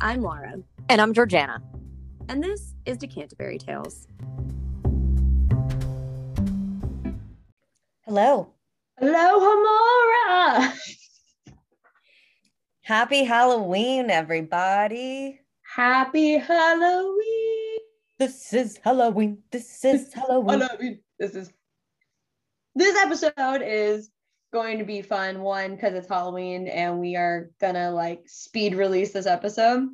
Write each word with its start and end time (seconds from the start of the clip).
I'm 0.00 0.20
Laura. 0.20 0.56
And 0.90 1.00
I'm 1.00 1.14
Georgiana. 1.14 1.62
And 2.28 2.44
this 2.44 2.74
is 2.84 2.98
Decanterbury 2.98 3.58
Tales. 3.58 4.06
Hello. 8.04 8.52
Hello, 8.98 9.40
Hamora. 9.40 10.72
Happy 12.82 13.24
Halloween, 13.24 14.10
everybody. 14.10 15.40
Happy 15.62 16.38
Halloween. 16.38 17.78
This 18.18 18.52
is 18.52 18.78
Halloween. 18.84 19.38
This 19.50 19.84
is 19.84 20.12
Halloween. 20.12 20.60
Halloween. 20.60 21.00
This 21.18 21.34
is 21.34 21.52
this 22.74 22.96
episode 22.96 23.62
is 23.64 24.10
going 24.56 24.78
to 24.78 24.84
be 24.84 25.02
fun 25.02 25.42
one 25.42 25.74
because 25.74 25.92
it's 25.92 26.08
Halloween 26.08 26.66
and 26.66 26.98
we 26.98 27.14
are 27.14 27.50
gonna 27.60 27.90
like 27.90 28.22
speed 28.26 28.74
release 28.74 29.12
this 29.12 29.26
episode, 29.26 29.86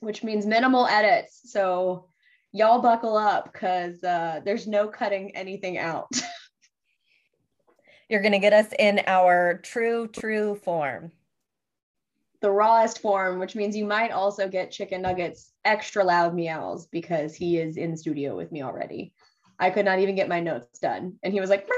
which 0.00 0.24
means 0.24 0.46
minimal 0.46 0.86
edits. 0.86 1.42
So 1.44 2.08
y'all 2.50 2.80
buckle 2.80 3.18
up 3.18 3.52
because 3.52 4.02
uh, 4.02 4.40
there's 4.46 4.66
no 4.66 4.88
cutting 4.88 5.36
anything 5.36 5.76
out. 5.76 6.08
You're 8.08 8.22
gonna 8.22 8.38
get 8.38 8.54
us 8.54 8.68
in 8.78 9.02
our 9.06 9.60
true, 9.62 10.08
true 10.08 10.54
form. 10.54 11.12
The 12.40 12.50
rawest 12.50 13.02
form, 13.02 13.38
which 13.38 13.54
means 13.54 13.76
you 13.76 13.84
might 13.84 14.10
also 14.10 14.48
get 14.48 14.70
chicken 14.70 15.02
nuggets 15.02 15.52
extra 15.66 16.02
loud 16.02 16.34
meows 16.34 16.86
because 16.86 17.34
he 17.34 17.58
is 17.58 17.76
in 17.76 17.94
studio 17.94 18.34
with 18.34 18.52
me 18.52 18.62
already. 18.62 19.12
I 19.58 19.68
could 19.68 19.84
not 19.84 19.98
even 19.98 20.14
get 20.14 20.30
my 20.30 20.40
notes 20.40 20.78
done. 20.78 21.18
And 21.22 21.34
he 21.34 21.40
was 21.40 21.50
like, 21.50 21.68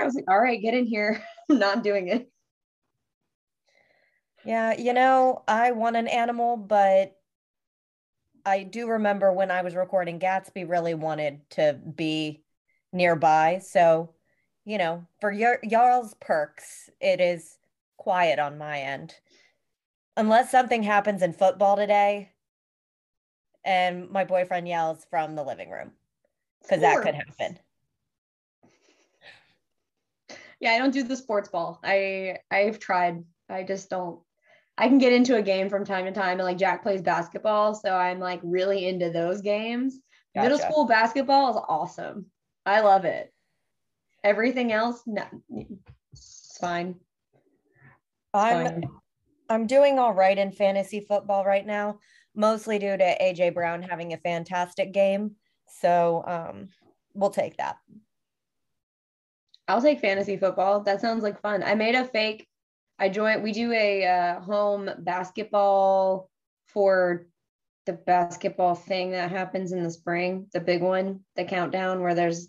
I 0.00 0.04
was 0.04 0.16
like, 0.16 0.28
all 0.28 0.40
right, 0.40 0.60
get 0.60 0.74
in 0.74 0.86
here. 0.86 1.22
I'm 1.50 1.58
not 1.58 1.82
doing 1.82 2.08
it. 2.08 2.28
Yeah, 4.44 4.76
you 4.76 4.92
know, 4.92 5.44
I 5.46 5.72
want 5.72 5.96
an 5.96 6.08
animal, 6.08 6.56
but 6.56 7.16
I 8.44 8.64
do 8.64 8.88
remember 8.88 9.32
when 9.32 9.50
I 9.50 9.62
was 9.62 9.76
recording, 9.76 10.18
Gatsby 10.18 10.68
really 10.68 10.94
wanted 10.94 11.48
to 11.50 11.78
be 11.94 12.42
nearby. 12.92 13.60
So, 13.62 14.14
you 14.64 14.78
know, 14.78 15.06
for 15.20 15.30
your 15.30 15.58
y'all's 15.62 16.14
perks, 16.14 16.90
it 17.00 17.20
is 17.20 17.58
quiet 17.96 18.38
on 18.38 18.58
my 18.58 18.80
end. 18.80 19.14
Unless 20.16 20.50
something 20.50 20.82
happens 20.82 21.22
in 21.22 21.32
football 21.32 21.76
today 21.76 22.32
and 23.64 24.10
my 24.10 24.24
boyfriend 24.24 24.66
yells 24.66 25.06
from 25.08 25.36
the 25.36 25.44
living 25.44 25.70
room. 25.70 25.92
Because 26.62 26.80
that 26.80 27.02
could 27.02 27.14
happen. 27.14 27.58
Yeah, 30.62 30.70
I 30.70 30.78
don't 30.78 30.94
do 30.94 31.02
the 31.02 31.16
sports 31.16 31.50
ball. 31.50 31.80
I 31.84 32.38
I've 32.50 32.78
tried. 32.78 33.22
I 33.50 33.64
just 33.64 33.90
don't 33.90 34.20
I 34.78 34.88
can 34.88 34.98
get 34.98 35.12
into 35.12 35.36
a 35.36 35.42
game 35.42 35.68
from 35.68 35.84
time 35.84 36.06
to 36.06 36.12
time 36.12 36.38
and 36.38 36.46
like 36.46 36.56
Jack 36.56 36.82
plays 36.82 37.02
basketball, 37.02 37.74
so 37.74 37.94
I'm 37.94 38.20
like 38.20 38.40
really 38.42 38.86
into 38.86 39.10
those 39.10 39.42
games. 39.42 39.98
Gotcha. 40.34 40.48
Middle 40.48 40.58
school 40.58 40.86
basketball 40.86 41.50
is 41.50 41.62
awesome. 41.68 42.26
I 42.64 42.80
love 42.80 43.04
it. 43.04 43.34
Everything 44.24 44.72
else, 44.72 45.02
no, 45.04 45.24
it's 46.12 46.56
fine. 46.60 46.94
It's 47.34 47.40
I'm 48.34 48.64
fine. 48.64 48.84
I'm 49.50 49.66
doing 49.66 49.98
all 49.98 50.14
right 50.14 50.38
in 50.38 50.52
fantasy 50.52 51.04
football 51.06 51.44
right 51.44 51.66
now, 51.66 51.98
mostly 52.34 52.78
due 52.78 52.96
to 52.96 53.16
AJ 53.20 53.52
Brown 53.52 53.82
having 53.82 54.12
a 54.12 54.18
fantastic 54.18 54.92
game. 54.92 55.32
So 55.66 56.22
um, 56.26 56.68
we'll 57.14 57.30
take 57.30 57.56
that. 57.56 57.76
I'll 59.72 59.80
take 59.80 60.00
fantasy 60.00 60.36
football. 60.36 60.80
That 60.80 61.00
sounds 61.00 61.22
like 61.22 61.40
fun. 61.40 61.62
I 61.62 61.74
made 61.74 61.94
a 61.94 62.04
fake. 62.04 62.46
I 62.98 63.08
joined. 63.08 63.42
We 63.42 63.52
do 63.52 63.72
a 63.72 64.04
uh, 64.06 64.40
home 64.40 64.90
basketball 64.98 66.28
for 66.66 67.24
the 67.86 67.94
basketball 67.94 68.74
thing 68.74 69.12
that 69.12 69.30
happens 69.30 69.72
in 69.72 69.82
the 69.82 69.90
spring, 69.90 70.46
the 70.52 70.60
big 70.60 70.82
one, 70.82 71.20
the 71.36 71.44
countdown 71.44 72.02
where 72.02 72.14
there's 72.14 72.48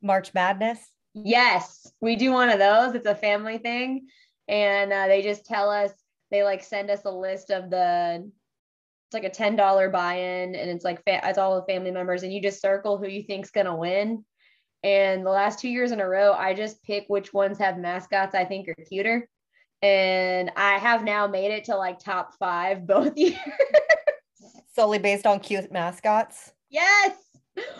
March 0.00 0.32
Madness. 0.32 0.78
Yes, 1.12 1.90
we 2.00 2.14
do 2.14 2.30
one 2.30 2.50
of 2.50 2.60
those. 2.60 2.94
It's 2.94 3.04
a 3.04 3.16
family 3.16 3.58
thing, 3.58 4.06
and 4.46 4.92
uh, 4.92 5.08
they 5.08 5.22
just 5.22 5.46
tell 5.46 5.70
us 5.70 5.90
they 6.30 6.44
like 6.44 6.62
send 6.62 6.88
us 6.88 7.04
a 7.04 7.10
list 7.10 7.50
of 7.50 7.68
the 7.68 8.30
it's 9.08 9.14
like 9.14 9.24
a 9.24 9.28
ten 9.28 9.56
dollar 9.56 9.88
buy-in, 9.88 10.54
and 10.54 10.70
it's 10.70 10.84
like 10.84 11.02
fa- 11.02 11.20
it's 11.24 11.36
all 11.36 11.56
the 11.56 11.72
family 11.72 11.90
members, 11.90 12.22
and 12.22 12.32
you 12.32 12.40
just 12.40 12.62
circle 12.62 12.96
who 12.96 13.08
you 13.08 13.24
think's 13.24 13.50
gonna 13.50 13.74
win, 13.74 14.24
and 14.82 15.24
the 15.24 15.30
last 15.30 15.58
two 15.58 15.68
years 15.68 15.92
in 15.92 16.00
a 16.00 16.08
row, 16.08 16.32
I 16.32 16.54
just 16.54 16.82
pick 16.82 17.04
which 17.08 17.32
ones 17.32 17.58
have 17.58 17.78
mascots 17.78 18.34
I 18.34 18.44
think 18.44 18.68
are 18.68 18.74
cuter. 18.88 19.28
And 19.82 20.50
I 20.56 20.78
have 20.78 21.04
now 21.04 21.26
made 21.26 21.50
it 21.50 21.64
to 21.64 21.76
like 21.76 21.98
top 21.98 22.34
five 22.38 22.86
both 22.86 23.16
years. 23.16 23.36
Solely 24.74 24.98
based 24.98 25.26
on 25.26 25.40
cute 25.40 25.72
mascots? 25.72 26.52
Yes. 26.70 27.16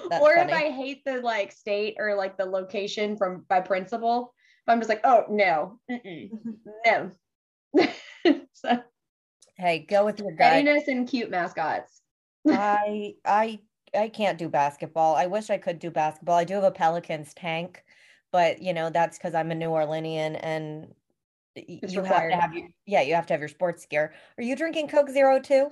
That's 0.08 0.22
or 0.22 0.34
funny. 0.36 0.52
if 0.52 0.58
I 0.58 0.70
hate 0.70 1.02
the 1.04 1.20
like 1.20 1.52
state 1.52 1.96
or 1.98 2.14
like 2.16 2.36
the 2.36 2.44
location 2.44 3.16
from 3.16 3.44
by 3.48 3.60
principle, 3.60 4.34
I'm 4.66 4.78
just 4.78 4.88
like, 4.88 5.00
oh 5.04 5.24
no, 5.28 5.80
no. 6.86 7.10
so, 8.52 8.82
hey, 9.56 9.86
go 9.88 10.04
with 10.04 10.18
your 10.18 10.32
gut. 10.32 10.38
Pettiness 10.38 10.88
and 10.88 11.08
cute 11.08 11.30
mascots. 11.30 12.02
I 12.48 13.14
I 13.24 13.60
I 13.94 14.08
can't 14.08 14.38
do 14.38 14.48
basketball. 14.48 15.16
I 15.16 15.26
wish 15.26 15.50
I 15.50 15.58
could 15.58 15.78
do 15.78 15.90
basketball. 15.90 16.36
I 16.36 16.44
do 16.44 16.54
have 16.54 16.64
a 16.64 16.70
Pelicans 16.70 17.34
tank, 17.34 17.84
but 18.32 18.62
you 18.62 18.72
know 18.72 18.90
that's 18.90 19.18
because 19.18 19.34
I'm 19.34 19.50
a 19.50 19.54
New 19.54 19.70
Orleanian 19.70 20.38
and 20.42 20.94
it's 21.56 21.92
you 21.92 22.02
required. 22.02 22.32
have 22.32 22.40
to 22.40 22.46
have 22.46 22.54
your 22.54 22.68
yeah 22.86 23.02
you 23.02 23.14
have 23.14 23.26
to 23.26 23.34
have 23.34 23.40
your 23.40 23.48
sports 23.48 23.86
gear. 23.86 24.12
Are 24.38 24.44
you 24.44 24.56
drinking 24.56 24.88
Coke 24.88 25.10
Zero 25.10 25.40
too? 25.40 25.68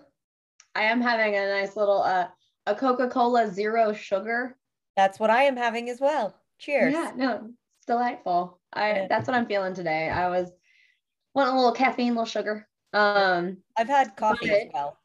I 0.74 0.82
am 0.82 1.00
having 1.00 1.36
a 1.36 1.46
nice 1.48 1.76
little 1.76 2.02
uh 2.02 2.28
a 2.66 2.74
Coca 2.74 3.08
Cola 3.08 3.48
Zero 3.48 3.92
sugar. 3.92 4.56
That's 4.96 5.20
what 5.20 5.30
I 5.30 5.44
am 5.44 5.56
having 5.56 5.88
as 5.88 6.00
well. 6.00 6.34
Cheers. 6.58 6.92
Yeah, 6.92 7.12
no, 7.16 7.50
it's 7.78 7.86
delightful. 7.86 8.58
I 8.72 9.06
that's 9.08 9.28
what 9.28 9.36
I'm 9.36 9.46
feeling 9.46 9.74
today. 9.74 10.10
I 10.10 10.28
was 10.28 10.50
want 11.34 11.50
a 11.50 11.54
little 11.56 11.72
caffeine, 11.72 12.08
a 12.08 12.14
little 12.14 12.24
sugar. 12.26 12.66
Um, 12.92 13.58
I've 13.76 13.88
had 13.88 14.16
coffee 14.16 14.50
as 14.50 14.68
well. 14.72 14.98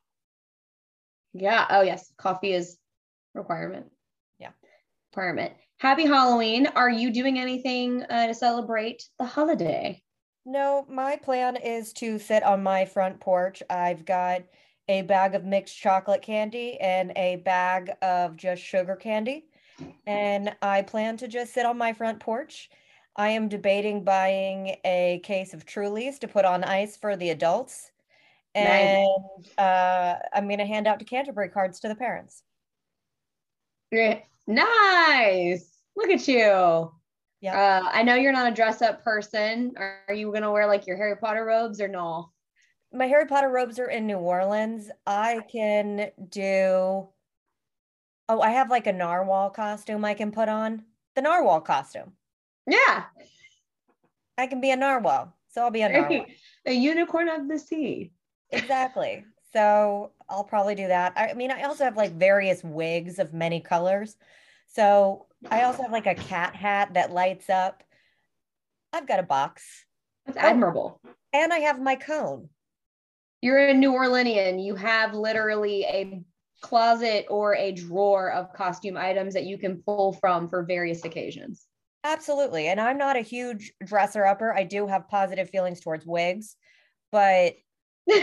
Yeah. 1.33 1.67
Oh 1.69 1.81
yes, 1.81 2.11
coffee 2.17 2.53
is 2.53 2.77
requirement. 3.33 3.85
Yeah. 4.39 4.51
Requirement. 5.11 5.53
Happy 5.77 6.05
Halloween. 6.05 6.67
Are 6.75 6.89
you 6.89 7.11
doing 7.11 7.39
anything 7.39 8.03
uh, 8.03 8.27
to 8.27 8.33
celebrate 8.33 9.03
the 9.19 9.25
holiday? 9.25 10.01
No, 10.45 10.85
my 10.89 11.15
plan 11.15 11.55
is 11.55 11.93
to 11.93 12.19
sit 12.19 12.43
on 12.43 12.63
my 12.63 12.85
front 12.85 13.19
porch. 13.19 13.63
I've 13.69 14.05
got 14.05 14.43
a 14.87 15.01
bag 15.03 15.35
of 15.35 15.45
mixed 15.45 15.77
chocolate 15.77 16.21
candy 16.21 16.77
and 16.79 17.13
a 17.15 17.37
bag 17.37 17.91
of 18.01 18.35
just 18.35 18.61
sugar 18.61 18.95
candy. 18.95 19.45
And 20.05 20.55
I 20.61 20.81
plan 20.81 21.17
to 21.17 21.27
just 21.27 21.53
sit 21.53 21.65
on 21.65 21.77
my 21.77 21.93
front 21.93 22.19
porch. 22.19 22.69
I 23.15 23.29
am 23.29 23.47
debating 23.47 24.03
buying 24.03 24.75
a 24.83 25.21
case 25.23 25.53
of 25.53 25.65
Trulies 25.65 26.19
to 26.19 26.27
put 26.27 26.45
on 26.45 26.63
ice 26.63 26.97
for 26.97 27.15
the 27.15 27.29
adults. 27.29 27.91
And 28.55 29.07
nice. 29.37 29.57
uh, 29.57 30.19
I'm 30.33 30.47
going 30.47 30.59
to 30.59 30.65
hand 30.65 30.87
out 30.87 30.99
Decanterbury 30.99 31.49
cards 31.49 31.79
to 31.81 31.87
the 31.87 31.95
parents. 31.95 32.43
Nice. 34.47 35.69
Look 35.95 36.09
at 36.09 36.27
you. 36.27 36.91
Yeah. 37.41 37.81
Uh, 37.83 37.89
I 37.91 38.03
know 38.03 38.15
you're 38.15 38.31
not 38.31 38.51
a 38.51 38.55
dress 38.55 38.81
up 38.81 39.03
person. 39.03 39.73
Are 39.77 40.13
you 40.13 40.27
going 40.27 40.43
to 40.43 40.51
wear 40.51 40.65
like 40.65 40.87
your 40.87 40.97
Harry 40.97 41.17
Potter 41.17 41.45
robes 41.45 41.81
or 41.81 41.87
no? 41.87 42.31
My 42.93 43.05
Harry 43.05 43.25
Potter 43.25 43.49
robes 43.49 43.79
are 43.79 43.89
in 43.89 44.07
New 44.07 44.17
Orleans. 44.17 44.89
I 45.05 45.41
can 45.51 46.11
do. 46.29 47.09
Oh, 48.29 48.41
I 48.41 48.51
have 48.51 48.69
like 48.69 48.87
a 48.87 48.93
narwhal 48.93 49.49
costume 49.49 50.05
I 50.05 50.13
can 50.13 50.31
put 50.31 50.47
on. 50.47 50.83
The 51.15 51.21
narwhal 51.21 51.61
costume. 51.61 52.13
Yeah. 52.65 53.03
I 54.37 54.47
can 54.47 54.61
be 54.61 54.71
a 54.71 54.75
narwhal. 54.75 55.35
So 55.49 55.61
I'll 55.61 55.71
be 55.71 55.81
a 55.81 55.89
narwhal. 55.89 56.25
A 56.65 56.71
unicorn 56.71 57.27
of 57.29 57.47
the 57.47 57.59
sea. 57.59 58.13
Exactly. 58.51 59.25
So 59.51 60.11
I'll 60.33 60.43
probably 60.43 60.75
do 60.75 60.87
that. 60.87 61.13
I 61.15 61.33
mean, 61.33 61.51
I 61.51 61.63
also 61.63 61.83
have 61.83 61.95
like 61.95 62.13
various 62.13 62.63
wigs 62.63 63.19
of 63.19 63.33
many 63.33 63.59
colors. 63.59 64.15
So 64.67 65.27
I 65.49 65.63
also 65.63 65.83
have 65.83 65.91
like 65.91 66.07
a 66.07 66.15
cat 66.15 66.55
hat 66.55 66.95
that 66.95 67.11
lights 67.11 67.49
up. 67.49 67.83
I've 68.91 69.07
got 69.07 69.19
a 69.19 69.23
box. 69.23 69.85
That's 70.25 70.37
oh, 70.37 70.41
admirable. 70.41 71.01
And 71.31 71.53
I 71.53 71.59
have 71.59 71.79
my 71.79 71.95
cone. 71.95 72.49
You're 73.41 73.67
a 73.67 73.73
New 73.73 73.91
Orleanian. 73.91 74.63
You 74.63 74.75
have 74.75 75.13
literally 75.13 75.83
a 75.83 76.23
closet 76.61 77.25
or 77.29 77.55
a 77.55 77.73
drawer 77.73 78.31
of 78.31 78.53
costume 78.53 78.97
items 78.97 79.33
that 79.33 79.45
you 79.45 79.57
can 79.57 79.83
pull 79.85 80.13
from 80.13 80.47
for 80.47 80.63
various 80.63 81.03
occasions. 81.03 81.67
Absolutely. 82.03 82.67
And 82.67 82.79
I'm 82.79 82.97
not 82.97 83.17
a 83.17 83.21
huge 83.21 83.73
dresser 83.83 84.25
upper. 84.25 84.53
I 84.53 84.63
do 84.63 84.87
have 84.87 85.09
positive 85.09 85.49
feelings 85.49 85.81
towards 85.81 86.05
wigs, 86.05 86.55
but 87.11 87.53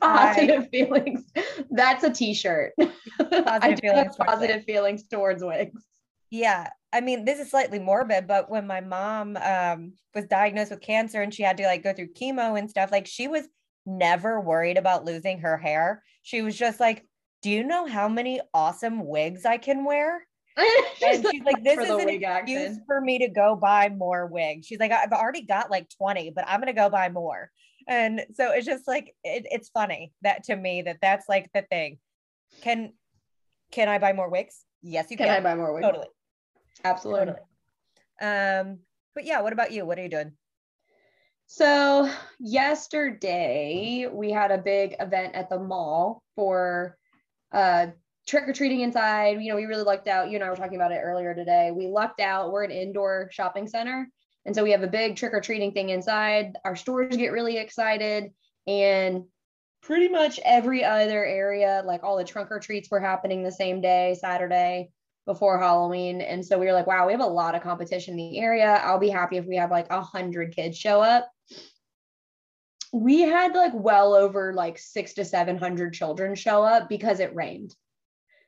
positive 0.00 0.62
I, 0.62 0.66
feelings. 0.70 1.32
That's 1.70 2.04
a 2.04 2.10
t-shirt. 2.10 2.72
Positive 3.18 3.80
feelings 3.80 4.16
positive 4.16 4.64
feelings 4.64 5.04
towards 5.04 5.42
wigs. 5.42 5.82
Yeah. 6.30 6.70
I 6.92 7.00
mean, 7.00 7.24
this 7.24 7.38
is 7.38 7.50
slightly 7.50 7.78
morbid, 7.78 8.26
but 8.26 8.50
when 8.50 8.66
my 8.66 8.80
mom 8.80 9.36
um, 9.36 9.92
was 10.14 10.26
diagnosed 10.26 10.70
with 10.70 10.80
cancer 10.80 11.22
and 11.22 11.32
she 11.32 11.42
had 11.42 11.56
to 11.58 11.64
like 11.64 11.82
go 11.82 11.92
through 11.92 12.12
chemo 12.14 12.58
and 12.58 12.68
stuff, 12.68 12.90
like 12.92 13.06
she 13.06 13.28
was 13.28 13.46
never 13.84 14.40
worried 14.40 14.76
about 14.76 15.04
losing 15.04 15.40
her 15.40 15.56
hair. 15.56 16.02
She 16.22 16.42
was 16.42 16.56
just 16.56 16.80
like, 16.80 17.04
Do 17.42 17.50
you 17.50 17.64
know 17.64 17.86
how 17.86 18.08
many 18.08 18.40
awesome 18.52 19.06
wigs 19.06 19.44
I 19.44 19.58
can 19.58 19.84
wear? 19.84 20.26
And 21.06 21.26
she's 21.30 21.44
like, 21.44 21.62
This 21.62 21.78
is 21.78 21.90
an 21.90 22.08
excuse 22.08 22.78
for 22.86 23.00
me 23.00 23.18
to 23.18 23.28
go 23.28 23.56
buy 23.56 23.90
more 23.90 24.26
wigs. 24.26 24.66
She's 24.66 24.78
like, 24.78 24.92
I've 24.92 25.12
already 25.12 25.42
got 25.42 25.70
like 25.70 25.88
20, 25.98 26.30
but 26.30 26.44
I'm 26.48 26.60
going 26.60 26.74
to 26.74 26.80
go 26.80 26.88
buy 26.88 27.10
more. 27.10 27.50
And 27.86 28.24
so 28.34 28.52
it's 28.52 28.66
just 28.66 28.88
like, 28.88 29.14
it, 29.22 29.46
it's 29.50 29.68
funny 29.68 30.12
that 30.22 30.44
to 30.44 30.56
me 30.56 30.82
that 30.82 30.98
that's 31.02 31.28
like 31.28 31.50
the 31.52 31.62
thing. 31.62 31.98
Can, 32.62 32.92
can 33.70 33.88
I 33.88 33.98
buy 33.98 34.12
more 34.12 34.30
wigs? 34.30 34.64
Yes, 34.82 35.10
you 35.10 35.16
Can 35.16 35.26
can. 35.26 35.36
I 35.36 35.40
buy 35.40 35.54
more 35.54 35.72
wigs? 35.74 35.84
Totally. 35.84 36.08
Absolutely. 36.84 37.34
Totally. 38.20 38.60
Um, 38.68 38.78
but 39.14 39.24
yeah, 39.24 39.40
what 39.42 39.52
about 39.52 39.72
you? 39.72 39.84
What 39.84 39.98
are 39.98 40.02
you 40.02 40.08
doing? 40.08 40.32
So 41.46 42.10
yesterday 42.40 44.08
we 44.10 44.32
had 44.32 44.50
a 44.50 44.58
big 44.58 44.96
event 44.98 45.34
at 45.34 45.48
the 45.48 45.58
mall 45.58 46.22
for 46.34 46.96
uh 47.52 47.88
trick 48.26 48.48
or 48.48 48.52
treating 48.52 48.80
inside. 48.80 49.40
You 49.40 49.50
know, 49.50 49.56
we 49.56 49.64
really 49.64 49.84
lucked 49.84 50.08
out. 50.08 50.30
You 50.30 50.36
and 50.36 50.44
I 50.44 50.50
were 50.50 50.56
talking 50.56 50.76
about 50.76 50.92
it 50.92 51.00
earlier 51.02 51.34
today. 51.34 51.70
We 51.74 51.86
lucked 51.86 52.20
out. 52.20 52.52
We're 52.52 52.64
an 52.64 52.70
indoor 52.70 53.28
shopping 53.32 53.68
center. 53.68 54.08
And 54.44 54.54
so 54.54 54.62
we 54.62 54.70
have 54.72 54.82
a 54.82 54.88
big 54.88 55.16
trick 55.16 55.32
or 55.32 55.40
treating 55.40 55.72
thing 55.72 55.90
inside. 55.90 56.52
Our 56.64 56.76
stores 56.76 57.16
get 57.16 57.32
really 57.32 57.56
excited. 57.56 58.30
And 58.66 59.24
pretty 59.82 60.08
much 60.08 60.40
every 60.44 60.84
other 60.84 61.24
area, 61.24 61.82
like 61.84 62.02
all 62.02 62.16
the 62.16 62.24
trunk 62.24 62.50
or 62.50 62.58
treats 62.58 62.90
were 62.90 63.00
happening 63.00 63.42
the 63.42 63.52
same 63.52 63.80
day, 63.80 64.16
Saturday 64.20 64.90
before 65.26 65.58
Halloween. 65.58 66.20
And 66.20 66.44
so 66.44 66.58
we 66.58 66.66
were 66.66 66.72
like, 66.72 66.86
wow, 66.86 67.06
we 67.06 67.12
have 67.12 67.20
a 67.20 67.26
lot 67.26 67.54
of 67.54 67.62
competition 67.62 68.12
in 68.12 68.18
the 68.18 68.38
area. 68.38 68.80
I'll 68.84 68.98
be 68.98 69.08
happy 69.08 69.36
if 69.36 69.44
we 69.44 69.56
have 69.56 69.70
like 69.70 69.88
a 69.90 70.00
hundred 70.00 70.54
kids 70.54 70.78
show 70.78 71.00
up. 71.00 71.28
We 72.92 73.22
had 73.22 73.54
like 73.54 73.72
well 73.74 74.14
over 74.14 74.52
like 74.54 74.78
six 74.78 75.14
to 75.14 75.24
700 75.24 75.92
children 75.92 76.34
show 76.36 76.62
up 76.62 76.88
because 76.88 77.20
it 77.20 77.34
rained. 77.34 77.74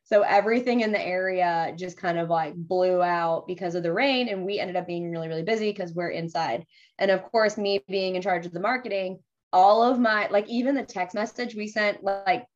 So 0.08 0.22
everything 0.22 0.81
in 0.81 0.90
the 0.90 1.06
area 1.06 1.75
just 1.76 1.99
kind 1.99 2.19
of 2.19 2.31
like 2.31 2.55
blew 2.55 3.02
out 3.02 3.46
because 3.46 3.75
of 3.75 3.82
the 3.82 3.93
rain. 3.93 4.28
And 4.28 4.46
we 4.46 4.58
ended 4.58 4.76
up 4.76 4.87
being 4.87 5.10
really, 5.10 5.28
really 5.28 5.43
busy 5.43 5.70
because 5.70 5.93
we're 5.93 6.08
inside. 6.08 6.64
And 6.99 7.10
of 7.10 7.22
course, 7.25 7.58
me 7.58 7.81
being 7.88 8.16
in 8.16 8.22
charge 8.22 8.46
of 8.46 8.52
the 8.52 8.60
marketing, 8.60 9.19
all 9.52 9.82
of 9.82 9.99
my, 9.99 10.26
like 10.28 10.49
even 10.49 10.75
the 10.75 10.82
text 10.82 11.14
message 11.14 11.55
we 11.55 11.69
sent, 11.69 12.02
like 12.02 12.46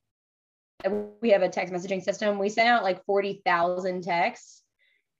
we 1.20 1.28
have 1.28 1.43
a 1.43 1.49
text 1.50 1.75
messaging 1.75 2.02
system. 2.02 2.38
We 2.38 2.49
sent 2.49 2.70
out 2.70 2.84
like 2.84 3.04
40,000 3.04 4.02
texts. 4.02 4.62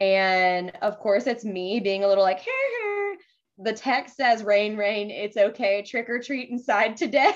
And 0.00 0.70
of 0.81 0.99
course, 0.99 1.26
it's 1.26 1.44
me 1.44 1.81
being 1.81 2.02
a 2.02 2.08
little 2.08 2.25
like, 2.25 2.40
"Hey, 2.40 3.17
the 3.58 3.75
text 3.75 4.17
says, 4.17 4.43
rain, 4.43 4.76
rain, 4.78 5.11
it's 5.11 5.37
okay. 5.37 5.82
Trick 5.82 6.08
or 6.08 6.19
treat 6.19 6.49
inside 6.49 6.96
today. 6.96 7.32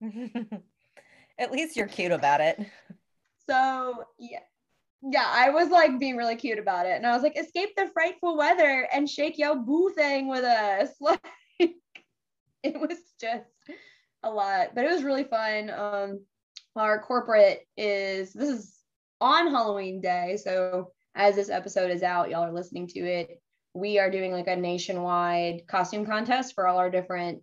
At 1.38 1.52
least 1.52 1.76
you're 1.76 1.86
cute 1.86 2.12
about 2.12 2.40
it. 2.40 2.58
So, 3.48 4.04
yeah. 4.18 4.40
Yeah, 5.02 5.26
I 5.26 5.50
was 5.50 5.68
like 5.68 5.98
being 6.00 6.16
really 6.16 6.36
cute 6.36 6.58
about 6.58 6.86
it. 6.86 6.96
And 6.96 7.06
I 7.06 7.12
was 7.12 7.22
like, 7.22 7.38
escape 7.38 7.70
the 7.76 7.90
frightful 7.92 8.36
weather 8.36 8.88
and 8.92 9.08
shake 9.08 9.38
your 9.38 9.54
boo 9.56 9.92
thing 9.94 10.28
with 10.28 10.44
us. 10.44 10.90
Like, 11.00 11.20
it 12.62 12.80
was 12.80 12.98
just 13.20 13.44
a 14.24 14.30
lot, 14.30 14.74
but 14.74 14.84
it 14.84 14.90
was 14.90 15.04
really 15.04 15.24
fun. 15.24 15.70
Um, 15.70 16.20
our 16.74 17.00
corporate 17.00 17.66
is 17.76 18.32
this 18.32 18.48
is 18.48 18.78
on 19.20 19.50
Halloween 19.50 20.00
day. 20.00 20.36
So 20.42 20.92
as 21.14 21.34
this 21.34 21.48
episode 21.48 21.90
is 21.90 22.02
out, 22.02 22.28
y'all 22.28 22.44
are 22.44 22.52
listening 22.52 22.88
to 22.88 23.00
it. 23.00 23.40
We 23.74 23.98
are 23.98 24.10
doing 24.10 24.32
like 24.32 24.48
a 24.48 24.56
nationwide 24.56 25.66
costume 25.66 26.06
contest 26.06 26.54
for 26.54 26.66
all 26.66 26.78
our 26.78 26.90
different 26.90 27.42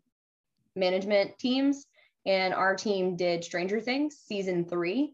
management 0.75 1.37
teams. 1.39 1.85
And 2.25 2.53
our 2.53 2.75
team 2.75 3.15
did 3.15 3.43
Stranger 3.43 3.81
Things 3.81 4.17
season 4.25 4.65
three. 4.65 5.13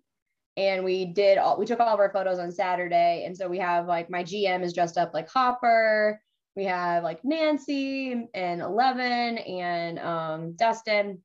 And 0.59 0.83
we 0.83 1.05
did 1.05 1.37
all 1.37 1.57
we 1.57 1.65
took 1.65 1.79
all 1.79 1.93
of 1.93 2.01
our 2.01 2.11
photos 2.11 2.37
on 2.37 2.51
Saturday. 2.51 3.23
And 3.25 3.35
so 3.35 3.47
we 3.47 3.59
have 3.59 3.87
like 3.87 4.09
my 4.09 4.25
GM 4.25 4.61
is 4.61 4.73
dressed 4.73 4.97
up 4.97 5.13
like 5.13 5.29
Hopper. 5.29 6.21
We 6.57 6.65
have 6.65 7.01
like 7.01 7.23
Nancy 7.23 8.27
and 8.33 8.61
Eleven 8.61 9.37
and 9.37 9.99
um, 9.99 10.53
Dustin 10.57 11.19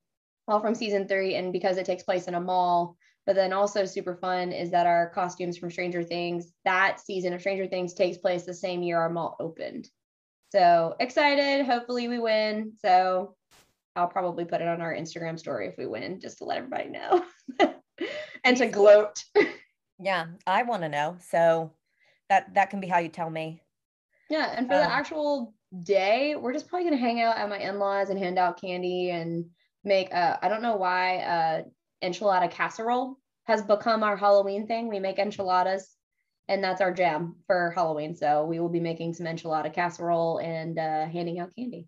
all 0.47 0.61
from 0.61 0.77
season 0.77 1.09
three. 1.09 1.35
And 1.35 1.53
because 1.53 1.79
it 1.79 1.87
takes 1.87 2.05
place 2.05 2.29
in 2.29 2.37
a 2.37 2.41
mall, 2.41 2.97
but 3.27 3.35
then 3.35 3.53
also 3.53 3.87
super 3.87 4.15
fun 4.15 4.53
is 4.53 4.71
that 4.71 4.87
our 4.87 5.11
costumes 5.11 5.59
from 5.59 5.73
Stranger 5.73 6.05
Things, 6.05 6.53
that 6.65 7.01
season 7.01 7.33
of 7.33 7.41
Stranger 7.41 7.67
Things 7.67 7.93
takes 7.93 8.19
place 8.19 8.45
the 8.45 8.55
same 8.55 8.85
year 8.85 9.01
our 9.01 9.11
mall 9.11 9.37
opened. 9.41 9.89
So 10.53 10.95
excited. 11.01 11.67
Hopefully 11.67 12.07
we 12.07 12.21
win. 12.21 12.75
So 12.81 13.35
I'll 13.97 14.07
probably 14.07 14.45
put 14.45 14.61
it 14.61 14.69
on 14.69 14.81
our 14.81 14.95
Instagram 14.95 15.41
story 15.41 15.67
if 15.67 15.77
we 15.77 15.87
win, 15.87 16.21
just 16.21 16.39
to 16.39 16.45
let 16.45 16.59
everybody 16.59 16.91
know 16.91 17.25
and 18.45 18.57
to 18.57 18.67
gloat. 18.67 19.25
Yeah, 20.01 20.27
I 20.45 20.65
want 20.65 20.83
to 20.83 20.89
know. 20.89 21.17
So 21.21 21.73
that 22.29 22.53
that 22.55 22.69
can 22.69 22.81
be 22.81 22.89
how 22.89 22.99
you 22.99 23.09
tell 23.09 23.31
me. 23.31 23.63
Yeah, 24.29 24.53
and 24.57 24.67
for 24.67 24.75
the 24.75 24.85
Um, 24.85 24.91
actual 24.91 25.55
day, 25.83 26.35
we're 26.35 26.53
just 26.53 26.69
probably 26.69 26.85
gonna 26.91 27.01
hang 27.01 27.21
out 27.23 27.37
at 27.37 27.49
my 27.49 27.59
in-laws 27.59 28.11
and 28.11 28.19
hand 28.19 28.37
out 28.37 28.61
candy 28.61 29.11
and 29.11 29.47
make 29.85 30.13
uh 30.13 30.37
I 30.43 30.49
don't 30.49 30.63
know 30.63 30.77
why 30.77 31.19
uh 31.19 31.63
enchilada 32.03 32.51
casserole 32.51 33.19
has 33.45 33.63
become 33.63 34.03
our 34.03 34.17
Halloween 34.17 34.67
thing. 34.67 34.89
We 34.89 34.99
make 34.99 35.19
enchiladas 35.21 35.95
and 36.49 36.63
that's 36.63 36.81
our 36.81 36.93
jam 36.93 37.37
for 37.47 37.71
Halloween. 37.71 38.17
So 38.17 38.45
we 38.47 38.59
will 38.59 38.69
be 38.69 38.81
making 38.81 39.15
some 39.15 39.27
enchilada 39.27 39.73
casserole 39.73 40.39
and 40.39 40.77
uh 40.77 41.07
handing 41.07 41.39
out 41.39 41.53
candy. 41.57 41.87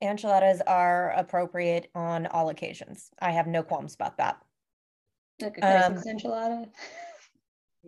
Enchiladas 0.00 0.60
are 0.64 1.10
appropriate 1.10 1.90
on 1.94 2.28
all 2.28 2.50
occasions. 2.50 3.10
I 3.20 3.32
have 3.32 3.48
no 3.48 3.64
qualms 3.64 3.94
about 3.96 4.18
that. 4.18 4.40
Like 5.40 5.58
a 5.58 5.60
Christmas 5.60 6.06
enchilada, 6.06 6.68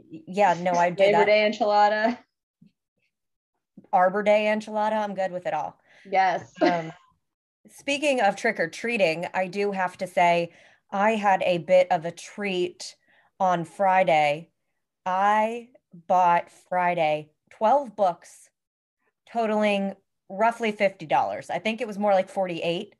Yeah, 0.08 0.54
no, 0.60 0.72
I 0.72 0.90
do 0.90 1.02
Labor 1.02 1.18
that. 1.18 1.26
Day 1.26 1.50
enchilada. 1.50 2.18
Arbor 3.92 4.22
Day 4.22 4.44
enchilada, 4.46 4.92
I'm 4.92 5.14
good 5.14 5.32
with 5.32 5.46
it 5.46 5.54
all. 5.54 5.78
Yes. 6.08 6.52
Um, 6.62 6.92
speaking 7.68 8.20
of 8.20 8.36
trick 8.36 8.60
or 8.60 8.68
treating, 8.68 9.26
I 9.34 9.48
do 9.48 9.72
have 9.72 9.98
to 9.98 10.06
say 10.06 10.52
I 10.92 11.12
had 11.12 11.42
a 11.42 11.58
bit 11.58 11.88
of 11.90 12.04
a 12.04 12.12
treat 12.12 12.94
on 13.40 13.64
Friday. 13.64 14.50
I 15.04 15.68
bought 16.06 16.50
Friday 16.68 17.30
12 17.50 17.96
books 17.96 18.48
totaling 19.30 19.94
roughly 20.28 20.72
$50. 20.72 21.50
I 21.50 21.58
think 21.58 21.80
it 21.80 21.86
was 21.86 21.98
more 21.98 22.12
like 22.12 22.28
48, 22.28 22.94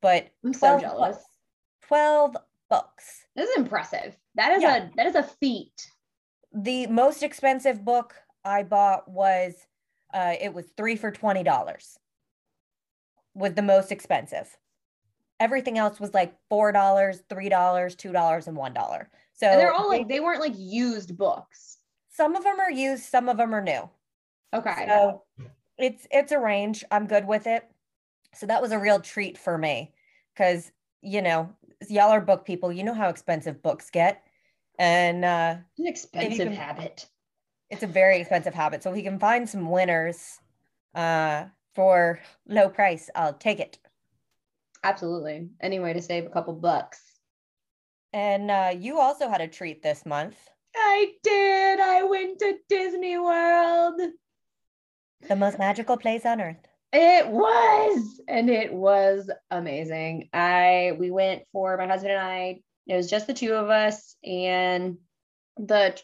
but 0.00 0.28
I'm 0.44 0.52
so 0.52 0.78
12 0.78 0.80
jealous. 0.80 1.16
books. 1.16 1.24
12 1.88 2.36
books. 2.68 3.19
This 3.36 3.48
is 3.50 3.56
impressive. 3.56 4.16
That 4.34 4.52
is 4.52 4.62
Yeah. 4.62 4.76
a 4.88 4.90
that 4.96 5.06
is 5.06 5.14
a 5.14 5.22
feat. 5.22 5.90
The 6.52 6.86
most 6.88 7.22
expensive 7.22 7.84
book 7.84 8.16
I 8.44 8.62
bought 8.62 9.08
was 9.08 9.66
uh 10.12 10.34
it 10.40 10.52
was 10.54 10.66
3 10.76 10.96
for 10.96 11.10
$20. 11.12 11.98
Was 13.34 13.54
the 13.54 13.62
most 13.62 13.92
expensive. 13.92 14.56
Everything 15.38 15.78
else 15.78 15.98
was 16.00 16.12
like 16.12 16.36
$4, 16.50 16.72
$3, 17.28 17.96
$2 17.96 18.46
and 18.46 18.56
$1. 18.56 19.06
So 19.32 19.46
And 19.46 19.60
they're 19.60 19.72
all 19.72 19.88
like 19.88 20.08
they 20.08 20.20
weren't 20.20 20.40
like 20.40 20.54
used 20.56 21.16
books. 21.16 21.78
some 22.10 22.36
of 22.36 22.42
them 22.44 22.60
are 22.60 22.70
used, 22.70 23.04
some 23.04 23.28
of 23.28 23.36
them 23.36 23.54
are 23.54 23.62
new. 23.62 23.88
Okay. 24.52 24.86
So 24.86 25.24
it's 25.78 26.06
it's 26.10 26.32
a 26.32 26.38
range. 26.38 26.84
I'm 26.90 27.06
good 27.06 27.26
with 27.26 27.46
it. 27.46 27.64
So 28.34 28.46
that 28.46 28.60
was 28.60 28.72
a 28.72 28.78
real 28.78 29.00
treat 29.00 29.38
for 29.38 29.56
me 29.56 29.94
because 30.34 30.72
you 31.02 31.22
know 31.22 31.54
y'all 31.88 32.10
are 32.10 32.20
book 32.20 32.44
people. 32.44 32.72
You 32.72 32.84
know 32.84 32.94
how 32.94 33.08
expensive 33.08 33.62
books 33.62 33.90
get, 33.90 34.22
and 34.78 35.24
uh, 35.24 35.56
An 35.78 35.86
expensive 35.86 36.48
can- 36.48 36.52
habit. 36.56 37.08
it's 37.70 37.82
a 37.82 37.86
very 37.86 38.20
expensive 38.20 38.54
habit. 38.54 38.82
So 38.82 38.90
if 38.90 38.96
we 38.96 39.02
can 39.02 39.18
find 39.18 39.48
some 39.48 39.70
winners 39.70 40.38
uh, 40.94 41.44
for 41.74 42.20
low 42.48 42.68
price, 42.68 43.08
I'll 43.14 43.34
take 43.34 43.60
it. 43.60 43.78
Absolutely. 44.82 45.48
Any 45.60 45.78
way 45.78 45.92
to 45.92 46.02
save 46.02 46.26
a 46.26 46.30
couple 46.30 46.54
bucks. 46.54 47.00
And 48.12 48.50
uh, 48.50 48.72
you 48.76 48.98
also 48.98 49.28
had 49.28 49.40
a 49.40 49.46
treat 49.48 49.82
this 49.82 50.04
month. 50.04 50.36
I 50.74 51.12
did. 51.22 51.80
I 51.80 52.02
went 52.04 52.38
to 52.40 52.54
Disney 52.68 53.18
World. 53.18 54.00
The 55.28 55.36
most 55.36 55.58
magical 55.58 55.96
place 55.96 56.24
on 56.24 56.40
earth. 56.40 56.66
It 56.92 57.28
was, 57.28 58.20
and 58.26 58.50
it 58.50 58.72
was 58.72 59.30
amazing. 59.50 60.28
I 60.32 60.96
we 60.98 61.10
went 61.10 61.42
for 61.52 61.76
my 61.76 61.86
husband 61.86 62.12
and 62.12 62.20
I. 62.20 62.60
It 62.86 62.96
was 62.96 63.08
just 63.08 63.28
the 63.28 63.34
two 63.34 63.52
of 63.54 63.70
us, 63.70 64.16
and 64.24 64.98
the 65.56 66.00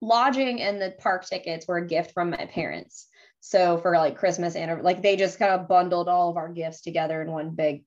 lodging 0.00 0.62
and 0.62 0.80
the 0.80 0.94
park 0.98 1.26
tickets 1.26 1.68
were 1.68 1.78
a 1.78 1.86
gift 1.86 2.12
from 2.12 2.30
my 2.30 2.46
parents. 2.46 3.08
So 3.40 3.78
for 3.78 3.92
like 3.92 4.16
Christmas 4.16 4.56
and 4.56 4.82
like 4.82 5.02
they 5.02 5.16
just 5.16 5.38
kind 5.38 5.52
of 5.52 5.68
bundled 5.68 6.08
all 6.08 6.30
of 6.30 6.36
our 6.36 6.48
gifts 6.48 6.80
together 6.80 7.20
in 7.20 7.30
one 7.30 7.50
big 7.50 7.84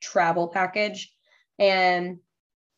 travel 0.00 0.48
package, 0.48 1.10
and 1.58 2.18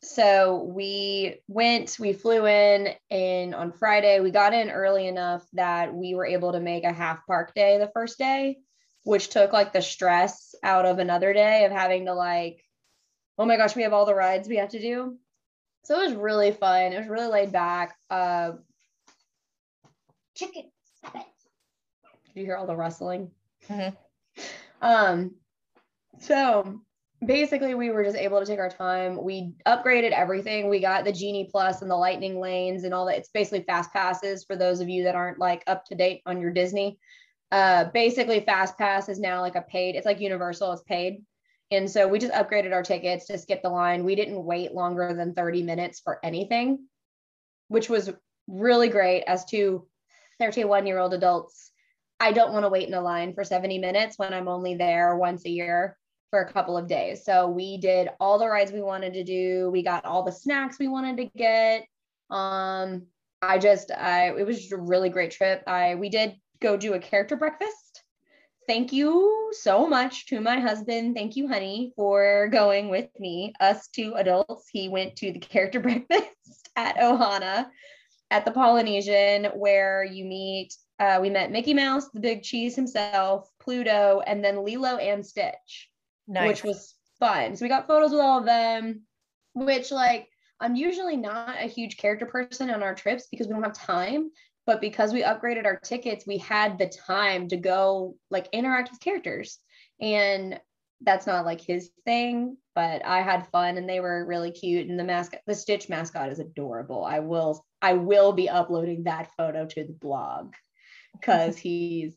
so 0.03 0.63
we 0.63 1.35
went, 1.47 1.97
we 1.99 2.13
flew 2.13 2.45
in 2.47 2.89
and 3.09 3.53
on 3.53 3.71
Friday, 3.71 4.19
we 4.19 4.31
got 4.31 4.53
in 4.53 4.69
early 4.69 5.07
enough 5.07 5.45
that 5.53 5.93
we 5.93 6.15
were 6.15 6.25
able 6.25 6.53
to 6.53 6.59
make 6.59 6.83
a 6.83 6.91
half 6.93 7.25
park 7.27 7.53
day 7.53 7.77
the 7.77 7.91
first 7.93 8.17
day, 8.17 8.57
which 9.03 9.29
took 9.29 9.53
like 9.53 9.73
the 9.73 9.81
stress 9.81 10.55
out 10.63 10.85
of 10.85 10.99
another 10.99 11.33
day 11.33 11.65
of 11.65 11.71
having 11.71 12.05
to 12.05 12.13
like 12.13 12.63
oh 13.37 13.45
my 13.45 13.57
gosh, 13.57 13.75
we 13.75 13.81
have 13.81 13.93
all 13.93 14.05
the 14.05 14.13
rides 14.13 14.47
we 14.47 14.57
have 14.57 14.69
to 14.69 14.79
do. 14.79 15.17
So 15.83 15.99
it 15.99 16.09
was 16.09 16.15
really 16.15 16.51
fun. 16.51 16.93
It 16.93 16.99
was 16.99 17.07
really 17.07 17.27
laid 17.27 17.51
back. 17.51 17.95
Uh, 18.07 18.51
chicken. 20.35 20.69
Did 21.13 21.23
you 22.35 22.45
hear 22.45 22.55
all 22.55 22.67
the 22.67 22.75
rustling? 22.75 23.31
Mhm. 23.67 23.97
Um, 24.79 25.35
so 26.19 26.81
basically 27.25 27.75
we 27.75 27.91
were 27.91 28.03
just 28.03 28.17
able 28.17 28.39
to 28.39 28.45
take 28.45 28.59
our 28.59 28.69
time. 28.69 29.21
We 29.21 29.53
upgraded 29.67 30.11
everything. 30.11 30.69
We 30.69 30.79
got 30.79 31.05
the 31.05 31.11
Genie 31.11 31.49
Plus 31.51 31.81
and 31.81 31.91
the 31.91 31.95
lightning 31.95 32.39
lanes 32.39 32.83
and 32.83 32.93
all 32.93 33.05
that. 33.05 33.17
It's 33.17 33.29
basically 33.29 33.63
fast 33.63 33.93
passes 33.93 34.43
for 34.43 34.55
those 34.55 34.79
of 34.79 34.89
you 34.89 35.03
that 35.03 35.15
aren't 35.15 35.39
like 35.39 35.63
up 35.67 35.85
to 35.85 35.95
date 35.95 36.21
on 36.25 36.41
your 36.41 36.51
Disney. 36.51 36.97
Uh, 37.51 37.85
basically 37.93 38.39
fast 38.39 38.77
pass 38.77 39.07
is 39.07 39.19
now 39.19 39.41
like 39.41 39.55
a 39.55 39.61
paid, 39.61 39.95
it's 39.95 40.05
like 40.05 40.19
universal, 40.19 40.71
it's 40.71 40.83
paid. 40.83 41.23
And 41.69 41.89
so 41.89 42.07
we 42.07 42.19
just 42.19 42.33
upgraded 42.33 42.73
our 42.73 42.83
tickets 42.83 43.27
to 43.27 43.37
skip 43.37 43.61
the 43.61 43.69
line. 43.69 44.03
We 44.03 44.15
didn't 44.15 44.43
wait 44.43 44.73
longer 44.73 45.13
than 45.13 45.33
30 45.33 45.63
minutes 45.63 45.99
for 45.99 46.19
anything, 46.23 46.87
which 47.67 47.89
was 47.89 48.11
really 48.47 48.89
great 48.89 49.23
as 49.23 49.45
to 49.45 49.85
31 50.39 50.87
year 50.87 50.97
old 50.97 51.13
adults. 51.13 51.71
I 52.19 52.31
don't 52.31 52.53
want 52.53 52.65
to 52.65 52.69
wait 52.69 52.87
in 52.87 52.93
a 52.93 53.01
line 53.01 53.33
for 53.33 53.43
70 53.43 53.79
minutes 53.79 54.17
when 54.17 54.33
I'm 54.33 54.47
only 54.47 54.75
there 54.75 55.15
once 55.15 55.45
a 55.45 55.49
year 55.49 55.97
for 56.31 56.41
a 56.41 56.51
couple 56.51 56.77
of 56.77 56.87
days. 56.87 57.23
So 57.23 57.47
we 57.47 57.77
did 57.77 58.09
all 58.19 58.39
the 58.39 58.47
rides 58.47 58.71
we 58.71 58.81
wanted 58.81 59.13
to 59.13 59.23
do. 59.23 59.69
We 59.69 59.83
got 59.83 60.05
all 60.05 60.23
the 60.23 60.31
snacks 60.31 60.79
we 60.79 60.87
wanted 60.87 61.17
to 61.17 61.25
get. 61.37 61.85
Um, 62.31 63.03
I 63.41 63.59
just, 63.59 63.91
I, 63.91 64.29
it 64.29 64.47
was 64.47 64.57
just 64.57 64.71
a 64.71 64.77
really 64.77 65.09
great 65.09 65.31
trip. 65.31 65.61
I, 65.67 65.95
we 65.95 66.09
did 66.09 66.35
go 66.61 66.77
do 66.77 66.93
a 66.93 66.99
character 66.99 67.35
breakfast. 67.35 68.03
Thank 68.65 68.93
you 68.93 69.51
so 69.53 69.85
much 69.85 70.27
to 70.27 70.39
my 70.39 70.59
husband. 70.59 71.15
Thank 71.15 71.35
you, 71.35 71.47
honey, 71.47 71.91
for 71.97 72.47
going 72.49 72.89
with 72.89 73.09
me. 73.19 73.53
Us 73.59 73.89
two 73.89 74.13
adults. 74.15 74.69
He 74.71 74.87
went 74.87 75.17
to 75.17 75.33
the 75.33 75.39
character 75.39 75.79
breakfast 75.81 76.69
at 76.77 76.95
Ohana 76.95 77.67
at 78.29 78.45
the 78.45 78.51
Polynesian, 78.51 79.45
where 79.55 80.05
you 80.05 80.23
meet. 80.23 80.73
Uh, 80.99 81.17
we 81.19 81.31
met 81.31 81.51
Mickey 81.51 81.73
Mouse, 81.73 82.07
the 82.13 82.19
big 82.19 82.43
cheese 82.43 82.75
himself, 82.75 83.49
Pluto, 83.59 84.21
and 84.25 84.45
then 84.45 84.63
Lilo 84.63 84.97
and 84.97 85.25
Stitch 85.25 85.90
Nice. 86.31 86.47
which 86.47 86.63
was 86.63 86.95
fun. 87.19 87.55
So 87.55 87.65
we 87.65 87.69
got 87.69 87.87
photos 87.87 88.11
with 88.11 88.21
all 88.21 88.39
of 88.39 88.45
them, 88.45 89.01
which 89.53 89.91
like 89.91 90.29
I'm 90.61 90.75
usually 90.75 91.17
not 91.17 91.57
a 91.59 91.67
huge 91.67 91.97
character 91.97 92.25
person 92.25 92.69
on 92.69 92.81
our 92.81 92.95
trips 92.95 93.27
because 93.29 93.47
we 93.47 93.53
don't 93.53 93.63
have 93.63 93.73
time. 93.73 94.31
But 94.65 94.79
because 94.79 95.11
we 95.11 95.23
upgraded 95.23 95.65
our 95.65 95.77
tickets, 95.77 96.25
we 96.25 96.37
had 96.37 96.77
the 96.77 96.87
time 96.87 97.47
to 97.49 97.57
go 97.57 98.15
like 98.29 98.47
interact 98.53 98.91
with 98.91 99.01
characters. 99.01 99.59
And 99.99 100.59
that's 101.01 101.27
not 101.27 101.45
like 101.45 101.59
his 101.59 101.89
thing, 102.05 102.57
but 102.75 103.03
I 103.03 103.21
had 103.23 103.47
fun 103.47 103.77
and 103.77 103.89
they 103.89 103.99
were 103.99 104.25
really 104.25 104.51
cute. 104.51 104.87
And 104.87 104.99
the 104.99 105.03
mascot, 105.03 105.41
the 105.47 105.55
Stitch 105.55 105.89
mascot 105.89 106.29
is 106.29 106.39
adorable. 106.39 107.03
I 107.03 107.19
will, 107.19 107.65
I 107.81 107.93
will 107.93 108.33
be 108.33 108.47
uploading 108.47 109.03
that 109.03 109.31
photo 109.35 109.65
to 109.65 109.83
the 109.83 109.93
blog 109.93 110.53
because 111.19 111.57
he's 111.57 112.13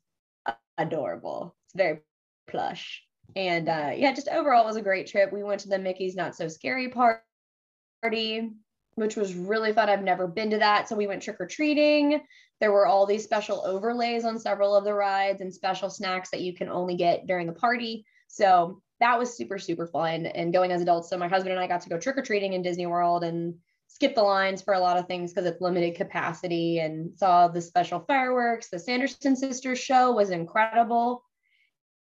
adorable. 0.78 1.56
It's 1.66 1.74
very 1.74 2.00
plush. 2.46 3.02
And 3.36 3.68
uh, 3.68 3.92
yeah, 3.96 4.12
just 4.12 4.28
overall 4.28 4.62
it 4.62 4.66
was 4.66 4.76
a 4.76 4.82
great 4.82 5.06
trip. 5.06 5.32
We 5.32 5.42
went 5.42 5.60
to 5.62 5.68
the 5.68 5.78
Mickey's 5.78 6.14
Not 6.14 6.36
So 6.36 6.48
Scary 6.48 6.88
party, 6.88 8.50
which 8.94 9.16
was 9.16 9.34
really 9.34 9.72
fun. 9.72 9.88
I've 9.88 10.04
never 10.04 10.26
been 10.26 10.50
to 10.50 10.58
that. 10.58 10.88
So 10.88 10.96
we 10.96 11.06
went 11.06 11.22
trick 11.22 11.40
or 11.40 11.46
treating. 11.46 12.20
There 12.60 12.72
were 12.72 12.86
all 12.86 13.06
these 13.06 13.24
special 13.24 13.64
overlays 13.66 14.24
on 14.24 14.38
several 14.38 14.76
of 14.76 14.84
the 14.84 14.94
rides 14.94 15.40
and 15.40 15.52
special 15.52 15.90
snacks 15.90 16.30
that 16.30 16.42
you 16.42 16.54
can 16.54 16.68
only 16.68 16.96
get 16.96 17.26
during 17.26 17.46
the 17.46 17.52
party. 17.52 18.06
So 18.28 18.80
that 19.00 19.18
was 19.18 19.36
super, 19.36 19.58
super 19.58 19.88
fun 19.88 20.26
and 20.26 20.52
going 20.52 20.70
as 20.70 20.80
adults. 20.80 21.10
So 21.10 21.18
my 21.18 21.28
husband 21.28 21.52
and 21.52 21.60
I 21.60 21.66
got 21.66 21.80
to 21.82 21.88
go 21.88 21.98
trick 21.98 22.16
or 22.16 22.22
treating 22.22 22.52
in 22.52 22.62
Disney 22.62 22.86
World 22.86 23.24
and 23.24 23.54
skip 23.88 24.14
the 24.14 24.22
lines 24.22 24.62
for 24.62 24.74
a 24.74 24.80
lot 24.80 24.96
of 24.96 25.06
things 25.06 25.32
because 25.32 25.46
it's 25.46 25.60
limited 25.60 25.96
capacity 25.96 26.78
and 26.78 27.16
saw 27.18 27.48
the 27.48 27.60
special 27.60 28.00
fireworks. 28.00 28.68
The 28.68 28.78
Sanderson 28.78 29.34
Sisters 29.34 29.80
show 29.80 30.12
was 30.12 30.30
incredible 30.30 31.23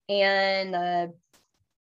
and 0.09 0.73
the 0.73 1.13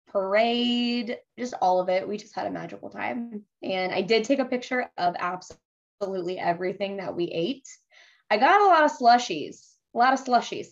parade, 0.07 1.17
just 1.37 1.53
all 1.61 1.79
of 1.79 1.89
it. 1.89 2.07
We 2.07 2.17
just 2.17 2.35
had 2.35 2.47
a 2.47 2.51
magical 2.51 2.89
time. 2.89 3.43
And 3.61 3.93
I 3.93 4.01
did 4.01 4.23
take 4.23 4.39
a 4.39 4.45
picture 4.45 4.89
of 4.97 5.15
absolutely 5.19 6.39
everything 6.39 6.97
that 6.97 7.15
we 7.15 7.25
ate. 7.25 7.67
I 8.29 8.37
got 8.37 8.61
a 8.61 8.65
lot 8.65 8.83
of 8.83 8.91
slushies, 8.97 9.73
a 9.93 9.97
lot 9.97 10.13
of 10.13 10.23
slushies. 10.23 10.67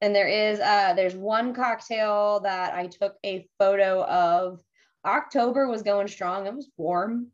And 0.00 0.14
there 0.14 0.28
is 0.28 0.60
uh 0.60 0.94
there's 0.94 1.14
one 1.14 1.54
cocktail 1.54 2.40
that 2.40 2.74
I 2.74 2.86
took 2.86 3.16
a 3.24 3.48
photo 3.58 4.04
of. 4.04 4.60
October 5.04 5.68
was 5.68 5.82
going 5.82 6.08
strong. 6.08 6.46
It 6.46 6.54
was 6.54 6.70
warm. 6.76 7.28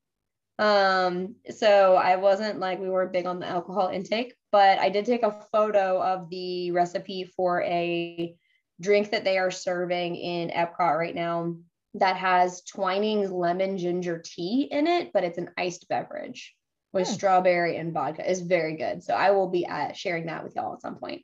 Um, 0.58 1.36
so 1.50 1.96
I 1.96 2.16
wasn't 2.16 2.60
like 2.60 2.78
we 2.78 2.88
weren't 2.88 3.12
big 3.12 3.26
on 3.26 3.40
the 3.40 3.46
alcohol 3.46 3.88
intake, 3.88 4.34
but 4.52 4.78
I 4.78 4.90
did 4.90 5.04
take 5.04 5.22
a 5.22 5.44
photo 5.50 6.00
of 6.00 6.28
the 6.30 6.70
recipe 6.70 7.24
for 7.24 7.62
a 7.62 8.36
drink 8.80 9.10
that 9.10 9.24
they 9.24 9.38
are 9.38 9.50
serving 9.50 10.16
in 10.16 10.50
Epcot 10.50 10.98
right 10.98 11.14
now 11.14 11.56
that 11.94 12.16
has 12.16 12.62
Twining's 12.62 13.30
lemon 13.30 13.78
ginger 13.78 14.18
tea 14.24 14.68
in 14.70 14.86
it, 14.86 15.12
but 15.12 15.24
it's 15.24 15.38
an 15.38 15.50
iced 15.56 15.88
beverage 15.88 16.54
with 16.92 17.06
Hmm. 17.06 17.14
strawberry 17.14 17.76
and 17.76 17.92
vodka. 17.92 18.28
It's 18.28 18.40
very 18.40 18.76
good. 18.76 19.02
So 19.02 19.14
I 19.14 19.30
will 19.30 19.48
be 19.48 19.66
uh, 19.66 19.92
sharing 19.92 20.26
that 20.26 20.42
with 20.44 20.56
y'all 20.56 20.74
at 20.74 20.80
some 20.80 20.96
point. 20.96 21.22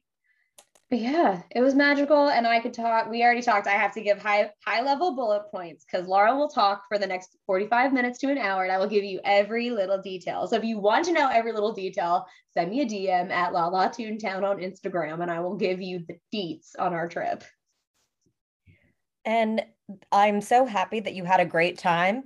Yeah, 0.92 1.42
it 1.52 1.60
was 1.60 1.76
magical, 1.76 2.30
and 2.30 2.48
I 2.48 2.58
could 2.58 2.74
talk. 2.74 3.08
We 3.08 3.22
already 3.22 3.42
talked. 3.42 3.68
I 3.68 3.74
have 3.74 3.94
to 3.94 4.00
give 4.00 4.20
high 4.20 4.50
high 4.66 4.82
level 4.82 5.14
bullet 5.14 5.44
points 5.52 5.84
because 5.84 6.08
Laura 6.08 6.34
will 6.34 6.48
talk 6.48 6.82
for 6.88 6.98
the 6.98 7.06
next 7.06 7.36
forty 7.46 7.68
five 7.68 7.92
minutes 7.92 8.18
to 8.18 8.30
an 8.30 8.38
hour, 8.38 8.64
and 8.64 8.72
I 8.72 8.78
will 8.78 8.88
give 8.88 9.04
you 9.04 9.20
every 9.24 9.70
little 9.70 10.02
detail. 10.02 10.48
So 10.48 10.56
if 10.56 10.64
you 10.64 10.80
want 10.80 11.04
to 11.04 11.12
know 11.12 11.28
every 11.28 11.52
little 11.52 11.72
detail, 11.72 12.26
send 12.52 12.70
me 12.70 12.80
a 12.80 12.86
DM 12.86 13.30
at 13.30 13.52
La 13.52 13.68
La 13.68 13.88
Toontown 13.88 14.42
on 14.42 14.58
Instagram, 14.58 15.22
and 15.22 15.30
I 15.30 15.38
will 15.38 15.54
give 15.54 15.80
you 15.80 16.04
the 16.08 16.18
deets 16.34 16.70
on 16.76 16.92
our 16.92 17.06
trip. 17.06 17.44
And 19.24 19.62
I'm 20.10 20.40
so 20.40 20.66
happy 20.66 20.98
that 20.98 21.14
you 21.14 21.24
had 21.24 21.38
a 21.38 21.44
great 21.44 21.78
time. 21.78 22.24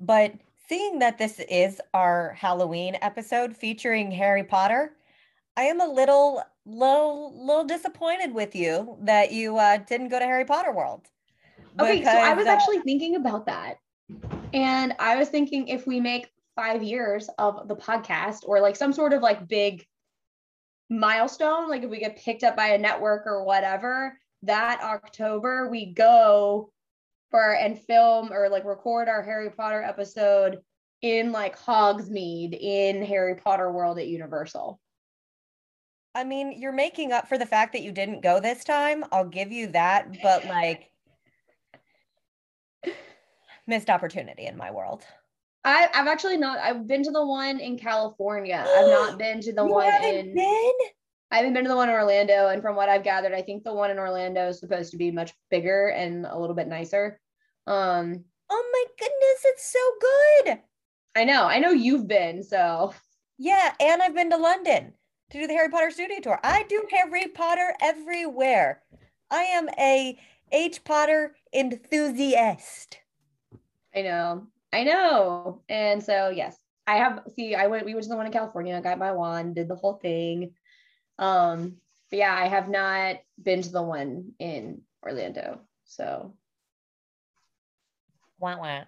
But 0.00 0.32
seeing 0.66 0.98
that 1.00 1.18
this 1.18 1.40
is 1.40 1.78
our 1.92 2.32
Halloween 2.38 2.96
episode 3.02 3.54
featuring 3.54 4.10
Harry 4.12 4.44
Potter, 4.44 4.92
I 5.58 5.62
am 5.62 5.80
a 5.80 5.88
little, 5.88 6.40
little, 6.64 7.34
little 7.44 7.64
disappointed 7.64 8.32
with 8.32 8.54
you 8.54 8.96
that 9.02 9.32
you 9.32 9.58
uh, 9.58 9.78
didn't 9.78 10.06
go 10.06 10.20
to 10.20 10.24
Harry 10.24 10.44
Potter 10.44 10.70
World. 10.70 11.08
Okay, 11.80 12.04
so 12.04 12.10
I 12.10 12.32
was 12.34 12.46
uh, 12.46 12.50
actually 12.50 12.78
thinking 12.82 13.16
about 13.16 13.46
that. 13.46 13.78
And 14.54 14.94
I 15.00 15.16
was 15.16 15.30
thinking 15.30 15.66
if 15.66 15.84
we 15.84 15.98
make 15.98 16.30
five 16.54 16.84
years 16.84 17.28
of 17.38 17.66
the 17.66 17.74
podcast 17.74 18.44
or 18.46 18.60
like 18.60 18.76
some 18.76 18.92
sort 18.92 19.12
of 19.12 19.20
like 19.20 19.48
big 19.48 19.84
milestone, 20.90 21.68
like 21.68 21.82
if 21.82 21.90
we 21.90 21.98
get 21.98 22.18
picked 22.18 22.44
up 22.44 22.54
by 22.54 22.68
a 22.68 22.78
network 22.78 23.26
or 23.26 23.42
whatever, 23.42 24.16
that 24.44 24.80
October 24.80 25.68
we 25.68 25.92
go 25.92 26.70
for 27.32 27.56
and 27.56 27.76
film 27.80 28.32
or 28.32 28.48
like 28.48 28.64
record 28.64 29.08
our 29.08 29.24
Harry 29.24 29.50
Potter 29.50 29.82
episode 29.82 30.58
in 31.02 31.32
like 31.32 31.58
Hogsmeade 31.58 32.56
in 32.56 33.02
Harry 33.02 33.34
Potter 33.34 33.72
World 33.72 33.98
at 33.98 34.06
Universal. 34.06 34.78
I 36.18 36.24
mean, 36.24 36.60
you're 36.60 36.72
making 36.72 37.12
up 37.12 37.28
for 37.28 37.38
the 37.38 37.46
fact 37.46 37.72
that 37.74 37.82
you 37.82 37.92
didn't 37.92 38.22
go 38.22 38.40
this 38.40 38.64
time. 38.64 39.04
I'll 39.12 39.28
give 39.28 39.52
you 39.52 39.68
that, 39.68 40.16
but 40.20 40.44
like 40.46 40.90
missed 43.68 43.88
opportunity 43.88 44.46
in 44.46 44.56
my 44.56 44.72
world. 44.72 45.04
I, 45.62 45.88
I've 45.94 46.08
actually 46.08 46.36
not, 46.36 46.58
I've 46.58 46.88
been 46.88 47.04
to 47.04 47.12
the 47.12 47.24
one 47.24 47.60
in 47.60 47.78
California. 47.78 48.66
I've 48.76 48.88
not 48.88 49.16
been 49.16 49.40
to 49.42 49.52
the 49.52 49.62
You 49.64 49.70
one 49.70 50.04
in 50.04 50.34
been? 50.34 50.74
I 51.30 51.36
haven't 51.36 51.54
been 51.54 51.62
to 51.62 51.68
the 51.70 51.76
one 51.76 51.88
in 51.88 51.94
Orlando, 51.94 52.48
and 52.48 52.62
from 52.62 52.74
what 52.74 52.88
I've 52.88 53.04
gathered, 53.04 53.32
I 53.32 53.42
think 53.42 53.62
the 53.62 53.74
one 53.74 53.92
in 53.92 53.98
Orlando 54.00 54.48
is 54.48 54.58
supposed 54.58 54.90
to 54.90 54.96
be 54.96 55.12
much 55.12 55.32
bigger 55.52 55.90
and 55.90 56.26
a 56.26 56.36
little 56.36 56.56
bit 56.56 56.66
nicer. 56.66 57.20
Um, 57.68 58.24
Oh 58.50 58.70
my 58.72 58.84
goodness, 58.98 59.44
it's 59.44 59.72
so 59.72 59.78
good. 60.00 60.58
I 61.14 61.22
know, 61.22 61.44
I 61.44 61.60
know 61.60 61.70
you've 61.70 62.08
been, 62.08 62.42
so 62.42 62.92
Yeah, 63.38 63.72
and 63.78 64.02
I've 64.02 64.16
been 64.16 64.30
to 64.30 64.36
London 64.36 64.94
to 65.30 65.40
do 65.40 65.46
the 65.46 65.52
Harry 65.52 65.68
Potter 65.68 65.90
studio 65.90 66.20
tour. 66.20 66.40
I 66.42 66.64
do 66.64 66.86
Harry 66.90 67.26
Potter 67.28 67.74
everywhere. 67.82 68.82
I 69.30 69.42
am 69.42 69.68
a 69.78 70.18
H 70.52 70.82
Potter 70.84 71.34
enthusiast. 71.52 72.98
I 73.94 74.02
know, 74.02 74.46
I 74.72 74.84
know. 74.84 75.62
And 75.68 76.02
so 76.02 76.30
yes, 76.30 76.56
I 76.86 76.96
have 76.96 77.20
see, 77.34 77.54
I 77.54 77.66
went, 77.66 77.84
we 77.84 77.94
went 77.94 78.04
to 78.04 78.08
the 78.08 78.16
one 78.16 78.26
in 78.26 78.32
California, 78.32 78.80
got 78.80 78.98
my 78.98 79.12
wand, 79.12 79.56
did 79.56 79.68
the 79.68 79.76
whole 79.76 79.94
thing. 79.94 80.54
Um, 81.18 81.76
but 82.10 82.18
yeah, 82.18 82.34
I 82.34 82.48
have 82.48 82.68
not 82.68 83.16
been 83.42 83.60
to 83.62 83.70
the 83.70 83.82
one 83.82 84.32
in 84.38 84.80
Orlando. 85.04 85.60
So 85.84 86.34
Wah, 88.40 88.56
wah. 88.56 88.84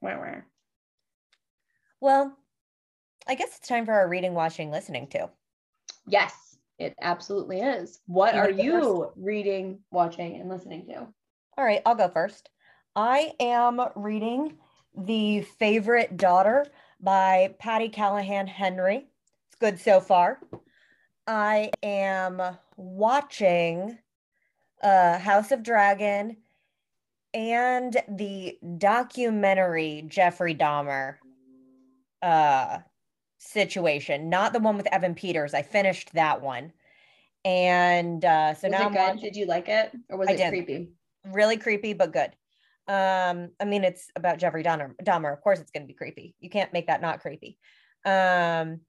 wah, 0.00 0.18
wah. 0.18 0.40
Well, 2.00 2.36
I 3.26 3.34
guess 3.34 3.56
it's 3.56 3.68
time 3.68 3.86
for 3.86 3.92
our 3.92 4.08
reading, 4.08 4.34
watching, 4.34 4.70
listening 4.70 5.06
to. 5.08 5.30
Yes, 6.06 6.58
it 6.78 6.94
absolutely 7.00 7.60
is. 7.60 8.00
What 8.06 8.34
You 8.34 8.40
are 8.40 8.50
you 8.50 9.12
reading, 9.16 9.80
watching, 9.90 10.40
and 10.40 10.48
listening 10.48 10.86
to? 10.86 11.06
All 11.56 11.64
right, 11.64 11.82
I'll 11.86 11.94
go 11.94 12.08
first. 12.08 12.50
I 12.96 13.32
am 13.40 13.80
reading 13.96 14.58
The 14.96 15.42
Favorite 15.42 16.16
Daughter 16.16 16.66
by 17.00 17.54
Patti 17.58 17.88
Callahan 17.88 18.46
Henry. 18.46 19.06
It's 19.46 19.56
good 19.60 19.78
so 19.80 20.00
far. 20.00 20.40
I 21.26 21.70
am 21.82 22.42
watching 22.76 23.98
uh, 24.82 25.18
House 25.18 25.52
of 25.52 25.62
Dragon 25.62 26.36
and 27.32 27.96
the 28.08 28.58
documentary 28.78 30.04
Jeffrey 30.06 30.54
Dahmer 30.54 31.16
uh, 32.22 32.78
situation, 33.44 34.28
not 34.30 34.52
the 34.52 34.60
one 34.60 34.76
with 34.76 34.86
Evan 34.92 35.14
Peters. 35.14 35.54
I 35.54 35.62
finished 35.62 36.12
that 36.14 36.42
one. 36.42 36.72
And 37.44 38.24
uh, 38.24 38.54
so 38.54 38.68
was 38.68 38.72
now 38.78 38.88
watching, 38.88 39.20
Did 39.20 39.36
you 39.36 39.46
like 39.46 39.68
it, 39.68 39.92
or 40.08 40.16
was 40.18 40.28
I 40.28 40.32
it 40.32 40.36
did. 40.38 40.48
creepy? 40.48 40.90
really 41.26 41.56
creepy, 41.56 41.92
but 41.92 42.12
good. 42.12 42.30
Um, 42.86 43.50
I 43.58 43.64
mean, 43.64 43.84
it's 43.84 44.08
about 44.16 44.38
Jeffrey 44.38 44.62
Dahmer. 44.62 44.94
Dahmer. 45.02 45.32
Of 45.32 45.40
course, 45.40 45.58
it's 45.58 45.70
going 45.70 45.82
to 45.84 45.86
be 45.86 45.94
creepy. 45.94 46.34
You 46.40 46.50
can't 46.50 46.72
make 46.72 46.86
that 46.88 47.00
not 47.00 47.20
creepy. 47.20 47.58
Um, 48.04 48.80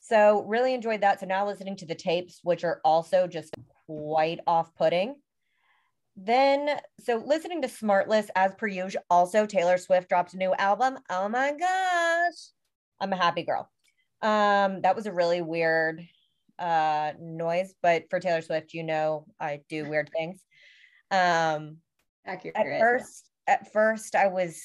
so 0.00 0.44
really 0.44 0.72
enjoyed 0.72 1.02
that. 1.02 1.20
So 1.20 1.26
now 1.26 1.46
listening 1.46 1.76
to 1.76 1.86
the 1.86 1.94
tapes, 1.94 2.40
which 2.42 2.64
are 2.64 2.80
also 2.84 3.26
just 3.26 3.54
quite 3.86 4.40
off-putting. 4.46 5.16
Then, 6.16 6.80
so 7.00 7.22
listening 7.24 7.62
to 7.62 7.68
Smartless 7.68 8.28
as 8.34 8.54
per 8.54 8.66
usual. 8.66 9.02
Also, 9.10 9.46
Taylor 9.46 9.78
Swift 9.78 10.08
dropped 10.08 10.34
a 10.34 10.38
new 10.38 10.54
album. 10.54 10.98
Oh 11.10 11.28
my 11.28 11.52
gosh, 11.52 12.34
I'm 13.00 13.12
a 13.12 13.16
happy 13.16 13.42
girl. 13.42 13.70
Um, 14.22 14.82
that 14.82 14.96
was 14.96 15.06
a 15.06 15.12
really 15.12 15.42
weird 15.42 16.06
uh 16.58 17.12
noise, 17.20 17.72
but 17.82 18.04
for 18.10 18.18
Taylor 18.18 18.42
Swift, 18.42 18.74
you 18.74 18.82
know, 18.82 19.26
I 19.38 19.60
do 19.68 19.88
weird 19.88 20.10
things. 20.16 20.40
Um, 21.10 21.78
Accurate. 22.26 22.56
at 22.56 22.80
first 22.80 23.30
at 23.48 23.72
first 23.72 24.14
i 24.14 24.28
was 24.28 24.62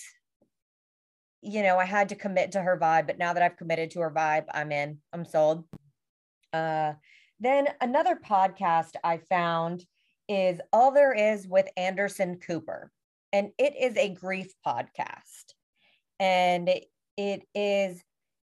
you 1.42 1.64
know 1.64 1.78
i 1.78 1.86
had 1.86 2.10
to 2.10 2.16
commit 2.16 2.52
to 2.52 2.62
her 2.62 2.78
vibe 2.78 3.08
but 3.08 3.18
now 3.18 3.34
that 3.34 3.42
i've 3.42 3.58
committed 3.58 3.90
to 3.90 4.02
her 4.02 4.12
vibe 4.12 4.46
i'm 4.54 4.72
in 4.72 5.00
i'm 5.14 5.26
sold 5.26 5.64
uh 6.52 6.92
then 7.40 7.68
another 7.82 8.18
podcast 8.18 8.92
i 9.04 9.18
found 9.30 9.84
is 10.28 10.60
all 10.74 10.92
there 10.92 11.14
is 11.14 11.48
with 11.48 11.68
anderson 11.78 12.38
cooper 12.38 12.92
and 13.32 13.50
it 13.58 13.74
is 13.80 13.96
a 13.98 14.14
grief 14.14 14.54
podcast 14.66 15.54
and 16.20 16.70
it 17.18 17.44
is 17.56 18.04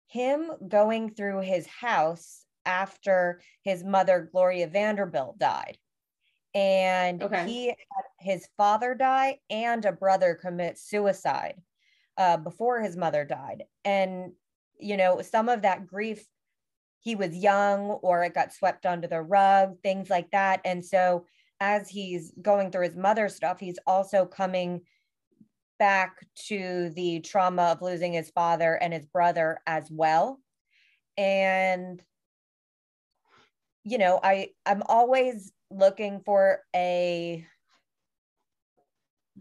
him 0.10 0.52
going 0.68 1.14
through 1.14 1.42
his 1.42 1.68
house 1.68 2.46
after 2.66 3.42
his 3.64 3.84
mother 3.84 4.28
gloria 4.32 4.68
vanderbilt 4.68 5.38
died. 5.40 5.78
And 6.54 7.22
Okay. 7.24 7.46
he 7.46 7.68
had 7.68 7.76
his 8.20 8.48
father 8.58 8.96
die 8.96 9.40
and 9.50 9.86
a 9.86 9.92
brother 9.92 10.34
commit 10.36 10.78
suicide 10.80 11.62
uh, 12.18 12.38
before 12.38 12.82
his 12.82 12.98
mother 12.98 13.24
died. 13.24 13.64
And 13.86 14.34
you 14.80 14.98
know 14.98 15.22
some 15.22 15.50
of 15.50 15.62
that 15.64 15.86
grief 15.88 16.26
he 17.02 17.16
was 17.16 17.36
young 17.36 17.92
or 17.92 18.24
it 18.24 18.34
got 18.34 18.54
swept 18.54 18.86
under 18.86 19.08
the 19.08 19.22
rug 19.22 19.82
things 19.84 20.10
like 20.10 20.32
that. 20.32 20.62
And 20.66 20.84
so 20.84 21.26
as 21.60 21.88
he's 21.90 22.34
going 22.42 22.72
through 22.72 22.88
his 22.88 22.96
mother 22.98 23.30
stuff 23.30 23.60
he's 23.60 23.80
also 23.86 24.26
coming 24.26 24.82
back 25.80 26.26
to 26.48 26.92
the 26.96 27.22
trauma 27.22 27.64
of 27.64 27.82
losing 27.82 28.14
his 28.14 28.30
father 28.32 28.76
and 28.76 28.94
his 28.94 29.06
brother 29.08 29.60
as 29.66 29.90
well. 29.90 30.40
And 31.18 32.02
you 33.84 33.98
know 33.98 34.20
i 34.22 34.50
i'm 34.66 34.84
always 34.88 35.52
looking 35.72 36.22
for 36.26 36.60
a 36.76 37.46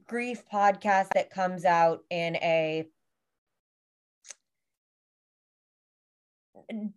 grief 0.06 0.42
podcast 0.52 1.08
that 1.14 1.30
comes 1.30 1.64
out 1.64 2.00
in 2.10 2.36
a 2.36 2.86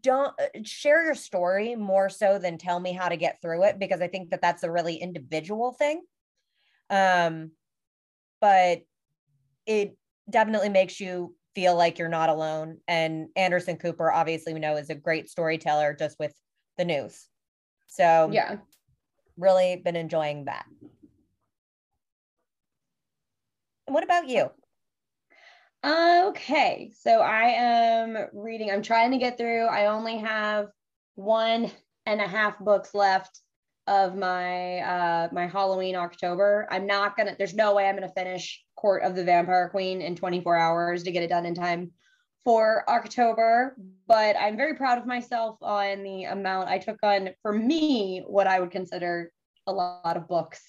don't 0.02 0.34
share 0.64 1.06
your 1.06 1.16
story 1.16 1.76
more 1.76 2.10
so 2.10 2.38
than 2.38 2.58
tell 2.58 2.80
me 2.80 2.94
how 2.94 3.08
to 3.10 3.18
get 3.18 3.42
through 3.42 3.64
it 3.64 3.80
because 3.80 4.02
i 4.02 4.08
think 4.08 4.30
that 4.30 4.42
that's 4.42 4.64
a 4.64 4.72
really 4.72 4.96
individual 4.96 5.72
thing. 5.74 6.02
Um 6.90 7.52
but 8.40 8.82
it 9.66 9.98
definitely 10.30 10.70
makes 10.70 11.00
you 11.00 11.36
feel 11.56 11.76
like 11.76 12.00
you're 12.00 12.08
not 12.08 12.30
alone 12.30 12.78
and 12.88 13.28
anderson 13.36 13.76
cooper 13.76 14.10
obviously 14.12 14.54
we 14.54 14.60
know 14.60 14.78
is 14.78 14.90
a 14.90 14.96
great 14.96 15.30
storyteller 15.30 15.94
just 15.94 16.18
with 16.18 16.34
the 16.78 16.86
news 16.86 17.28
so 17.88 18.30
Yeah. 18.32 18.56
really 19.38 19.82
been 19.84 19.96
enjoying 19.96 20.46
that. 20.46 20.66
And 23.88 23.94
what 23.94 24.04
about 24.04 24.30
you? 24.30 24.50
Uh, 25.84 26.26
okay, 26.28 26.92
so 26.96 27.20
I 27.20 27.46
am 27.48 28.18
reading. 28.34 28.72
I'm 28.72 28.84
trying 28.84 29.12
to 29.12 29.18
get 29.18 29.38
through. 29.38 29.66
I 29.66 29.88
only 29.88 30.20
have 30.20 30.68
one 31.16 31.72
and 32.06 32.22
a 32.22 32.28
half 32.28 32.60
books 32.60 32.94
left 32.94 33.42
of 33.88 34.16
my 34.16 34.80
uh 34.80 35.28
my 35.32 35.48
Halloween 35.48 35.96
October. 35.96 36.68
I'm 36.72 36.86
not 36.86 37.18
gonna. 37.18 37.36
There's 37.38 37.54
no 37.54 37.76
way 37.76 37.88
I'm 37.88 37.96
gonna 37.96 38.12
finish 38.16 38.64
Court 38.76 39.04
of 39.04 39.16
the 39.16 39.24
Vampire 39.24 39.70
Queen 39.70 40.02
in 40.02 40.16
24 40.16 40.58
hours 40.58 41.04
to 41.04 41.12
get 41.12 41.24
it 41.24 41.30
done 41.30 41.46
in 41.46 41.56
time 41.56 41.92
for 42.44 42.84
October. 42.90 43.76
But 44.08 44.36
I'm 44.38 44.58
very 44.58 44.76
proud 44.76 44.98
of 44.98 45.06
myself 45.06 45.58
on 45.62 46.04
the 46.04 46.26
amount 46.26 46.70
I 46.70 46.78
took 46.78 46.98
on. 47.04 47.30
For 47.42 47.54
me, 47.54 48.24
what 48.28 48.48
I 48.48 48.60
would 48.60 48.72
consider 48.72 49.32
a 49.68 49.72
lot 49.72 50.18
of 50.18 50.28
books 50.28 50.62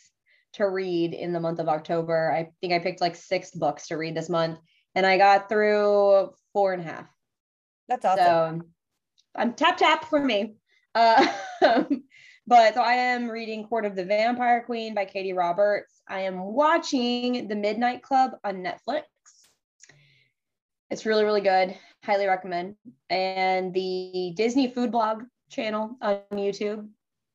to 0.55 0.69
read 0.69 1.15
in 1.15 1.33
the 1.33 1.41
month 1.41 1.59
of 1.59 1.69
October. 1.69 2.33
I 2.33 2.51
think 2.61 2.73
I 2.73 2.79
picked 2.79 3.01
like 3.01 3.17
six 3.17 3.51
books 3.51 3.89
to 3.89 3.97
read 3.97 4.15
this 4.15 4.29
month 4.29 4.59
and 4.95 5.07
I 5.07 5.19
got 5.19 5.49
through 5.49 6.31
four 6.53 6.73
and 6.73 6.83
a 6.83 6.85
half. 6.85 7.07
That's 7.89 8.05
awesome. 8.05 8.61
So 8.61 8.67
I'm 9.35 9.55
tap 9.55 9.79
tap 9.79 10.05
for 10.05 10.23
me. 10.23 10.57
Uh, 10.95 11.27
but 12.47 12.75
so 12.75 12.83
I 12.83 12.95
am 12.95 13.31
reading 13.31 13.67
Court 13.67 13.85
of 13.85 13.95
the 13.95 14.05
Vampire 14.05 14.63
Queen 14.65 14.95
by 14.95 15.05
Katee 15.05 15.37
Roberts. 15.37 16.01
I 16.09 16.21
am 16.21 16.41
watching 16.41 17.49
The 17.49 17.55
Midnight 17.55 18.03
Club 18.03 18.33
on 18.45 18.65
Netflix. 18.65 19.05
It's 20.91 21.07
really, 21.07 21.25
really 21.25 21.41
good. 21.41 21.77
Highly 22.05 22.27
recommend. 22.27 22.77
And 23.09 23.73
the 23.73 24.35
Disney 24.37 24.69
Food 24.69 24.91
Blog 24.91 25.23
channel 25.51 25.97
on 26.03 26.21
YouTube, 26.33 26.89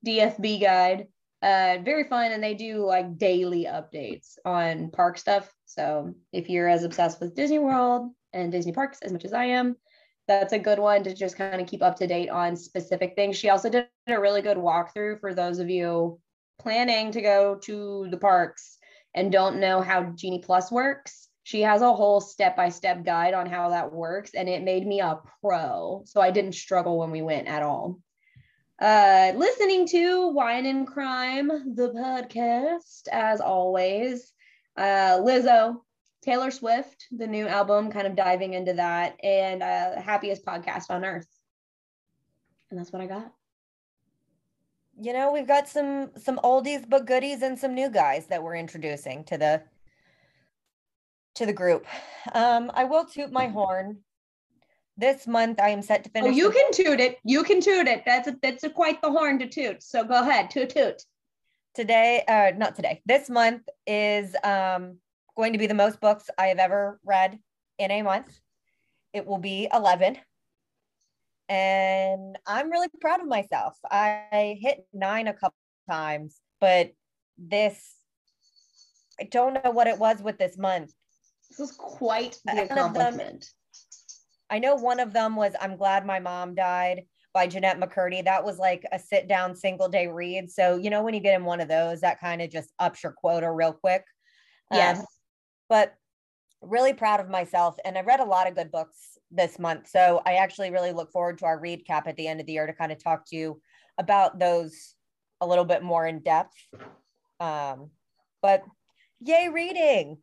DFB 0.05 0.61
Guide. 0.61 1.07
Uh, 1.41 1.77
very 1.83 2.03
fun, 2.03 2.31
and 2.31 2.43
they 2.43 2.55
do 2.55 2.85
like 2.85 3.17
daily 3.17 3.65
updates 3.65 4.37
on 4.43 4.89
park 4.89 5.17
stuff. 5.17 5.51
So 5.65 6.13
if 6.33 6.49
you're 6.49 6.67
as 6.67 6.83
obsessed 6.83 7.21
with 7.21 7.35
Disney 7.35 7.59
World 7.59 8.11
and 8.33 8.51
Disney 8.51 8.71
parks 8.73 8.99
as 9.01 9.13
much 9.13 9.23
as 9.23 9.33
I 9.33 9.45
am, 9.45 9.75
that's 10.27 10.53
a 10.53 10.59
good 10.59 10.79
one 10.79 11.03
to 11.03 11.13
just 11.13 11.37
kind 11.37 11.61
of 11.61 11.67
keep 11.67 11.81
up 11.81 11.95
to 11.97 12.07
date 12.07 12.29
on 12.29 12.55
specific 12.55 13.15
things. 13.15 13.37
She 13.37 13.49
also 13.49 13.69
did 13.69 13.87
a 14.07 14.19
really 14.19 14.41
good 14.41 14.57
walkthrough 14.57 15.19
for 15.19 15.33
those 15.33 15.59
of 15.59 15.69
you 15.69 16.19
planning 16.59 17.11
to 17.11 17.21
go 17.21 17.55
to 17.63 18.07
the 18.09 18.17
parks 18.17 18.77
and 19.13 19.31
don't 19.31 19.59
know 19.59 19.81
how 19.81 20.03
Genie 20.15 20.43
Plus 20.43 20.71
works. 20.71 21.29
She 21.43 21.61
has 21.61 21.81
a 21.81 21.93
whole 21.93 22.19
step 22.19 22.57
by 22.57 22.69
step 22.69 23.05
guide 23.05 23.33
on 23.33 23.45
how 23.47 23.69
that 23.69 23.93
works, 23.93 24.31
and 24.33 24.49
it 24.49 24.63
made 24.63 24.85
me 24.85 24.99
a 24.99 25.19
pro. 25.41 26.03
So 26.05 26.19
I 26.19 26.29
didn't 26.29 26.55
struggle 26.55 26.99
when 26.99 27.11
we 27.11 27.21
went 27.21 27.47
at 27.47 27.63
all. 27.63 27.99
Uh, 28.81 29.31
listening 29.35 29.87
to 29.87 30.27
Wine 30.27 30.65
and 30.65 30.85
Crime, 30.85 31.47
the 31.73 31.89
podcast, 31.89 33.07
as 33.11 33.39
always. 33.39 34.33
Uh, 34.75 35.19
Lizzo, 35.21 35.77
Taylor 36.27 36.51
Swift, 36.51 37.07
the 37.11 37.25
new 37.27 37.47
album, 37.47 37.89
kind 37.89 38.05
of 38.05 38.15
diving 38.15 38.53
into 38.53 38.73
that, 38.73 39.15
and 39.23 39.63
uh, 39.63 40.01
happiest 40.01 40.43
podcast 40.45 40.89
on 40.89 41.05
earth. 41.05 41.27
And 42.69 42.77
that's 42.77 42.91
what 42.91 43.01
I 43.01 43.05
got. 43.07 43.31
you 44.99 45.13
know, 45.13 45.31
we've 45.31 45.47
got 45.47 45.69
some 45.69 46.11
some 46.17 46.37
oldies 46.43 46.83
but 46.89 47.05
goodies 47.05 47.41
and 47.43 47.57
some 47.57 47.73
new 47.73 47.89
guys 47.89 48.27
that 48.27 48.43
we're 48.43 48.57
introducing 48.57 49.23
to 49.25 49.37
the 49.37 49.61
to 51.35 51.45
the 51.45 51.53
group. 51.53 51.85
Um, 52.33 52.71
I 52.73 52.83
will 52.83 53.05
toot 53.05 53.31
my 53.31 53.47
horn. 53.47 53.99
This 54.97 55.27
month 55.27 55.59
I 55.61 55.69
am 55.69 55.81
set 55.83 56.03
to 56.03 56.09
finish. 56.09 56.25
Oh, 56.25 56.33
finish. 56.33 56.37
you 56.39 56.47
the- 56.49 56.55
can 56.59 56.71
toot 56.73 56.99
it. 56.99 57.19
You 57.23 57.43
can 57.43 57.61
toot 57.61 57.87
it. 57.87 58.03
That's 58.05 58.27
a, 58.27 58.35
that's 58.41 58.63
a 58.65 58.69
quite 58.69 59.01
the 59.01 59.11
horn 59.11 59.39
to 59.39 59.47
toot. 59.47 59.81
So 59.81 60.03
go 60.03 60.19
ahead, 60.21 60.49
toot 60.49 60.71
toot. 60.71 61.01
today 61.75 62.23
uh 62.27 62.57
not 62.57 62.75
today 62.75 63.01
this 63.05 63.29
month 63.29 63.61
is 63.85 64.35
um 64.43 64.97
going 65.38 65.54
to 65.54 65.60
be 65.60 65.67
the 65.67 65.73
most 65.73 66.02
books 66.02 66.30
i 66.38 66.47
have 66.47 66.58
ever 66.58 67.00
read 67.06 67.38
in 67.78 67.91
a 67.91 68.02
month. 68.02 68.38
It 69.13 69.26
will 69.26 69.38
be 69.38 69.69
11 69.71 70.17
and 71.50 72.38
i'm 72.45 72.69
really 72.69 72.88
proud 73.00 73.21
of 73.21 73.28
myself. 73.28 73.78
I 73.89 74.58
hit 74.60 74.86
nine 74.93 75.28
a 75.28 75.34
couple 75.34 75.56
times 75.89 76.39
but 76.60 76.91
this 77.38 77.95
i 79.19 79.23
don't 79.23 79.63
know 79.63 79.71
what 79.71 79.88
it 79.88 79.97
was 80.00 80.21
with 80.21 80.38
this 80.38 80.58
month. 80.58 80.91
This 81.50 81.60
is 81.60 81.71
quite 81.78 82.38
the 82.45 82.54
One 82.54 82.60
of 82.62 82.67
them- 82.69 82.78
accomplishment. 82.78 83.50
i 84.50 84.60
know 84.60 84.76
one 84.76 85.00
of 85.00 85.13
them 85.13 85.36
was 85.36 85.54
i'm 85.62 85.78
glad 85.78 86.06
my 86.06 86.19
mom 86.19 86.56
died 86.56 87.04
by 87.34 87.45
jennette 87.47 87.80
mccurdy. 87.80 88.23
That 88.26 88.43
was 88.43 88.58
like 88.58 88.84
a 88.91 88.97
sit 88.97 89.28
down 89.28 89.56
single 89.56 89.88
day 89.89 90.08
read. 90.08 90.50
So 90.50 90.78
you 90.78 90.89
know 90.89 91.04
when 91.04 91.13
you 91.13 91.19
get 91.19 91.36
in 91.39 91.45
one 91.45 91.62
of 91.62 91.67
those 91.67 92.02
that 92.02 92.19
kind 92.19 92.41
of 92.41 92.50
just 92.50 92.71
ups 92.80 93.04
your 93.04 93.12
quota 93.13 93.50
real 93.52 93.73
quick. 93.73 94.04
Um, 94.71 94.78
Yes. 94.80 95.06
But 95.69 95.95
really 96.62 96.93
proud 96.93 97.19
of 97.19 97.30
myself. 97.30 97.77
And 97.86 97.97
I 97.97 98.01
read 98.01 98.19
a 98.19 98.25
lot 98.25 98.47
of 98.47 98.56
good 98.56 98.71
books 98.71 99.17
this 99.32 99.60
month. 99.60 99.89
So 99.89 100.21
I 100.25 100.36
actually 100.36 100.71
really 100.71 100.91
look 100.91 101.12
forward 101.12 101.38
to 101.39 101.45
our 101.45 101.60
read 101.60 101.86
cap 101.86 102.08
at 102.08 102.15
the 102.15 102.27
end 102.27 102.39
of 102.39 102.45
the 102.45 102.53
year 102.53 102.67
to 102.67 102.73
kind 102.73 102.91
of 102.91 103.03
talk 103.03 103.25
to 103.27 103.36
you 103.36 103.62
about 103.97 104.39
those 104.39 104.95
a 105.41 105.47
little 105.47 105.65
bit 105.65 105.84
more 105.84 106.08
in 106.08 106.19
depth. 106.19 106.56
Um, 107.39 107.89
but 108.41 108.63
yay, 109.19 109.49
reading. 109.49 110.17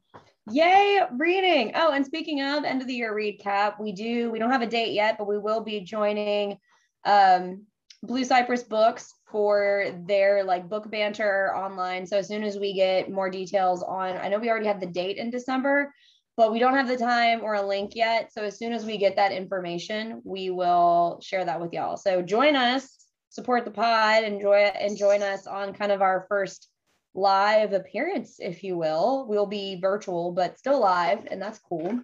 Yay, 0.50 1.00
reading. 1.12 1.72
Oh, 1.74 1.92
and 1.92 2.04
speaking 2.04 2.42
of 2.42 2.64
end 2.64 2.82
of 2.82 2.88
the 2.88 2.94
year 2.94 3.14
read 3.14 3.40
cap, 3.40 3.78
we 3.80 3.92
do, 3.92 4.30
we 4.30 4.38
don't 4.38 4.50
have 4.50 4.62
a 4.62 4.66
date 4.66 4.92
yet, 4.92 5.16
but 5.18 5.28
we 5.28 5.38
will 5.38 5.60
be 5.60 5.80
joining 5.80 6.58
um, 7.04 7.64
Blue 8.02 8.24
Cypress 8.24 8.62
Books 8.62 9.14
for 9.34 9.86
their 10.06 10.44
like 10.44 10.68
book 10.68 10.88
banter 10.88 11.52
online. 11.56 12.06
So 12.06 12.18
as 12.18 12.28
soon 12.28 12.44
as 12.44 12.56
we 12.56 12.72
get 12.72 13.10
more 13.10 13.28
details 13.28 13.82
on, 13.82 14.16
I 14.16 14.28
know 14.28 14.38
we 14.38 14.48
already 14.48 14.68
have 14.68 14.78
the 14.78 14.86
date 14.86 15.16
in 15.16 15.28
December, 15.28 15.92
but 16.36 16.52
we 16.52 16.60
don't 16.60 16.76
have 16.76 16.86
the 16.86 16.96
time 16.96 17.40
or 17.42 17.54
a 17.54 17.66
link 17.66 17.96
yet. 17.96 18.32
So 18.32 18.44
as 18.44 18.56
soon 18.56 18.72
as 18.72 18.84
we 18.84 18.96
get 18.96 19.16
that 19.16 19.32
information, 19.32 20.22
we 20.24 20.50
will 20.50 21.18
share 21.20 21.44
that 21.44 21.60
with 21.60 21.72
y'all. 21.72 21.96
So 21.96 22.22
join 22.22 22.54
us, 22.54 23.06
support 23.28 23.64
the 23.64 23.72
pod, 23.72 24.22
enjoy 24.22 24.58
it, 24.58 24.76
and 24.78 24.96
join 24.96 25.20
us 25.20 25.48
on 25.48 25.74
kind 25.74 25.90
of 25.90 26.00
our 26.00 26.26
first 26.28 26.68
live 27.12 27.72
appearance, 27.72 28.36
if 28.38 28.62
you 28.62 28.76
will. 28.76 29.26
We'll 29.28 29.46
be 29.46 29.80
virtual, 29.80 30.30
but 30.30 30.60
still 30.60 30.78
live, 30.78 31.26
and 31.28 31.42
that's 31.42 31.58
cool. 31.58 31.98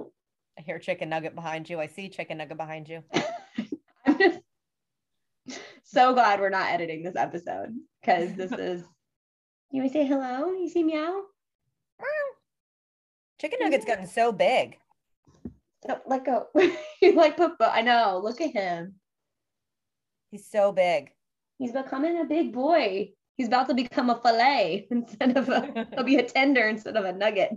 I 0.00 0.62
hear 0.64 0.78
chicken 0.78 1.10
nugget 1.10 1.34
behind 1.34 1.68
you. 1.68 1.80
I 1.80 1.86
see 1.86 2.08
chicken 2.08 2.38
nugget 2.38 2.56
behind 2.56 2.88
you. 2.88 3.02
I'm 5.92 5.96
just 5.96 6.06
so 6.06 6.14
glad 6.14 6.40
we're 6.40 6.50
not 6.50 6.70
editing 6.70 7.02
this 7.02 7.16
episode 7.16 7.74
because 8.00 8.34
this 8.34 8.52
is. 8.58 8.84
You 9.70 9.82
want 9.82 9.92
to 9.92 9.98
say 9.98 10.06
hello? 10.06 10.52
You 10.52 10.68
see 10.68 10.82
meow? 10.82 11.22
Mm. 12.00 12.30
Chicken 13.40 13.58
nugget's 13.60 13.84
gotten 13.84 14.06
so 14.06 14.32
big. 14.32 14.78
Don't 15.86 16.02
let 16.06 16.24
go. 16.24 16.46
you 17.02 17.14
like 17.14 17.36
Papa. 17.36 17.70
I 17.72 17.82
know. 17.82 18.20
Look 18.22 18.40
at 18.40 18.52
him. 18.52 18.94
He's 20.30 20.48
so 20.50 20.72
big. 20.72 21.10
He's 21.58 21.72
becoming 21.72 22.20
a 22.20 22.24
big 22.24 22.52
boy. 22.52 23.10
He's 23.36 23.48
about 23.48 23.68
to 23.68 23.74
become 23.74 24.10
a 24.10 24.20
fillet 24.20 24.86
instead 24.90 25.36
of 25.36 25.48
a, 25.48 25.86
he'll 25.94 26.04
be 26.04 26.16
a 26.16 26.22
tender 26.22 26.68
instead 26.68 26.96
of 26.96 27.04
a 27.04 27.12
nugget. 27.12 27.50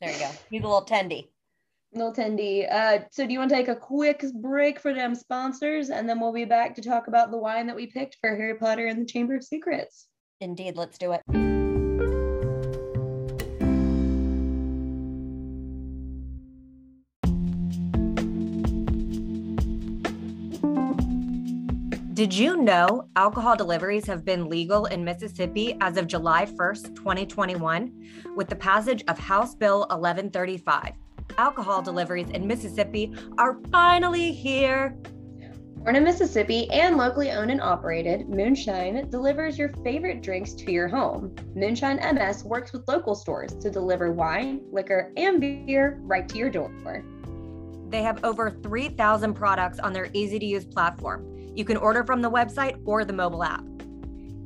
There 0.00 0.12
you 0.12 0.18
go. 0.18 0.30
He's 0.50 0.62
a 0.62 0.66
little 0.66 0.84
tendy. 0.84 1.28
Little 1.92 2.12
tendy. 2.12 2.70
Uh, 2.70 3.04
so 3.10 3.26
do 3.26 3.32
you 3.32 3.38
want 3.38 3.50
to 3.50 3.56
take 3.56 3.68
a 3.68 3.76
quick 3.76 4.24
break 4.40 4.80
for 4.80 4.92
them 4.92 5.14
sponsors 5.14 5.90
and 5.90 6.08
then 6.08 6.20
we'll 6.20 6.32
be 6.32 6.44
back 6.44 6.74
to 6.74 6.82
talk 6.82 7.06
about 7.06 7.30
the 7.30 7.38
wine 7.38 7.66
that 7.68 7.76
we 7.76 7.86
picked 7.86 8.16
for 8.20 8.36
Harry 8.36 8.56
Potter 8.56 8.86
and 8.86 9.00
the 9.00 9.06
Chamber 9.06 9.36
of 9.36 9.44
Secrets? 9.44 10.08
Indeed, 10.40 10.76
let's 10.76 10.98
do 10.98 11.12
it. 11.12 11.22
Did 22.16 22.34
you 22.34 22.56
know 22.56 23.08
alcohol 23.14 23.56
deliveries 23.56 24.06
have 24.06 24.24
been 24.24 24.48
legal 24.48 24.86
in 24.86 25.04
Mississippi 25.04 25.76
as 25.82 25.98
of 25.98 26.06
July 26.06 26.46
1st, 26.46 26.96
2021, 26.96 27.92
with 28.34 28.48
the 28.48 28.56
passage 28.56 29.04
of 29.06 29.18
House 29.18 29.54
Bill 29.54 29.80
1135? 29.80 30.94
Alcohol 31.38 31.82
deliveries 31.82 32.30
in 32.30 32.46
Mississippi 32.46 33.14
are 33.38 33.58
finally 33.70 34.32
here. 34.32 34.96
Born 35.76 35.96
in 35.96 36.04
Mississippi 36.04 36.68
and 36.70 36.96
locally 36.96 37.30
owned 37.30 37.50
and 37.50 37.60
operated, 37.60 38.28
Moonshine 38.28 39.08
delivers 39.08 39.56
your 39.56 39.68
favorite 39.84 40.22
drinks 40.22 40.52
to 40.54 40.72
your 40.72 40.88
home. 40.88 41.32
Moonshine 41.54 41.98
MS 42.14 42.42
works 42.44 42.72
with 42.72 42.88
local 42.88 43.14
stores 43.14 43.54
to 43.54 43.70
deliver 43.70 44.10
wine, 44.10 44.62
liquor, 44.72 45.12
and 45.16 45.40
beer 45.40 46.00
right 46.02 46.28
to 46.28 46.38
your 46.38 46.50
door. 46.50 47.04
They 47.88 48.02
have 48.02 48.24
over 48.24 48.50
3,000 48.50 49.34
products 49.34 49.78
on 49.78 49.92
their 49.92 50.08
easy 50.12 50.40
to 50.40 50.46
use 50.46 50.64
platform. 50.64 51.24
You 51.54 51.64
can 51.64 51.76
order 51.76 52.02
from 52.02 52.20
the 52.20 52.30
website 52.30 52.80
or 52.84 53.04
the 53.04 53.12
mobile 53.12 53.44
app. 53.44 53.64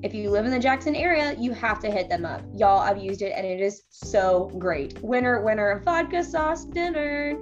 If 0.02 0.14
you 0.14 0.30
live 0.30 0.46
in 0.46 0.50
the 0.50 0.58
Jackson 0.58 0.96
area, 0.96 1.36
you 1.38 1.52
have 1.52 1.78
to 1.80 1.90
hit 1.90 2.08
them 2.08 2.24
up. 2.24 2.40
Y'all, 2.54 2.80
I've 2.80 2.96
used 2.96 3.20
it 3.20 3.34
and 3.36 3.46
it 3.46 3.60
is 3.60 3.82
so 3.90 4.50
great. 4.58 4.98
Winner, 5.02 5.42
winner, 5.42 5.82
vodka 5.84 6.24
sauce 6.24 6.64
dinner. 6.64 7.36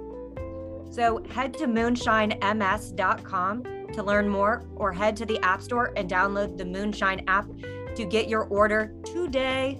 So 0.91 1.23
head 1.29 1.53
to 1.55 1.67
moonshinems.com 1.67 3.63
to 3.93 4.03
learn 4.03 4.27
more 4.27 4.65
or 4.75 4.91
head 4.91 5.15
to 5.17 5.25
the 5.25 5.39
App 5.39 5.61
Store 5.61 5.93
and 5.95 6.09
download 6.09 6.57
the 6.57 6.65
Moonshine 6.65 7.23
app 7.27 7.47
to 7.95 8.05
get 8.05 8.27
your 8.27 8.43
order 8.45 8.91
today. 9.05 9.79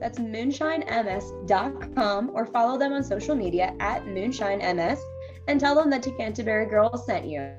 That's 0.00 0.18
moonshinems.com 0.18 2.30
or 2.32 2.46
follow 2.46 2.78
them 2.78 2.94
on 2.94 3.04
social 3.04 3.34
media 3.34 3.74
at 3.80 4.06
moonshinems 4.06 5.00
and 5.46 5.60
tell 5.60 5.74
them 5.74 5.90
that 5.90 6.00
Decanterbury 6.02 6.64
Girl 6.66 6.96
sent 6.96 7.26
you. 7.26 7.52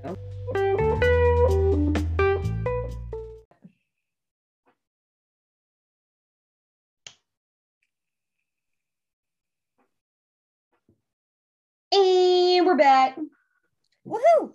And 11.91 12.67
we're 12.67 12.77
back. 12.77 13.17
Woohoo! 14.05 14.53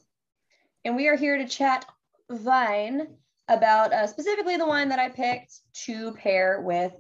And 0.85 0.94
we 0.94 1.09
are 1.09 1.16
here 1.16 1.37
to 1.37 1.49
chat 1.49 1.85
Vine 2.31 3.09
about 3.49 3.92
uh, 3.92 4.07
specifically 4.07 4.57
the 4.57 4.66
wine 4.66 4.88
that 4.90 5.01
I 5.01 5.09
picked 5.09 5.61
to 5.87 6.12
pair 6.12 6.61
with 6.61 6.92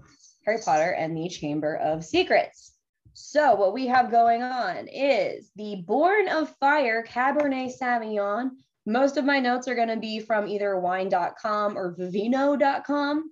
Harry 0.44 0.58
Potter 0.64 0.90
and 0.90 1.16
the 1.16 1.28
Chamber 1.28 1.76
of 1.76 2.04
Secrets. 2.04 2.72
So, 3.12 3.54
what 3.54 3.72
we 3.72 3.86
have 3.86 4.10
going 4.10 4.42
on 4.42 4.88
is 4.88 5.50
the 5.54 5.84
Born 5.86 6.28
of 6.28 6.54
Fire 6.58 7.04
Cabernet 7.08 7.72
Sauvignon. 7.80 8.50
Most 8.86 9.16
of 9.16 9.24
my 9.24 9.38
notes 9.38 9.68
are 9.68 9.76
going 9.76 9.88
to 9.88 9.96
be 9.96 10.18
from 10.18 10.48
either 10.48 10.78
wine.com 10.80 11.78
or 11.78 11.94
vivino.com. 11.94 13.30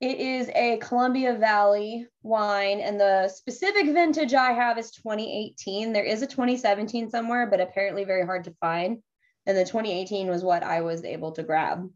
It 0.00 0.20
is 0.20 0.48
a 0.54 0.76
Columbia 0.76 1.34
Valley 1.34 2.06
wine, 2.22 2.78
and 2.78 3.00
the 3.00 3.28
specific 3.28 3.86
vintage 3.86 4.32
I 4.32 4.52
have 4.52 4.78
is 4.78 4.92
2018. 4.92 5.92
There 5.92 6.04
is 6.04 6.22
a 6.22 6.26
2017 6.26 7.10
somewhere, 7.10 7.48
but 7.48 7.60
apparently 7.60 8.04
very 8.04 8.24
hard 8.24 8.44
to 8.44 8.54
find. 8.60 9.02
And 9.46 9.56
the 9.56 9.64
2018 9.64 10.28
was 10.28 10.44
what 10.44 10.62
I 10.62 10.82
was 10.82 11.04
able 11.04 11.32
to 11.32 11.42
grab. 11.42 11.90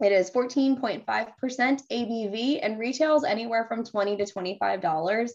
It 0.00 0.12
is 0.12 0.30
14.5% 0.30 1.04
ABV 1.04 2.60
and 2.62 2.78
retails 2.78 3.24
anywhere 3.24 3.64
from 3.66 3.84
20 3.84 4.18
to 4.18 4.24
$25. 4.24 5.30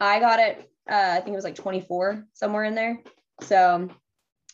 I 0.00 0.20
got 0.20 0.38
it, 0.40 0.70
uh, 0.90 1.10
I 1.12 1.16
think 1.16 1.28
it 1.28 1.36
was 1.36 1.44
like 1.44 1.56
24 1.56 2.24
somewhere 2.32 2.64
in 2.64 2.74
there. 2.74 3.02
So, 3.42 3.90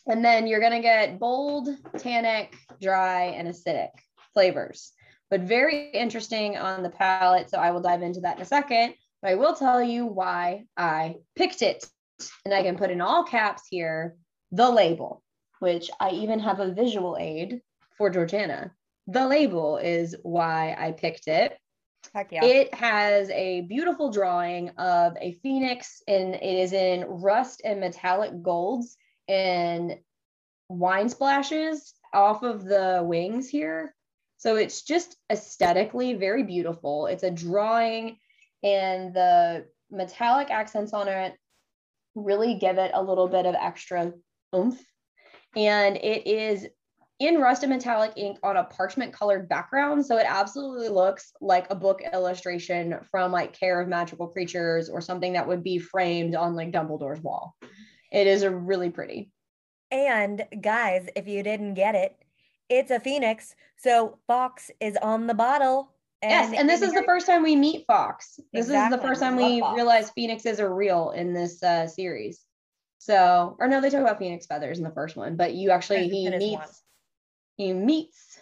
and 0.07 0.25
then 0.25 0.45
you're 0.45 0.59
going 0.59 0.71
to 0.73 0.81
get 0.81 1.19
bold, 1.19 1.69
tannic, 1.99 2.53
dry, 2.81 3.27
and 3.27 3.47
acidic 3.47 3.91
flavors 4.33 4.91
but 5.31 5.41
very 5.41 5.89
interesting 5.91 6.57
on 6.57 6.83
the 6.83 6.89
palette. 6.89 7.49
So 7.49 7.57
I 7.57 7.71
will 7.71 7.81
dive 7.81 8.03
into 8.03 8.19
that 8.19 8.35
in 8.35 8.43
a 8.43 8.45
second. 8.45 8.93
But 9.21 9.31
I 9.31 9.35
will 9.35 9.55
tell 9.55 9.81
you 9.81 10.05
why 10.05 10.65
I 10.75 11.15
picked 11.35 11.61
it. 11.61 11.85
And 12.45 12.53
I 12.53 12.61
can 12.61 12.77
put 12.77 12.91
in 12.91 13.01
all 13.01 13.23
caps 13.23 13.63
here 13.69 14.17
the 14.51 14.69
label, 14.69 15.23
which 15.59 15.89
I 15.99 16.11
even 16.11 16.39
have 16.39 16.59
a 16.59 16.73
visual 16.73 17.17
aid 17.19 17.61
for 17.97 18.09
Georgiana. 18.09 18.73
The 19.07 19.25
label 19.25 19.77
is 19.77 20.15
why 20.21 20.75
I 20.77 20.91
picked 20.91 21.27
it. 21.27 21.57
Heck 22.13 22.31
yeah. 22.31 22.43
It 22.43 22.73
has 22.73 23.29
a 23.29 23.61
beautiful 23.61 24.11
drawing 24.11 24.69
of 24.71 25.15
a 25.21 25.33
phoenix, 25.41 26.01
and 26.07 26.35
it 26.35 26.43
is 26.43 26.73
in 26.73 27.05
rust 27.05 27.61
and 27.63 27.79
metallic 27.79 28.41
golds 28.41 28.97
and 29.29 29.97
wine 30.67 31.09
splashes 31.09 31.93
off 32.13 32.43
of 32.43 32.65
the 32.65 33.01
wings 33.05 33.47
here. 33.47 33.95
So 34.41 34.55
it's 34.55 34.81
just 34.81 35.17
aesthetically 35.31 36.15
very 36.15 36.41
beautiful. 36.41 37.05
It's 37.05 37.21
a 37.21 37.29
drawing, 37.29 38.17
and 38.63 39.13
the 39.13 39.67
metallic 39.91 40.49
accents 40.49 40.93
on 40.93 41.07
it 41.07 41.35
really 42.15 42.55
give 42.55 42.79
it 42.79 42.89
a 42.95 43.03
little 43.03 43.27
bit 43.27 43.45
of 43.45 43.53
extra 43.53 44.11
oomph. 44.55 44.83
And 45.55 45.95
it 45.95 46.25
is 46.25 46.65
in 47.19 47.37
rust 47.37 47.61
and 47.61 47.71
metallic 47.71 48.13
ink 48.15 48.39
on 48.41 48.57
a 48.57 48.63
parchment 48.63 49.13
colored 49.13 49.47
background. 49.47 50.03
So 50.07 50.17
it 50.17 50.25
absolutely 50.27 50.89
looks 50.89 51.33
like 51.39 51.67
a 51.69 51.75
book 51.75 52.01
illustration 52.11 52.97
from 53.11 53.31
like 53.31 53.53
Care 53.53 53.79
of 53.79 53.87
Magical 53.87 54.27
Creatures 54.27 54.89
or 54.89 55.01
something 55.01 55.33
that 55.33 55.47
would 55.47 55.63
be 55.63 55.77
framed 55.77 56.33
on 56.33 56.55
like 56.55 56.71
Dumbledore's 56.71 57.21
wall. 57.21 57.55
It 58.11 58.25
is 58.25 58.41
a 58.41 58.49
really 58.49 58.89
pretty. 58.89 59.29
And 59.91 60.43
guys, 60.59 61.09
if 61.15 61.27
you 61.27 61.43
didn't 61.43 61.75
get 61.75 61.93
it, 61.93 62.15
it's 62.71 62.89
a 62.89 62.99
phoenix. 62.99 63.53
So 63.75 64.17
Fawkes 64.27 64.71
is 64.79 64.97
on 65.01 65.27
the 65.27 65.33
bottle. 65.33 65.93
And 66.21 66.31
yes, 66.31 66.59
and 66.59 66.69
this 66.69 66.81
is 66.81 66.93
the 66.93 67.03
first 67.03 67.25
time 67.25 67.43
we 67.43 67.55
meet 67.55 67.85
Fawkes. 67.87 68.39
This 68.53 68.67
exactly. 68.67 68.95
is 68.95 69.01
the 69.01 69.07
first 69.07 69.21
time 69.21 69.35
we 69.35 69.59
Fawkes. 69.59 69.75
realize 69.75 70.11
phoenixes 70.11 70.59
are 70.59 70.73
real 70.73 71.11
in 71.11 71.33
this 71.33 71.61
uh, 71.61 71.87
series. 71.87 72.45
So, 72.99 73.57
or 73.59 73.67
no, 73.67 73.81
they 73.81 73.89
talk 73.89 74.01
about 74.01 74.19
phoenix 74.19 74.45
feathers 74.45 74.77
in 74.77 74.83
the 74.83 74.91
first 74.91 75.15
one, 75.15 75.35
but 75.35 75.55
you 75.55 75.71
actually 75.71 76.07
he 76.07 76.29
meets 76.29 76.55
one. 76.55 76.67
he 77.57 77.73
meets 77.73 78.39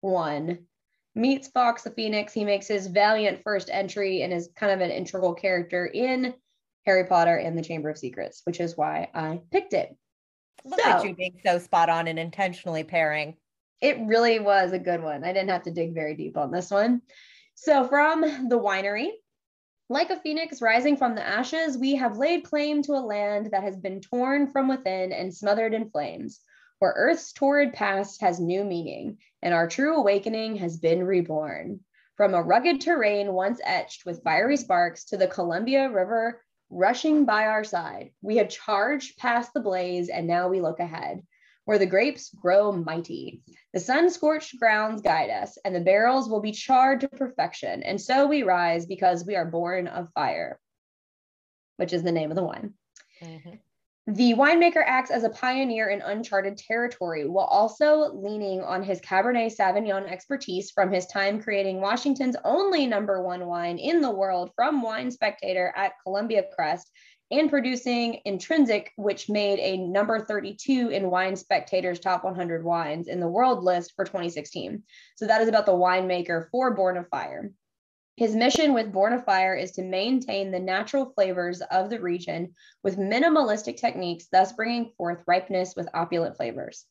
one 0.00 0.58
meets 1.14 1.48
Fawkes 1.48 1.82
the 1.82 1.90
Phoenix. 1.90 2.32
He 2.32 2.44
makes 2.44 2.66
his 2.66 2.86
valiant 2.86 3.42
first 3.42 3.68
entry 3.70 4.22
and 4.22 4.32
is 4.32 4.48
kind 4.56 4.72
of 4.72 4.80
an 4.80 4.90
integral 4.90 5.34
character 5.34 5.86
in 5.86 6.34
Harry 6.86 7.04
Potter 7.04 7.36
and 7.36 7.56
the 7.58 7.62
Chamber 7.62 7.90
of 7.90 7.98
Secrets, 7.98 8.42
which 8.44 8.60
is 8.60 8.76
why 8.76 9.10
I 9.12 9.40
picked 9.50 9.74
it. 9.74 9.94
Look 10.64 10.80
So- 10.80 10.88
at 10.88 11.04
you 11.04 11.14
being 11.14 11.38
so 11.44 11.58
spot 11.58 11.90
on 11.90 12.08
and 12.08 12.18
intentionally 12.18 12.84
pairing. 12.84 13.36
It 13.80 13.98
really 14.00 14.38
was 14.38 14.72
a 14.72 14.78
good 14.78 15.02
one. 15.02 15.24
I 15.24 15.32
didn't 15.32 15.50
have 15.50 15.62
to 15.64 15.70
dig 15.70 15.94
very 15.94 16.14
deep 16.14 16.36
on 16.36 16.50
this 16.50 16.70
one. 16.70 17.02
So, 17.54 17.84
from 17.84 18.20
the 18.48 18.58
winery, 18.58 19.10
like 19.88 20.10
a 20.10 20.20
phoenix 20.20 20.62
rising 20.62 20.96
from 20.96 21.14
the 21.14 21.26
ashes, 21.26 21.76
we 21.76 21.96
have 21.96 22.16
laid 22.16 22.44
claim 22.44 22.82
to 22.82 22.92
a 22.92 23.00
land 23.00 23.50
that 23.52 23.64
has 23.64 23.76
been 23.76 24.00
torn 24.00 24.52
from 24.52 24.68
within 24.68 25.12
and 25.12 25.34
smothered 25.34 25.74
in 25.74 25.90
flames, 25.90 26.40
where 26.78 26.94
Earth's 26.96 27.32
torrid 27.32 27.72
past 27.72 28.20
has 28.20 28.38
new 28.38 28.64
meaning, 28.64 29.18
and 29.42 29.52
our 29.52 29.66
true 29.66 29.96
awakening 29.96 30.56
has 30.56 30.76
been 30.76 31.02
reborn. 31.02 31.80
From 32.16 32.34
a 32.34 32.42
rugged 32.42 32.80
terrain 32.80 33.32
once 33.32 33.60
etched 33.64 34.04
with 34.04 34.22
fiery 34.22 34.56
sparks 34.58 35.06
to 35.06 35.16
the 35.16 35.26
Columbia 35.26 35.90
River 35.90 36.42
rushing 36.68 37.24
by 37.24 37.46
our 37.46 37.64
side, 37.64 38.12
we 38.22 38.36
have 38.36 38.48
charged 38.48 39.18
past 39.18 39.52
the 39.54 39.60
blaze, 39.60 40.08
and 40.08 40.26
now 40.26 40.48
we 40.48 40.60
look 40.60 40.80
ahead, 40.80 41.22
where 41.64 41.78
the 41.78 41.86
grapes 41.86 42.30
grow 42.30 42.72
mighty. 42.72 43.42
The 43.72 43.80
sun 43.80 44.10
scorched 44.10 44.58
grounds 44.58 45.02
guide 45.02 45.30
us, 45.30 45.58
and 45.64 45.74
the 45.74 45.80
barrels 45.80 46.28
will 46.28 46.40
be 46.40 46.52
charred 46.52 47.00
to 47.00 47.08
perfection. 47.08 47.82
And 47.82 48.00
so 48.00 48.26
we 48.26 48.42
rise 48.42 48.86
because 48.86 49.26
we 49.26 49.36
are 49.36 49.44
born 49.44 49.86
of 49.86 50.10
fire, 50.14 50.58
which 51.76 51.92
is 51.92 52.02
the 52.02 52.12
name 52.12 52.30
of 52.30 52.36
the 52.36 52.44
wine. 52.44 52.74
Mhm. 53.22 53.60
The 54.06 54.34
winemaker 54.34 54.82
acts 54.84 55.12
as 55.12 55.22
a 55.22 55.30
pioneer 55.30 55.88
in 55.88 56.00
uncharted 56.00 56.56
territory 56.56 57.28
while 57.28 57.44
also 57.44 58.12
leaning 58.12 58.60
on 58.60 58.82
his 58.82 59.00
Cabernet 59.02 59.54
Sauvignon 59.54 60.10
expertise 60.10 60.72
from 60.72 60.90
his 60.90 61.06
time 61.06 61.40
creating 61.40 61.80
Washington's 61.80 62.34
only 62.44 62.86
number 62.86 63.22
one 63.22 63.46
wine 63.46 63.78
in 63.78 64.00
the 64.00 64.10
world 64.10 64.50
from 64.56 64.82
Wine 64.82 65.12
Spectator 65.12 65.72
at 65.76 65.92
Columbia 66.02 66.44
Crest 66.56 66.90
and 67.30 67.48
producing 67.48 68.20
Intrinsic, 68.24 68.92
which 68.96 69.28
made 69.28 69.58
a 69.60 69.76
number 69.76 70.18
32 70.18 70.88
in 70.88 71.10
Wine 71.10 71.36
Spectator's 71.36 72.00
top 72.00 72.24
100 72.24 72.64
wines 72.64 73.06
in 73.06 73.20
the 73.20 73.28
world 73.28 73.62
list 73.62 73.92
for 73.94 74.04
2016. 74.04 74.82
So 75.14 75.26
that 75.26 75.40
is 75.40 75.48
about 75.48 75.66
the 75.66 75.72
winemaker 75.72 76.50
for 76.50 76.74
Born 76.74 76.96
of 76.96 77.08
Fire. 77.08 77.52
His 78.16 78.34
mission 78.34 78.74
with 78.74 78.92
Born 78.92 79.12
of 79.12 79.24
Fire 79.24 79.54
is 79.54 79.72
to 79.72 79.82
maintain 79.82 80.50
the 80.50 80.58
natural 80.58 81.12
flavors 81.14 81.62
of 81.62 81.88
the 81.88 82.00
region 82.00 82.54
with 82.82 82.98
minimalistic 82.98 83.76
techniques, 83.78 84.26
thus 84.30 84.52
bringing 84.52 84.92
forth 84.98 85.22
ripeness 85.26 85.74
with 85.76 85.88
opulent 85.94 86.36
flavors. 86.36 86.84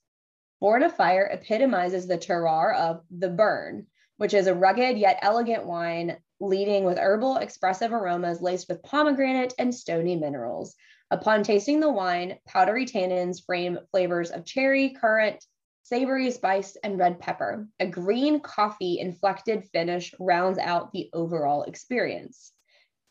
Born 0.62 0.84
of 0.84 0.95
Fire 0.95 1.30
epitomizes 1.32 2.08
the 2.08 2.17
terroir 2.17 2.75
of 2.75 3.04
the 3.12 3.30
burn, 3.30 3.88
which 4.17 4.34
is 4.34 4.47
a 4.47 4.56
rugged 4.56 4.97
yet 4.97 5.19
elegant 5.21 5.65
wine 5.65 6.17
leading 6.39 6.84
with 6.84 6.97
herbal 6.97 7.38
expressive 7.38 7.93
aromas 7.93 8.41
laced 8.41 8.69
with 8.69 8.84
pomegranate 8.84 9.54
and 9.60 9.73
stony 9.73 10.15
minerals. 10.15 10.75
Upon 11.12 11.43
tasting 11.43 11.80
the 11.80 11.89
wine, 11.89 12.38
powdery 12.47 12.86
tannins 12.86 13.43
frame 13.45 13.80
flavors 13.91 14.32
of 14.32 14.45
cherry, 14.45 14.89
currant, 14.89 15.43
savory 15.84 16.30
spice, 16.32 16.78
and 16.84 16.99
red 16.99 17.19
pepper. 17.19 17.67
A 17.80 17.88
green 17.88 18.41
coffee 18.41 18.99
inflected 18.99 19.67
finish 19.73 20.13
rounds 20.19 20.60
out 20.60 20.91
the 20.91 21.10
overall 21.13 21.63
experience. 21.63 22.52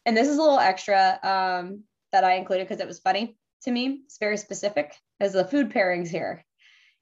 And 0.07 0.17
this 0.17 0.29
is 0.29 0.39
a 0.39 0.41
little 0.41 0.61
extra 0.61 1.19
um, 1.23 1.83
that 2.13 2.25
I 2.25 2.35
included 2.35 2.69
because 2.69 2.81
it 2.81 2.87
was 2.87 3.01
funny 3.01 3.37
to 3.63 3.71
me. 3.71 4.03
It's 4.05 4.19
very 4.19 4.37
specific 4.37 4.95
as 5.21 5.33
the 5.33 5.45
food 5.45 5.71
pairings 5.71 6.09
here. 6.09 6.45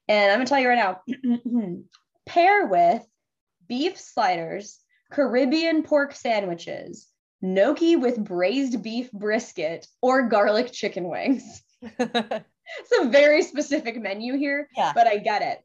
And 0.09 0.33
I'm 0.33 0.39
gonna 0.39 0.47
tell 0.47 0.61
you 0.61 0.69
right 0.69 0.77
now, 0.77 1.03
pair 2.27 2.67
with 2.67 3.07
beef 3.69 3.99
sliders, 3.99 4.79
Caribbean 5.11 5.83
pork 5.83 6.15
sandwiches, 6.15 7.09
gnocchi 7.41 7.97
with 7.97 8.23
braised 8.23 8.83
beef 8.83 9.11
brisket, 9.13 9.87
or 10.03 10.29
garlic 10.29 10.73
chicken 10.73 11.09
wings. 11.09 11.63
It's 12.81 12.93
a 13.01 13.09
very 13.09 13.43
specific 13.43 14.01
menu 14.01 14.37
here, 14.37 14.69
yeah. 14.77 14.93
but 14.95 15.07
I 15.07 15.19
get 15.19 15.43
it. 15.43 15.63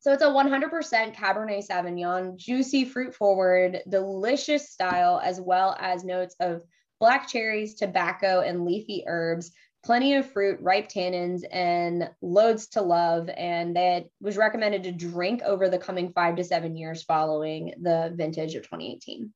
So 0.00 0.12
it's 0.12 0.22
a 0.22 0.26
100% 0.26 1.14
Cabernet 1.14 1.66
Sauvignon, 1.66 2.36
juicy, 2.36 2.84
fruit 2.84 3.14
forward, 3.14 3.82
delicious 3.88 4.70
style, 4.70 5.20
as 5.22 5.40
well 5.40 5.76
as 5.80 6.04
notes 6.04 6.36
of 6.38 6.62
black 7.00 7.28
cherries, 7.28 7.74
tobacco, 7.74 8.40
and 8.40 8.64
leafy 8.64 9.04
herbs. 9.06 9.50
Plenty 9.88 10.16
of 10.16 10.30
fruit, 10.30 10.60
ripe 10.60 10.90
tannins, 10.90 11.44
and 11.50 12.10
loads 12.20 12.66
to 12.72 12.82
love. 12.82 13.30
And 13.34 13.74
that 13.74 14.10
was 14.20 14.36
recommended 14.36 14.82
to 14.82 14.92
drink 14.92 15.40
over 15.40 15.70
the 15.70 15.78
coming 15.78 16.12
five 16.12 16.36
to 16.36 16.44
seven 16.44 16.76
years 16.76 17.04
following 17.04 17.72
the 17.80 18.12
vintage 18.14 18.54
of 18.54 18.64
2018. 18.64 19.32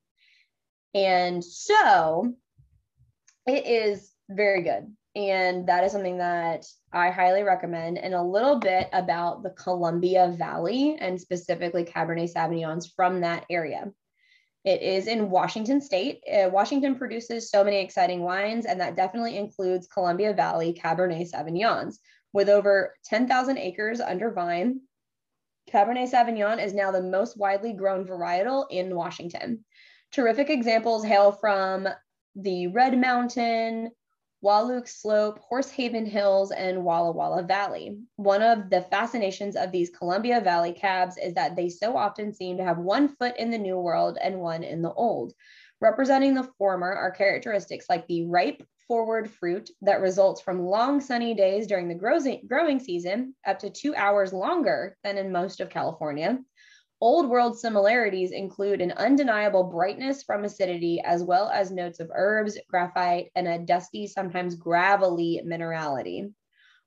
And 0.92 1.42
so 1.42 2.34
it 3.46 3.66
is 3.66 4.12
very 4.28 4.60
good. 4.60 4.94
And 5.16 5.68
that 5.68 5.84
is 5.84 5.92
something 5.92 6.18
that 6.18 6.66
I 6.92 7.08
highly 7.08 7.44
recommend. 7.44 7.96
And 7.96 8.12
a 8.12 8.22
little 8.22 8.58
bit 8.58 8.90
about 8.92 9.42
the 9.42 9.50
Columbia 9.52 10.34
Valley 10.36 10.98
and 11.00 11.18
specifically 11.18 11.86
Cabernet 11.86 12.30
Sauvignons 12.30 12.90
from 12.94 13.22
that 13.22 13.46
area. 13.48 13.90
It 14.64 14.80
is 14.80 15.08
in 15.08 15.30
Washington 15.30 15.80
State. 15.80 16.22
Uh, 16.32 16.48
Washington 16.48 16.94
produces 16.94 17.50
so 17.50 17.64
many 17.64 17.78
exciting 17.80 18.22
wines, 18.22 18.64
and 18.64 18.80
that 18.80 18.96
definitely 18.96 19.36
includes 19.36 19.88
Columbia 19.88 20.32
Valley 20.34 20.72
Cabernet 20.72 21.30
Sauvignons. 21.30 21.96
With 22.32 22.48
over 22.48 22.94
10,000 23.04 23.58
acres 23.58 24.00
under 24.00 24.30
vine, 24.30 24.80
Cabernet 25.70 26.10
Sauvignon 26.10 26.64
is 26.64 26.74
now 26.74 26.90
the 26.90 27.02
most 27.02 27.36
widely 27.36 27.72
grown 27.72 28.06
varietal 28.06 28.66
in 28.70 28.94
Washington. 28.94 29.64
Terrific 30.12 30.48
examples 30.48 31.04
hail 31.04 31.32
from 31.32 31.88
the 32.36 32.68
Red 32.68 32.98
Mountain, 32.98 33.90
Wahluke 34.42 34.88
Slope, 34.88 35.38
Horse 35.38 35.70
Heaven 35.70 36.04
Hills, 36.04 36.50
and 36.50 36.84
Walla 36.84 37.12
Walla 37.12 37.44
Valley. 37.44 37.98
One 38.16 38.42
of 38.42 38.70
the 38.70 38.82
fascinations 38.82 39.54
of 39.54 39.70
these 39.70 39.90
Columbia 39.90 40.40
Valley 40.40 40.72
cabs 40.72 41.16
is 41.16 41.34
that 41.34 41.54
they 41.54 41.68
so 41.68 41.96
often 41.96 42.34
seem 42.34 42.56
to 42.56 42.64
have 42.64 42.78
one 42.78 43.08
foot 43.08 43.36
in 43.36 43.50
the 43.50 43.58
new 43.58 43.78
world 43.78 44.18
and 44.20 44.40
one 44.40 44.64
in 44.64 44.82
the 44.82 44.92
old. 44.92 45.32
Representing 45.80 46.34
the 46.34 46.50
former 46.58 46.92
are 46.92 47.12
characteristics 47.12 47.86
like 47.88 48.06
the 48.08 48.26
ripe, 48.26 48.62
forward 48.88 49.30
fruit 49.30 49.70
that 49.80 50.00
results 50.00 50.40
from 50.40 50.66
long 50.66 51.00
sunny 51.00 51.34
days 51.34 51.66
during 51.66 51.88
the 51.88 52.40
growing 52.46 52.80
season, 52.80 53.34
up 53.46 53.58
to 53.60 53.70
two 53.70 53.94
hours 53.94 54.32
longer 54.32 54.96
than 55.04 55.18
in 55.18 55.32
most 55.32 55.60
of 55.60 55.70
California. 55.70 56.38
Old 57.02 57.28
world 57.28 57.58
similarities 57.58 58.30
include 58.30 58.80
an 58.80 58.92
undeniable 58.92 59.64
brightness 59.64 60.22
from 60.22 60.44
acidity, 60.44 61.02
as 61.04 61.24
well 61.24 61.48
as 61.48 61.72
notes 61.72 61.98
of 61.98 62.12
herbs, 62.14 62.56
graphite, 62.68 63.32
and 63.34 63.48
a 63.48 63.58
dusty, 63.58 64.06
sometimes 64.06 64.54
gravelly 64.54 65.42
minerality. 65.44 66.32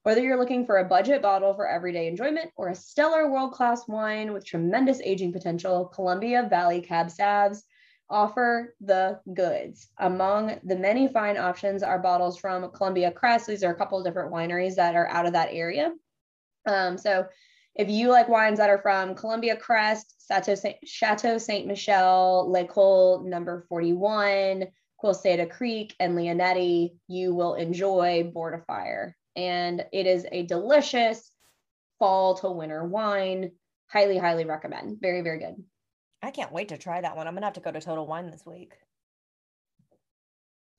Whether 0.04 0.22
you're 0.22 0.40
looking 0.40 0.66
for 0.66 0.78
a 0.78 0.86
budget 0.86 1.22
bottle 1.22 1.54
for 1.54 1.68
everyday 1.68 2.08
enjoyment 2.08 2.50
or 2.56 2.70
a 2.70 2.76
stellar 2.76 3.30
world 3.30 3.52
class 3.52 3.90
wine 3.90 4.32
with 4.32 4.46
tremendous 4.46 5.02
aging 5.02 5.34
potential, 5.34 5.88
Columbia 5.88 6.48
Valley 6.50 6.80
Cab 6.80 7.08
Savs 7.08 7.64
offer 8.10 8.74
the 8.80 9.20
goods. 9.34 9.90
Among 9.98 10.62
the 10.64 10.78
many 10.78 11.10
fine 11.10 11.36
options 11.36 11.84
are 11.84 12.00
bottles 12.00 12.38
from 12.38 12.72
Columbia 12.72 13.12
Crest. 13.12 13.48
These 13.48 13.66
are 13.66 13.74
a 13.74 13.78
couple 13.78 14.02
different 14.02 14.32
wineries 14.32 14.76
that 14.76 14.96
are 14.96 15.10
out 15.10 15.26
of 15.26 15.34
that 15.34 15.50
area. 15.52 15.92
Um, 16.66 16.98
so 16.98 17.28
if 17.76 17.90
you 17.90 18.10
like 18.10 18.30
wines 18.30 18.60
that 18.60 18.70
are 18.70 18.82
from 18.82 19.16
Columbia 19.16 19.58
Crest, 19.58 20.16
Chateau 20.28 20.56
Saint, 20.56 20.78
Chateau 20.86 21.38
Saint 21.38 21.68
Michelle, 21.68 22.50
L'École 22.50 23.26
number 23.26 23.66
41, 23.68 24.66
Quilceda 25.02 25.50
Creek, 25.50 25.94
and 26.00 26.18
Leonetti, 26.18 26.96
you 27.08 27.36
will 27.36 27.56
enjoy 27.56 28.32
of 28.36 28.66
Fire. 28.66 29.16
And 29.36 29.86
it 29.92 30.08
is 30.08 30.26
a 30.32 30.46
delicious 30.46 31.32
fall 32.00 32.36
to 32.36 32.50
winter 32.50 32.86
wine. 32.86 33.52
Highly, 33.88 34.18
highly 34.18 34.46
recommend. 34.46 35.00
Very, 35.02 35.22
very 35.22 35.40
good. 35.40 35.62
I 36.24 36.32
can't 36.32 36.54
wait 36.54 36.70
to 36.70 36.78
try 36.78 37.02
that 37.02 37.18
one. 37.18 37.28
I'm 37.28 37.34
gonna 37.34 37.46
have 37.46 37.54
to 37.54 37.60
go 37.60 37.72
to 37.72 37.82
Total 37.82 38.08
Wine 38.08 38.32
this 38.32 38.46
week. 38.46 38.74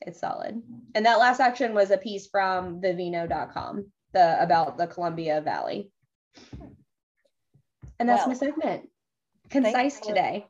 It's 0.00 0.20
solid. 0.20 0.62
And 0.94 1.06
that 1.06 1.18
last 1.18 1.36
section 1.36 1.74
was 1.74 1.90
a 1.90 1.98
piece 1.98 2.26
from 2.26 2.80
vivino.com 2.80 3.86
the 4.12 4.42
about 4.42 4.78
the 4.78 4.86
Columbia 4.86 5.40
Valley. 5.42 5.90
And 7.98 8.08
that's 8.08 8.26
my 8.26 8.34
segment. 8.34 8.88
Concise 9.50 9.98
for- 9.98 10.06
today. 10.06 10.46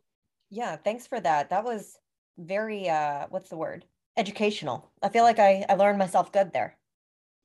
Yeah, 0.51 0.77
thanks 0.77 1.07
for 1.07 1.21
that. 1.21 1.51
That 1.51 1.65
was 1.65 1.99
very 2.39 2.89
uh 2.89 3.27
what's 3.31 3.49
the 3.49 3.57
word? 3.57 3.85
Educational. 4.17 4.91
I 5.03 5.09
feel 5.09 5.25
like 5.25 5.39
I 5.39 5.65
I 5.69 5.75
learned 5.75 5.99
myself 5.99 6.33
good 6.33 6.53
there. 6.53 6.77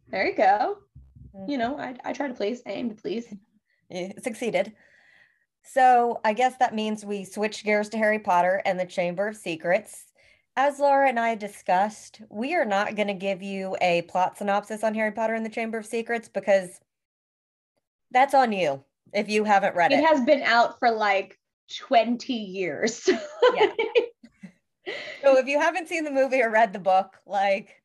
There 0.10 0.28
you 0.28 0.36
go. 0.36 0.78
You 1.48 1.58
know, 1.58 1.78
I, 1.78 1.96
I 2.04 2.14
try 2.14 2.28
to 2.28 2.34
please, 2.34 2.62
I 2.66 2.72
aim 2.72 2.90
to 2.90 2.96
please. 2.96 3.34
Succeeded. 4.22 4.74
So 5.64 6.20
I 6.26 6.34
guess 6.34 6.58
that 6.58 6.76
means 6.76 7.06
we 7.06 7.24
switch 7.24 7.64
gears 7.64 7.90
to 7.90 7.98
Harry 7.98 8.20
Potter 8.20 8.62
and 8.66 8.80
the 8.80 8.86
Chamber 8.86 9.28
of 9.30 9.38
Secrets. 9.38 10.06
As 10.58 10.80
Laura 10.80 11.08
and 11.08 11.20
I 11.20 11.36
discussed, 11.36 12.22
we 12.30 12.56
are 12.56 12.66
not 12.66 12.96
going 12.96 13.08
to 13.08 13.14
give 13.14 13.42
you 13.42 13.78
a 13.80 14.02
plot 14.04 14.38
synopsis 14.38 14.84
on 14.84 14.96
Harry 14.96 15.12
Potter 15.12 15.34
and 15.34 15.46
the 15.46 15.50
Chamber 15.50 15.78
of 15.78 15.86
Secrets 15.86 16.28
because 16.28 16.82
that's 18.12 18.34
on 18.34 18.52
you 18.52 18.84
if 19.14 19.30
you 19.30 19.44
haven't 19.44 19.76
read 19.76 19.92
It 19.92 20.00
it. 20.00 20.06
has 20.06 20.22
been 20.22 20.44
out 20.44 20.80
for 20.80 20.92
like 20.92 21.38
20 21.80 22.34
years. 22.34 23.10
Yeah. 23.56 23.68
So 25.24 25.38
if 25.38 25.46
you 25.46 25.60
haven't 25.60 25.88
seen 25.88 26.04
the 26.04 26.12
movie 26.12 26.42
or 26.42 26.50
read 26.50 26.74
the 26.74 26.80
book, 26.80 27.16
like 27.28 27.76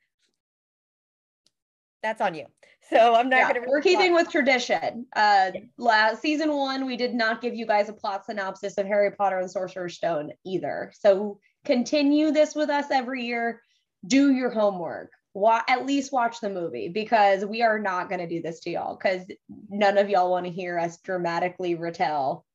that's 2.02 2.20
on 2.20 2.34
you. 2.34 2.46
So 2.88 3.14
I'm 3.14 3.28
not 3.28 3.36
Yeah, 3.38 3.52
gonna. 3.52 3.66
we're 3.68 3.80
keeping 3.82 4.12
talk- 4.12 4.22
with 4.22 4.30
tradition. 4.30 5.06
Uh, 5.14 5.50
Yeah. 5.54 5.60
last 5.76 6.22
season 6.22 6.52
one, 6.54 6.86
we 6.86 6.96
did 6.96 7.14
not 7.14 7.40
give 7.42 7.54
you 7.54 7.66
guys 7.66 7.88
a 7.88 7.92
plot 7.92 8.24
synopsis 8.24 8.78
of 8.78 8.86
Harry 8.86 9.10
Potter 9.10 9.38
and 9.38 9.50
Sorcerer's 9.50 9.96
Stone 9.96 10.32
either. 10.44 10.92
So 10.98 11.40
continue 11.64 12.30
this 12.30 12.54
with 12.54 12.70
us 12.70 12.86
every 12.90 13.24
year. 13.24 13.60
Do 14.06 14.32
your 14.32 14.50
homework. 14.50 15.10
Wa- 15.36 15.60
at 15.68 15.84
least 15.84 16.14
watch 16.14 16.40
the 16.40 16.48
movie 16.48 16.88
because 16.88 17.44
we 17.44 17.60
are 17.60 17.78
not 17.78 18.08
going 18.08 18.20
to 18.20 18.26
do 18.26 18.40
this 18.40 18.60
to 18.60 18.70
y'all 18.70 18.96
because 18.96 19.26
none 19.68 19.98
of 19.98 20.08
y'all 20.08 20.30
want 20.30 20.46
to 20.46 20.50
hear 20.50 20.78
us 20.78 20.96
dramatically 21.02 21.74
retell 21.74 22.46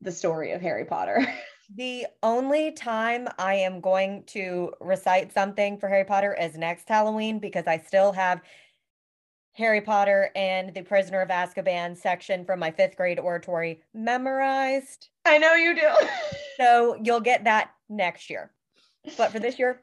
the 0.00 0.10
story 0.10 0.52
of 0.52 0.62
Harry 0.62 0.86
Potter. 0.86 1.22
The 1.76 2.06
only 2.24 2.72
time 2.72 3.28
I 3.38 3.54
am 3.54 3.80
going 3.80 4.24
to 4.28 4.72
recite 4.80 5.32
something 5.32 5.78
for 5.78 5.88
Harry 5.88 6.04
Potter 6.04 6.34
is 6.34 6.58
next 6.58 6.88
Halloween 6.88 7.38
because 7.38 7.68
I 7.68 7.78
still 7.78 8.10
have 8.10 8.40
Harry 9.52 9.80
Potter 9.80 10.32
and 10.34 10.74
the 10.74 10.82
Prisoner 10.82 11.20
of 11.20 11.28
Azkaban 11.28 11.96
section 11.96 12.44
from 12.44 12.58
my 12.58 12.72
fifth 12.72 12.96
grade 12.96 13.20
oratory 13.20 13.82
memorized. 13.94 15.10
I 15.24 15.38
know 15.38 15.54
you 15.54 15.76
do. 15.76 15.88
So 16.56 16.98
you'll 17.00 17.20
get 17.20 17.44
that 17.44 17.70
next 17.88 18.28
year. 18.28 18.50
But 19.16 19.30
for 19.30 19.38
this 19.38 19.56
year. 19.56 19.80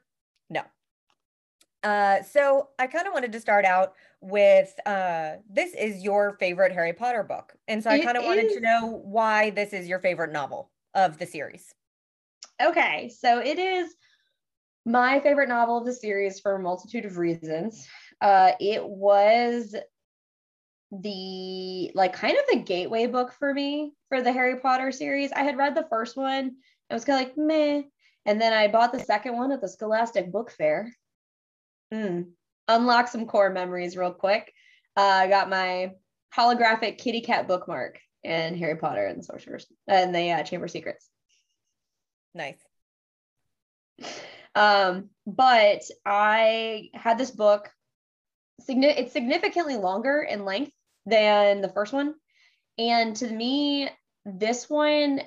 Uh, 1.84 2.22
so 2.24 2.70
I 2.80 2.88
kind 2.88 3.08
of 3.08 3.14
wanted 3.14 3.32
to 3.32 3.40
start 3.40 3.66
out 3.66 3.94
with 4.20 4.74
uh, 4.86 5.36
this 5.50 5.74
is 5.74 6.04
your 6.04 6.36
favorite 6.40 6.72
Harry 6.72 6.94
Potter 6.94 7.24
book. 7.24 7.56
And 7.68 7.84
so 7.84 7.90
I 7.90 8.00
kind 8.00 8.18
of 8.18 8.24
wanted 8.24 8.50
to 8.50 8.60
know 8.60 9.02
why 9.04 9.52
this 9.52 9.74
is 9.74 9.88
your 9.88 10.00
favorite 10.00 10.32
novel 10.32 10.72
of 10.96 11.18
the 11.18 11.26
series. 11.26 11.74
Okay, 12.62 13.10
so 13.10 13.40
it 13.40 13.60
is 13.60 13.94
my 14.86 15.20
favorite 15.20 15.50
novel 15.50 15.78
of 15.78 15.86
the 15.86 15.94
series 15.94 16.40
for 16.40 16.56
a 16.56 16.60
multitude 16.60 17.06
of 17.06 17.18
reasons. 17.18 17.88
Uh, 18.20 18.54
it 18.60 18.84
was 18.84 19.76
the 20.92 21.92
like 21.94 22.14
kind 22.14 22.38
of 22.38 22.44
the 22.50 22.64
gateway 22.64 23.06
book 23.06 23.34
for 23.34 23.54
me 23.54 23.94
for 24.10 24.22
the 24.22 24.32
Harry 24.32 24.60
Potter 24.60 24.92
series. 24.92 25.32
I 25.34 25.44
had 25.44 25.58
read 25.58 25.76
the 25.76 25.88
first 25.90 26.16
one, 26.16 26.56
it 26.90 26.94
was 26.94 27.06
kind 27.06 27.22
of 27.22 27.28
like 27.28 27.38
meh, 27.38 27.82
and 28.26 28.42
then 28.42 28.54
I 28.54 28.70
bought 28.70 28.94
the 28.94 29.00
second 29.00 29.36
one 29.36 29.52
at 29.52 29.62
the 29.62 29.68
Scholastic 29.68 30.32
Book 30.32 30.50
Fair. 30.50 30.92
Hmm. 31.92 32.22
Unlock 32.68 33.08
some 33.08 33.26
core 33.26 33.50
memories 33.50 33.96
real 33.96 34.12
quick. 34.12 34.52
Uh, 34.96 35.02
I 35.02 35.28
got 35.28 35.50
my 35.50 35.92
holographic 36.36 36.98
kitty 36.98 37.22
cat 37.22 37.48
bookmark 37.48 38.00
and 38.24 38.58
Harry 38.58 38.76
Potter 38.76 39.06
and 39.06 39.20
the 39.20 39.24
Sorcerers 39.24 39.68
and 39.88 40.14
the 40.14 40.32
uh, 40.32 40.44
Chamber 40.44 40.66
of 40.66 40.72
Secrets. 40.72 41.08
Nice. 42.34 42.60
Um, 44.54 45.10
but 45.26 45.84
I 46.06 46.90
had 46.94 47.18
this 47.18 47.32
book. 47.32 47.70
It's 48.68 49.14
significantly 49.14 49.78
longer 49.78 50.22
in 50.22 50.44
length 50.44 50.72
than 51.06 51.62
the 51.62 51.70
first 51.70 51.94
one, 51.94 52.16
and 52.78 53.16
to 53.18 53.28
me, 53.30 53.90
this 54.26 54.70
one, 54.70 55.22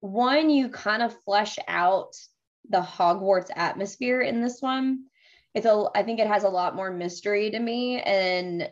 one 0.00 0.50
you 0.50 0.68
kind 0.68 1.02
of 1.02 1.16
flesh 1.22 1.58
out 1.68 2.14
the 2.70 2.80
Hogwarts 2.80 3.50
atmosphere 3.54 4.20
in 4.20 4.40
this 4.40 4.60
one. 4.60 5.04
It's 5.54 5.66
a. 5.66 5.86
I 5.94 6.02
think 6.02 6.20
it 6.20 6.26
has 6.26 6.44
a 6.44 6.48
lot 6.48 6.76
more 6.76 6.90
mystery 6.90 7.50
to 7.50 7.58
me, 7.58 8.00
and 8.00 8.70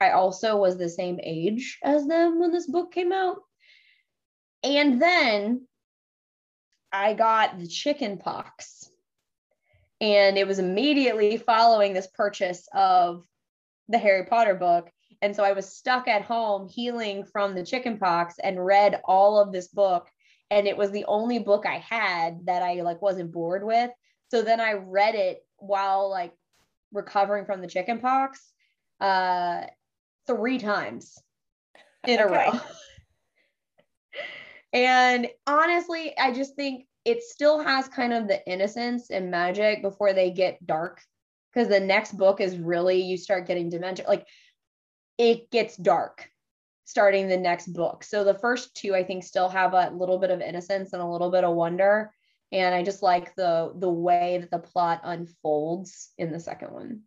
I 0.00 0.10
also 0.10 0.56
was 0.56 0.76
the 0.78 0.88
same 0.88 1.18
age 1.22 1.78
as 1.82 2.06
them 2.06 2.38
when 2.38 2.52
this 2.52 2.66
book 2.66 2.92
came 2.92 3.12
out. 3.12 3.38
And 4.62 5.00
then 5.00 5.66
I 6.92 7.14
got 7.14 7.58
the 7.58 7.66
chicken 7.66 8.18
pox. 8.18 8.90
And 10.00 10.38
it 10.38 10.46
was 10.46 10.60
immediately 10.60 11.36
following 11.36 11.92
this 11.92 12.06
purchase 12.06 12.68
of 12.72 13.24
the 13.88 13.98
Harry 13.98 14.26
Potter 14.26 14.54
book. 14.54 14.90
And 15.20 15.34
so 15.34 15.42
I 15.42 15.52
was 15.52 15.74
stuck 15.74 16.06
at 16.06 16.22
home 16.22 16.68
healing 16.68 17.24
from 17.24 17.54
the 17.54 17.64
chicken 17.64 17.98
pox 17.98 18.36
and 18.38 18.64
read 18.64 19.00
all 19.04 19.40
of 19.40 19.52
this 19.52 19.66
book. 19.66 20.08
And 20.50 20.66
it 20.66 20.76
was 20.76 20.90
the 20.90 21.04
only 21.06 21.38
book 21.38 21.66
I 21.66 21.78
had 21.78 22.46
that 22.46 22.62
I 22.62 22.80
like 22.82 23.02
wasn't 23.02 23.32
bored 23.32 23.64
with. 23.64 23.90
So 24.30 24.42
then 24.42 24.60
I 24.60 24.74
read 24.74 25.14
it 25.14 25.44
while 25.58 26.10
like 26.10 26.32
recovering 26.92 27.44
from 27.44 27.60
the 27.60 27.68
chicken 27.68 28.00
pox 28.00 28.52
uh 29.00 29.64
three 30.26 30.58
times 30.58 31.18
in 32.06 32.18
a 32.18 32.26
Okay. 32.26 32.50
row. 32.50 32.60
And 34.72 35.28
honestly, 35.46 36.16
I 36.18 36.32
just 36.32 36.54
think 36.54 36.86
it 37.04 37.22
still 37.22 37.60
has 37.60 37.88
kind 37.88 38.12
of 38.12 38.28
the 38.28 38.46
innocence 38.46 39.10
and 39.10 39.30
magic 39.30 39.82
before 39.82 40.12
they 40.12 40.30
get 40.30 40.64
dark. 40.66 41.00
Because 41.52 41.68
the 41.68 41.80
next 41.80 42.16
book 42.18 42.40
is 42.40 42.58
really, 42.58 43.00
you 43.02 43.16
start 43.16 43.46
getting 43.46 43.70
Dementors. 43.70 44.06
Like 44.06 44.26
it 45.16 45.50
gets 45.50 45.76
dark 45.76 46.30
starting 46.88 47.28
the 47.28 47.36
next 47.36 47.74
book. 47.74 48.02
So 48.02 48.24
the 48.24 48.38
first 48.38 48.74
two, 48.74 48.94
I 48.94 49.04
think, 49.04 49.22
still 49.22 49.50
have 49.50 49.74
a 49.74 49.90
little 49.90 50.16
bit 50.16 50.30
of 50.30 50.40
innocence 50.40 50.94
and 50.94 51.02
a 51.02 51.06
little 51.06 51.30
bit 51.30 51.44
of 51.44 51.54
wonder. 51.54 52.10
And 52.50 52.74
I 52.74 52.82
just 52.82 53.02
like 53.02 53.34
the 53.34 53.74
the 53.76 53.90
way 53.90 54.38
that 54.40 54.50
the 54.50 54.58
plot 54.58 55.02
unfolds 55.04 56.12
in 56.16 56.32
the 56.32 56.40
second 56.40 56.72
one. 56.72 57.02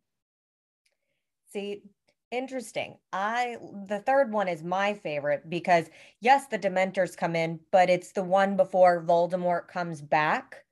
See, 1.51 1.81
interesting. 2.29 2.99
I 3.11 3.57
the 3.87 3.97
third 3.97 4.31
one 4.31 4.47
is 4.47 4.61
my 4.61 4.93
favorite 4.93 5.49
because 5.49 5.89
yes, 6.19 6.45
the 6.45 6.59
Dementors 6.59 7.17
come 7.17 7.35
in, 7.35 7.59
but 7.71 7.89
it's 7.89 8.11
the 8.11 8.23
one 8.23 8.55
before 8.55 9.03
Voldemort 9.03 9.67
comes 9.67 9.99
back. 9.99 10.63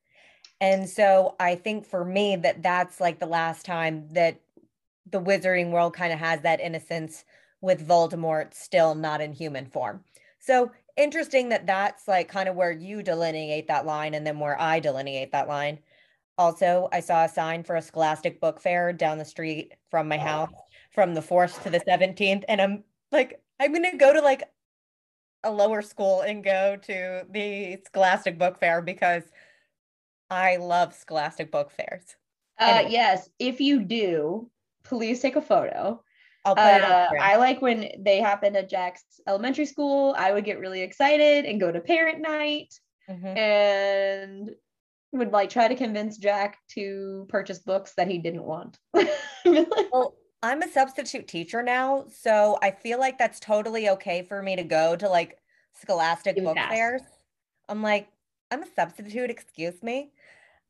And 0.61 0.87
so 0.87 1.35
I 1.39 1.55
think 1.55 1.83
for 1.83 2.05
me 2.05 2.35
that 2.35 2.61
that's 2.61 3.01
like 3.01 3.17
the 3.17 3.25
last 3.25 3.65
time 3.65 4.07
that 4.11 4.39
the 5.09 5.19
wizarding 5.19 5.71
world 5.71 5.95
kind 5.95 6.13
of 6.13 6.19
has 6.19 6.41
that 6.41 6.59
innocence 6.59 7.25
with 7.61 7.87
Voldemort 7.87 8.53
still 8.53 8.95
not 8.95 9.21
in 9.21 9.33
human 9.33 9.65
form. 9.65 10.03
So 10.39 10.71
interesting 10.97 11.49
that 11.49 11.65
that's 11.65 12.07
like 12.07 12.27
kind 12.29 12.49
of 12.49 12.55
where 12.55 12.71
you 12.71 13.03
delineate 13.03 13.67
that 13.67 13.85
line 13.85 14.13
and 14.13 14.25
then 14.25 14.39
where 14.39 14.59
I 14.59 14.79
delineate 14.79 15.31
that 15.31 15.47
line. 15.47 15.79
Also, 16.37 16.87
I 16.93 17.01
saw 17.01 17.25
a 17.25 17.29
sign 17.29 17.63
for 17.63 17.75
a 17.75 17.81
Scholastic 17.81 18.39
Book 18.39 18.61
Fair 18.61 18.93
down 18.93 19.17
the 19.17 19.25
street 19.25 19.73
from 19.91 20.07
my 20.07 20.17
house 20.17 20.53
from 20.91 21.13
the 21.13 21.21
4th 21.21 21.61
to 21.63 21.69
the 21.69 21.81
17th. 21.81 22.45
And 22.47 22.61
I'm 22.61 22.83
like, 23.11 23.41
I'm 23.59 23.73
going 23.73 23.89
to 23.91 23.97
go 23.97 24.13
to 24.13 24.21
like 24.21 24.43
a 25.43 25.51
lower 25.51 25.81
school 25.81 26.21
and 26.21 26.43
go 26.43 26.77
to 26.83 27.25
the 27.29 27.79
Scholastic 27.87 28.37
Book 28.37 28.57
Fair 28.57 28.81
because 28.81 29.23
I 30.29 30.57
love 30.57 30.93
Scholastic 30.93 31.51
Book 31.51 31.71
Fairs. 31.71 32.15
Uh, 32.57 32.83
Anyway. 32.83 32.91
yes, 32.91 33.29
if 33.39 33.59
you 33.59 33.81
do, 33.83 34.49
please 34.83 35.19
take 35.21 35.35
a 35.35 35.41
photo. 35.41 36.01
I'll 36.45 36.55
put 36.55 36.65
it 36.65 36.83
on 36.83 36.91
Uh, 36.91 37.07
I 37.21 37.35
like 37.35 37.61
when 37.61 37.89
they 37.99 38.19
happen 38.19 38.55
at 38.55 38.69
Jack's 38.69 39.03
elementary 39.27 39.65
school. 39.65 40.15
I 40.17 40.31
would 40.31 40.45
get 40.45 40.59
really 40.59 40.81
excited 40.81 41.45
and 41.45 41.59
go 41.59 41.71
to 41.71 41.79
parent 41.79 42.19
night 42.21 42.73
Mhm. 43.09 43.37
and 43.37 44.49
would 45.11 45.31
like 45.31 45.49
try 45.49 45.67
to 45.67 45.75
convince 45.75 46.17
Jack 46.17 46.57
to 46.75 47.25
purchase 47.29 47.59
books 47.59 47.93
that 47.95 48.07
he 48.07 48.17
didn't 48.19 48.43
want. 48.43 48.77
Well, 49.91 50.15
I'm 50.43 50.61
a 50.61 50.67
substitute 50.69 51.27
teacher 51.27 51.63
now, 51.63 52.05
so 52.07 52.57
I 52.61 52.71
feel 52.71 52.99
like 52.99 53.17
that's 53.17 53.39
totally 53.39 53.89
okay 53.89 54.21
for 54.21 54.41
me 54.43 54.55
to 54.55 54.63
go 54.63 54.95
to 54.95 55.09
like 55.09 55.37
Scholastic 55.73 56.35
Book 56.43 56.55
pass. 56.55 56.69
Fairs. 56.71 57.01
I'm 57.67 57.81
like, 57.81 58.07
I'm 58.51 58.63
a 58.63 58.67
substitute, 58.75 59.29
excuse 59.29 59.81
me. 59.83 60.11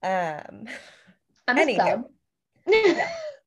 Um, 0.01 0.67
I'm 1.47 1.58
a 1.58 1.62
Anywho. 1.65 1.75
sub. 1.77 2.03
I'm 2.67 2.73
a 2.73 3.05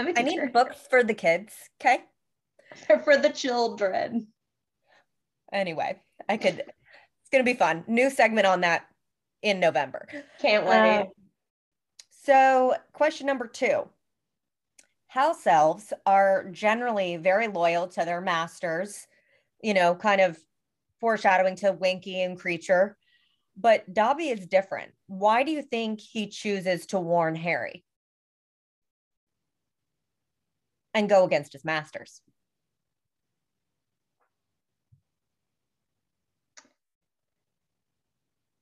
I 0.00 0.22
need 0.22 0.52
books 0.52 0.86
for 0.88 1.02
the 1.02 1.14
kids, 1.14 1.54
okay? 1.80 2.00
for 3.04 3.16
the 3.16 3.30
children. 3.30 4.28
Anyway, 5.52 6.00
I 6.28 6.36
could, 6.36 6.58
it's 6.58 7.30
gonna 7.32 7.44
be 7.44 7.54
fun. 7.54 7.84
New 7.86 8.10
segment 8.10 8.46
on 8.46 8.60
that 8.62 8.86
in 9.42 9.60
November. 9.60 10.06
Can't 10.40 10.66
wait. 10.66 11.00
Um, 11.00 11.06
so, 12.10 12.74
question 12.92 13.26
number 13.26 13.46
two 13.46 13.88
House 15.08 15.46
elves 15.46 15.92
are 16.06 16.48
generally 16.52 17.16
very 17.16 17.48
loyal 17.48 17.88
to 17.88 18.04
their 18.04 18.20
masters, 18.20 19.06
you 19.62 19.74
know, 19.74 19.94
kind 19.94 20.20
of 20.20 20.38
foreshadowing 21.00 21.56
to 21.56 21.72
Winky 21.72 22.22
and 22.22 22.38
Kreacher. 22.40 22.94
But 23.56 23.92
Dobby 23.92 24.28
is 24.28 24.46
different. 24.46 24.92
Why 25.08 25.42
do 25.42 25.50
you 25.50 25.62
think 25.62 26.00
he 26.00 26.28
chooses 26.28 26.86
to 26.86 27.00
warn 27.00 27.34
Harry 27.34 27.84
and 30.94 31.08
go 31.08 31.24
against 31.24 31.52
his 31.52 31.64
masters? 31.64 32.20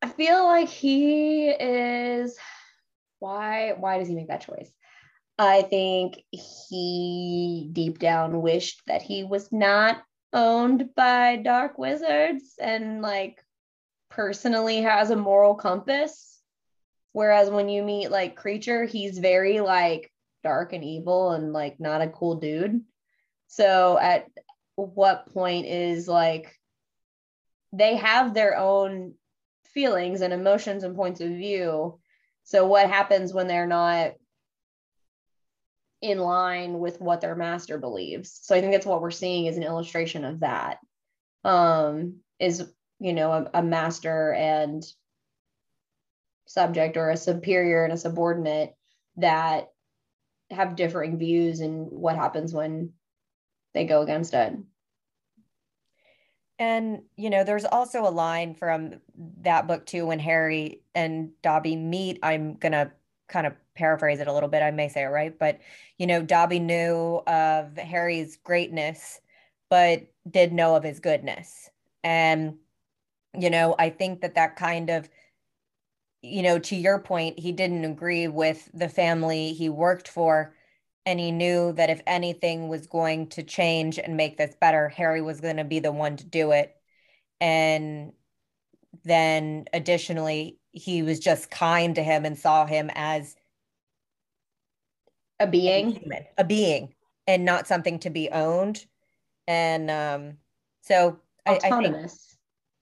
I 0.01 0.09
feel 0.09 0.45
like 0.45 0.69
he 0.69 1.49
is 1.49 2.37
why 3.19 3.73
why 3.73 3.99
does 3.99 4.09
he 4.09 4.15
make 4.15 4.29
that 4.29 4.43
choice? 4.47 4.71
I 5.39 5.63
think 5.63 6.23
he 6.31 7.69
deep 7.73 7.99
down 7.99 8.43
wished 8.43 8.83
that 8.87 9.03
he 9.03 9.25
was 9.25 9.51
not 9.53 10.03
owned 10.33 10.95
by 10.95 11.37
dark 11.37 11.79
wizards 11.79 12.55
and 12.61 13.03
like 13.03 13.43
personally 14.11 14.83
has 14.83 15.11
a 15.11 15.17
moral 15.17 15.55
compass. 15.55 16.41
Whereas 17.13 17.51
when 17.51 17.69
you 17.69 17.83
meet 17.83 18.11
like 18.11 18.41
Kreacher, 18.41 18.89
he's 18.89 19.19
very 19.19 19.61
like 19.61 20.11
dark 20.43 20.73
and 20.73 20.85
evil 20.85 21.33
and 21.33 21.53
like 21.53 21.81
not 21.81 22.03
a 22.03 22.09
cool 22.09 22.37
dude. 22.37 22.83
So 23.49 23.99
at 23.99 24.27
what 24.77 25.33
point 25.33 25.67
is 25.67 26.07
like 26.07 26.55
they 27.73 27.97
have 27.97 28.35
their 28.35 28.57
own 28.57 29.15
feelings 29.67 30.21
and 30.21 30.33
emotions 30.33 30.85
and 30.85 30.97
points 30.97 31.21
of 31.21 31.29
view. 31.29 31.99
So 32.45 32.67
what 32.67 32.89
happens 32.89 33.33
when 33.33 33.47
they're 33.47 33.67
not 33.67 34.13
in 36.01 36.19
line 36.19 36.79
with 36.79 37.01
what 37.01 37.21
their 37.21 37.35
master 37.35 37.79
believes? 37.79 38.39
So 38.43 38.55
I 38.55 38.61
think 38.61 38.73
that's 38.73 38.87
what 38.87 39.03
we're 39.03 39.11
seeing 39.11 39.47
is 39.47 39.57
an 39.57 39.63
illustration 39.63 40.25
of 40.25 40.41
that. 40.41 40.79
Um, 41.45 42.21
is 42.39 42.65
you 43.01 43.13
know 43.13 43.33
a, 43.33 43.51
a 43.55 43.63
master 43.63 44.33
and 44.33 44.85
subject 46.47 46.97
or 46.97 47.11
a 47.11 47.17
superior 47.17 47.85
and 47.85 47.93
a 47.93 47.97
subordinate 47.97 48.75
that 49.17 49.69
have 50.51 50.77
differing 50.77 51.19
views 51.19 51.61
and 51.61 51.91
what 51.91 52.17
happens 52.17 52.53
when 52.53 52.93
they 53.75 53.85
go 53.85 54.03
against 54.03 54.35
it. 54.35 54.55
And, 56.59 57.03
you 57.17 57.31
know, 57.31 57.45
there's 57.45 57.65
also 57.65 58.07
a 58.07 58.11
line 58.11 58.55
from 58.55 59.01
that 59.43 59.69
book 59.69 59.87
too 59.87 60.07
when 60.07 60.19
Harry 60.19 60.83
and 60.95 61.31
Dobby 61.43 61.77
meet. 61.77 62.19
I'm 62.23 62.55
going 62.55 62.73
to 62.73 62.91
kind 63.29 63.47
of 63.47 63.55
paraphrase 63.75 64.19
it 64.21 64.27
a 64.27 64.33
little 64.33 64.49
bit. 64.49 64.63
I 64.63 64.73
may 64.73 64.89
say 64.89 65.03
it 65.03 65.07
right, 65.07 65.39
but, 65.39 65.61
you 65.99 66.07
know, 66.07 66.23
Dobby 66.23 66.59
knew 66.59 67.23
of 67.27 67.77
Harry's 67.77 68.37
greatness, 68.37 69.21
but 69.71 70.03
did 70.29 70.53
know 70.53 70.75
of 70.75 70.83
his 70.83 70.99
goodness. 70.99 71.71
And, 72.03 72.57
you 73.39 73.51
know, 73.51 73.77
I 73.79 73.91
think 73.91 74.23
that 74.23 74.35
that 74.35 74.57
kind 74.57 74.91
of, 74.91 75.09
you 76.29 76.43
know, 76.43 76.59
to 76.59 76.77
your 76.77 76.99
point, 76.99 77.39
he 77.39 77.53
didn't 77.53 77.85
agree 77.85 78.29
with 78.29 78.71
the 78.75 78.89
family 78.89 79.53
he 79.53 79.69
worked 79.69 80.09
for 80.09 80.55
and 81.09 81.19
he 81.19 81.33
knew 81.33 81.73
that 81.73 81.89
if 81.89 82.03
anything 82.07 82.69
was 82.69 82.87
going 82.87 83.29
to 83.29 83.43
change 83.43 83.99
and 83.99 84.17
make 84.17 84.37
this 84.37 84.55
better, 84.61 84.91
Harry 84.91 85.23
was 85.23 85.41
going 85.41 85.57
to 85.57 85.65
be 85.65 85.79
the 85.79 85.91
one 85.91 86.19
to 86.19 86.25
do 86.27 86.51
it. 86.51 86.77
And 87.41 88.13
then 89.05 89.65
additionally, 89.73 90.59
he 90.73 91.03
was 91.03 91.19
just 91.19 91.51
kind 91.51 91.95
to 91.95 92.03
him 92.03 92.27
and 92.27 92.39
saw 92.39 92.67
him 92.67 92.91
as 92.95 93.37
a 95.41 95.47
being, 95.47 95.87
a, 95.87 95.99
human, 95.99 96.27
a 96.37 96.45
being, 96.45 96.95
and 97.27 97.45
not 97.45 97.67
something 97.67 97.99
to 98.01 98.11
be 98.11 98.29
owned. 98.31 98.85
And 99.47 99.91
um, 99.91 100.37
so 100.83 101.21
autonomous. 101.49 101.65
I, 101.65 101.69
I 101.69 101.83
think, 101.83 102.13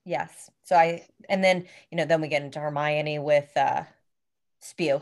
yes. 0.07 0.49
So 0.63 0.75
I, 0.75 1.05
and 1.29 1.43
then 1.43 1.65
you 1.91 1.97
know, 1.97 2.05
then 2.05 2.21
we 2.21 2.29
get 2.29 2.41
into 2.41 2.59
Hermione 2.59 3.19
with 3.19 3.49
uh, 3.55 3.83
spew. 4.61 5.01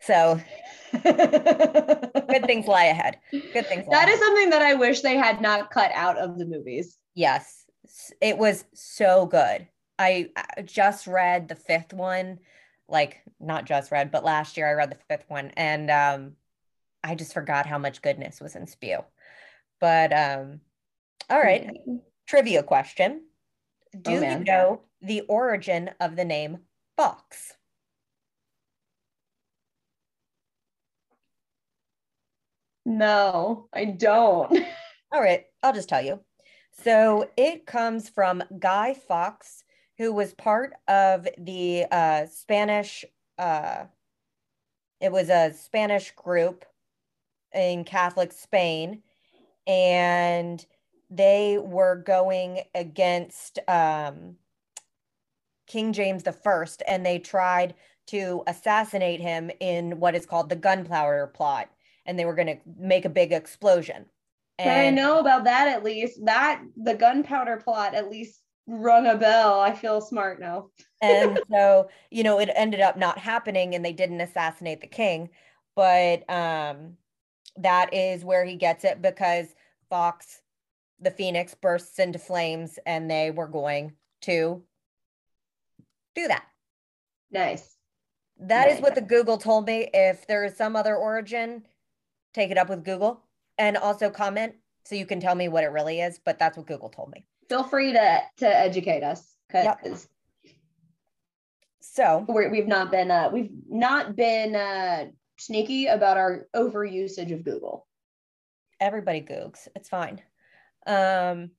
So 0.00 0.38
good 0.92 2.44
things 2.44 2.66
lie 2.66 2.84
ahead. 2.84 3.18
Good 3.32 3.66
things. 3.66 3.86
That 3.90 4.08
is 4.08 4.18
something 4.18 4.50
that 4.50 4.60
I 4.60 4.74
wish 4.74 5.00
they 5.00 5.16
had 5.16 5.40
not 5.40 5.70
cut 5.70 5.92
out 5.94 6.18
of 6.18 6.38
the 6.38 6.44
movies. 6.44 6.98
Yes. 7.14 7.64
It 8.20 8.36
was 8.36 8.64
so 8.74 9.24
good. 9.24 9.66
I 9.98 10.30
just 10.64 11.06
read 11.06 11.48
the 11.48 11.54
fifth 11.54 11.92
one, 11.94 12.40
like 12.88 13.22
not 13.40 13.64
just 13.64 13.92
read, 13.92 14.10
but 14.10 14.24
last 14.24 14.56
year 14.56 14.68
I 14.68 14.72
read 14.74 14.90
the 14.90 14.98
fifth 15.08 15.24
one 15.28 15.52
and 15.56 15.90
um 15.90 16.32
I 17.02 17.14
just 17.14 17.34
forgot 17.34 17.66
how 17.66 17.78
much 17.78 18.02
goodness 18.02 18.40
was 18.40 18.56
in 18.56 18.66
Spew. 18.66 18.98
But 19.80 20.12
um 20.12 20.60
all 21.30 21.40
right. 21.40 21.70
Trivia 22.26 22.62
question. 22.62 23.22
Do 24.02 24.12
oh, 24.12 24.30
you 24.30 24.38
know 24.44 24.80
the 25.00 25.22
origin 25.22 25.90
of 26.00 26.16
the 26.16 26.24
name 26.24 26.58
Fawkes? 26.96 27.54
No, 32.84 33.68
I 33.72 33.86
don't. 33.86 34.58
All 35.12 35.20
right, 35.20 35.44
I'll 35.62 35.72
just 35.72 35.88
tell 35.88 36.04
you. 36.04 36.20
So 36.82 37.30
it 37.36 37.66
comes 37.66 38.08
from 38.08 38.42
Guy 38.58 38.94
Fawkes, 38.94 39.64
who 39.96 40.12
was 40.12 40.34
part 40.34 40.74
of 40.88 41.28
the 41.38 41.86
uh, 41.90 42.26
Spanish, 42.26 43.04
uh, 43.38 43.84
it 45.00 45.12
was 45.12 45.30
a 45.30 45.52
Spanish 45.54 46.10
group 46.12 46.64
in 47.52 47.84
Catholic 47.84 48.32
Spain. 48.32 49.02
And 49.66 50.64
they 51.10 51.58
were 51.58 51.96
going 51.96 52.62
against 52.74 53.58
um, 53.68 54.36
King 55.66 55.92
James 55.92 56.22
the 56.22 56.32
First, 56.32 56.82
and 56.86 57.04
they 57.04 57.18
tried 57.18 57.74
to 58.06 58.42
assassinate 58.46 59.20
him 59.20 59.50
in 59.60 59.98
what 59.98 60.14
is 60.14 60.26
called 60.26 60.48
the 60.48 60.56
gunpowder 60.56 61.26
plot 61.28 61.70
and 62.06 62.18
they 62.18 62.24
were 62.24 62.34
going 62.34 62.48
to 62.48 62.58
make 62.78 63.04
a 63.04 63.10
big 63.10 63.32
explosion. 63.32 64.06
And 64.58 64.70
I 64.70 64.90
know 64.90 65.18
about 65.18 65.44
that 65.44 65.68
at 65.68 65.82
least. 65.82 66.24
That 66.24 66.62
the 66.76 66.94
gunpowder 66.94 67.56
plot 67.56 67.94
at 67.94 68.10
least 68.10 68.40
rung 68.66 69.06
a 69.06 69.16
bell. 69.16 69.60
I 69.60 69.74
feel 69.74 70.00
smart 70.00 70.40
now. 70.40 70.68
and 71.02 71.40
so, 71.50 71.88
you 72.10 72.22
know, 72.22 72.38
it 72.38 72.50
ended 72.54 72.80
up 72.80 72.96
not 72.96 73.18
happening 73.18 73.74
and 73.74 73.84
they 73.84 73.92
didn't 73.92 74.20
assassinate 74.20 74.80
the 74.80 74.86
king. 74.86 75.30
But 75.74 76.28
um 76.30 76.96
that 77.56 77.94
is 77.94 78.24
where 78.24 78.44
he 78.44 78.56
gets 78.56 78.84
it 78.84 79.00
because 79.00 79.46
Fawkes, 79.90 80.40
the 81.04 81.10
Phoenix, 81.10 81.54
bursts 81.54 81.98
into 81.98 82.18
flames 82.18 82.78
and 82.86 83.10
they 83.10 83.30
were 83.30 83.46
going 83.46 83.92
to 84.22 84.62
do 86.14 86.28
that. 86.28 86.44
Nice. 87.30 87.76
That 88.38 88.66
nice. 88.66 88.76
is 88.76 88.82
what 88.82 88.94
the 88.94 89.00
Google 89.00 89.38
told 89.38 89.66
me. 89.66 89.88
If 89.92 90.26
there 90.26 90.44
is 90.44 90.56
some 90.56 90.76
other 90.76 90.96
origin, 90.96 91.66
take 92.32 92.50
it 92.50 92.58
up 92.58 92.68
with 92.68 92.84
Google 92.84 93.22
and 93.58 93.76
also 93.76 94.10
comment 94.10 94.54
so 94.84 94.94
you 94.94 95.06
can 95.06 95.20
tell 95.20 95.34
me 95.34 95.48
what 95.48 95.64
it 95.64 95.68
really 95.68 96.00
is. 96.00 96.20
But 96.24 96.38
that's 96.38 96.56
what 96.56 96.66
Google 96.66 96.88
told 96.88 97.10
me. 97.10 97.26
Feel 97.48 97.64
free 97.64 97.92
to 97.92 98.20
to 98.38 98.46
educate 98.46 99.02
us 99.02 99.34
because 99.48 100.08
yep. 100.44 100.52
so 101.80 102.24
we 102.28 102.48
we've 102.48 102.66
not 102.66 102.90
been 102.90 103.10
uh, 103.10 103.30
we've 103.32 103.50
not 103.68 104.16
been 104.16 104.56
uh, 104.56 105.06
sneaky 105.38 105.86
about 105.86 106.16
our 106.16 106.46
over 106.54 106.84
usage 106.84 107.30
of 107.32 107.44
Google. 107.44 107.86
Everybody 108.80 109.20
Googs. 109.20 109.68
It's 109.76 109.88
fine. 109.88 110.20
Um, 110.86 111.50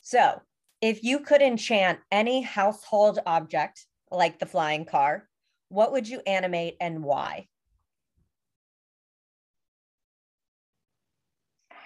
so 0.00 0.40
if 0.80 1.04
you 1.04 1.20
could 1.20 1.42
enchant 1.42 1.98
any 2.10 2.42
household 2.42 3.18
object 3.26 3.86
like 4.10 4.38
the 4.38 4.46
flying 4.46 4.84
car, 4.84 5.28
what 5.68 5.92
would 5.92 6.08
you 6.08 6.20
animate 6.26 6.76
and 6.80 7.02
why? 7.02 7.46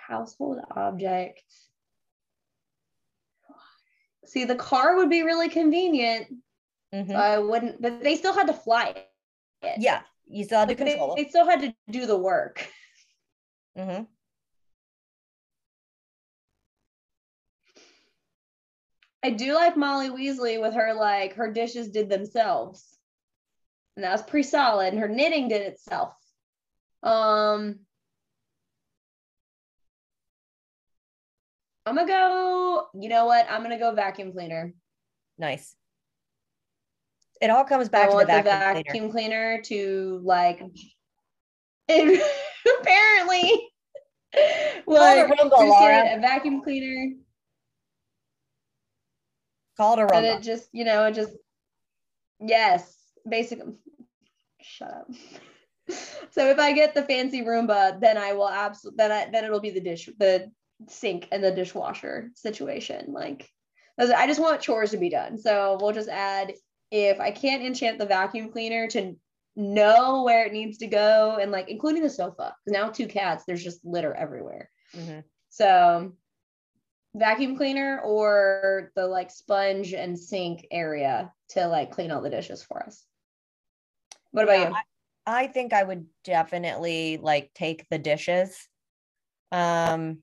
household 0.09 0.61
object. 0.77 1.43
See, 4.27 4.45
the 4.45 4.55
car 4.55 4.97
would 4.97 5.11
be 5.11 5.23
really 5.23 5.49
convenient. 5.49 6.27
Mm-hmm. 6.95 7.11
So 7.11 7.17
I 7.17 7.39
wouldn't, 7.39 7.81
but 7.81 8.03
they 8.03 8.17
still 8.17 8.33
had 8.33 8.47
to 8.47 8.53
fly 8.53 9.07
it. 9.63 9.77
Yeah, 9.79 10.01
you 10.27 10.45
still 10.45 10.61
had 10.61 10.69
like 10.69 10.79
to 10.79 10.85
control. 10.85 11.15
They, 11.15 11.25
they, 11.25 11.29
still 11.29 11.47
had 11.47 11.61
to 11.61 11.75
do 11.91 12.07
the 12.07 12.17
work. 12.17 12.69
Mm-hmm. 13.77 14.05
I 19.25 19.31
do 19.31 19.55
like 19.55 19.75
Molly 19.75 20.11
Weasley 20.11 20.61
with 20.61 20.75
her 20.75 20.93
like 20.93 21.33
her 21.37 21.51
dishes 21.51 21.89
did 21.89 22.11
themselves. 22.11 22.99
And 23.97 24.05
that 24.05 24.13
was 24.13 24.23
pretty 24.23 24.47
solid. 24.47 24.93
And 24.93 25.01
her 25.01 25.09
knitting 25.09 25.49
did 25.49 25.63
itself. 25.63 26.15
Um 27.03 27.81
I'm 31.87 31.95
gonna 31.97 32.07
go. 32.07 32.87
You 32.95 33.09
know 33.09 33.25
what? 33.25 33.47
I'm 33.51 33.63
gonna 33.63 33.79
go 33.79 33.95
vacuum 33.95 34.33
cleaner. 34.33 34.75
Nice. 35.39 35.75
It 37.41 37.49
all 37.49 37.65
comes 37.65 37.89
back 37.89 38.11
I 38.11 38.13
to 38.13 38.19
the 38.19 38.27
vacuum, 38.27 38.45
the 38.45 38.83
vacuum 38.83 39.11
cleaner. 39.11 39.63
cleaner. 39.63 39.63
to 39.63 40.21
like. 40.23 40.63
It, 41.89 42.23
apparently, 42.81 43.71
like 44.87 45.29
a 46.19 46.21
vacuum 46.21 46.63
cleaner. 46.63 47.15
Call 49.77 49.95
it 49.95 50.03
a 50.03 50.07
Roomba. 50.07 50.17
And 50.17 50.27
it 50.27 50.43
just, 50.43 50.69
you 50.73 50.85
know, 50.85 51.05
it 51.05 51.15
just, 51.15 51.33
yes, 52.41 52.95
basically. 53.29 53.75
Shut 54.61 54.93
up. 54.93 55.11
so 56.31 56.51
if 56.51 56.59
I 56.59 56.73
get 56.73 56.95
the 56.95 57.03
fancy 57.03 57.43
Roomba, 57.43 58.01
then 58.01 58.17
I 58.17 58.33
will 58.33 58.49
absolutely 58.49 58.97
then 58.99 59.13
I 59.13 59.29
then 59.31 59.45
it'll 59.45 59.61
be 59.61 59.71
the 59.71 59.81
dish 59.81 60.09
the 60.19 60.51
sink 60.89 61.29
and 61.31 61.43
the 61.43 61.51
dishwasher 61.51 62.31
situation. 62.35 63.13
Like, 63.13 63.49
I 63.99 64.27
just 64.27 64.41
want 64.41 64.61
chores 64.61 64.91
to 64.93 64.97
be 64.97 65.11
done. 65.11 65.39
So 65.39 65.79
we'll 65.81 65.93
just 65.93 66.09
add 66.09 66.55
if 66.91 67.21
I 67.21 67.31
can't 67.31 67.63
enchant 67.63 67.99
the 67.99 68.07
vacuum 68.07 68.51
cleaner 68.51 68.89
to 68.89 69.17
know 69.57 70.23
where 70.25 70.47
it 70.47 70.53
needs 70.53 70.79
to 70.79 70.87
go 70.87 71.39
and 71.41 71.53
like 71.53 71.69
including 71.69 72.03
the 72.03 72.11
sofa 72.11 72.55
because 72.65 72.81
now 72.81 72.89
two 72.89 73.07
cats 73.07 73.45
there's 73.47 73.63
just 73.63 73.85
litter 73.85 74.13
everywhere 74.13 74.69
mm-hmm. 74.97 75.21
so 75.49 76.13
vacuum 77.15 77.57
cleaner 77.57 78.01
or 78.01 78.93
the 78.97 79.07
like 79.07 79.31
sponge 79.31 79.95
and 79.95 80.19
sink 80.19 80.67
area 80.71 81.33
to 81.51 81.67
like 81.67 81.93
clean 81.93 82.11
all 82.11 82.21
the 82.21 82.31
dishes 82.31 82.63
for 82.63 82.83
us. 82.83 83.05
What 84.33 84.45
about 84.45 84.59
Yeah, 84.59 84.71
you? 84.71 84.77
I 85.27 85.47
think 85.47 85.73
I 85.73 85.83
would 85.83 86.07
definitely 86.25 87.19
like 87.19 87.53
take 87.55 87.89
the 87.89 87.99
dishes. 87.99 88.69
Um 89.53 90.19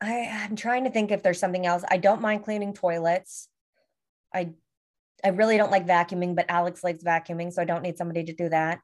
I, 0.00 0.46
I'm 0.48 0.56
trying 0.56 0.84
to 0.84 0.90
think 0.90 1.12
if 1.12 1.22
there's 1.22 1.38
something 1.38 1.64
else. 1.64 1.84
I 1.88 1.96
don't 1.96 2.20
mind 2.20 2.44
cleaning 2.44 2.74
toilets. 2.74 3.48
I 4.34 4.50
I 5.24 5.28
really 5.28 5.56
don't 5.56 5.70
like 5.70 5.86
vacuuming, 5.86 6.34
but 6.34 6.46
Alex 6.48 6.82
likes 6.82 7.04
vacuuming, 7.04 7.52
so 7.52 7.62
I 7.62 7.64
don't 7.64 7.82
need 7.82 7.96
somebody 7.96 8.24
to 8.24 8.32
do 8.34 8.48
that. 8.48 8.80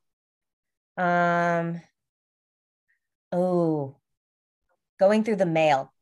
Um 0.96 1.80
oh 3.32 3.96
going 4.98 5.24
through 5.24 5.36
the 5.36 5.46
mail. 5.46 5.92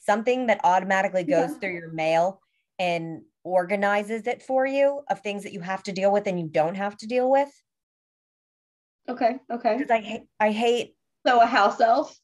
Something 0.00 0.48
that 0.48 0.60
automatically 0.64 1.24
goes 1.24 1.50
Yeah. 1.50 1.58
through 1.58 1.72
your 1.72 1.90
mail 1.92 2.40
and 2.78 3.22
organizes 3.42 4.26
it 4.26 4.42
for 4.42 4.66
you 4.66 5.02
of 5.08 5.20
things 5.20 5.44
that 5.44 5.52
you 5.52 5.60
have 5.60 5.82
to 5.84 5.92
deal 5.92 6.12
with 6.12 6.26
and 6.26 6.38
you 6.38 6.46
don't 6.48 6.74
have 6.74 6.96
to 6.98 7.06
deal 7.06 7.30
with. 7.30 7.48
Okay, 9.08 9.38
okay. 9.50 9.78
Because 9.78 9.90
I 9.90 10.00
hate 10.00 10.22
I 10.40 10.50
hate 10.50 10.96
So 11.26 11.40
a 11.40 11.46
house 11.46 11.80
elf. 11.80 12.18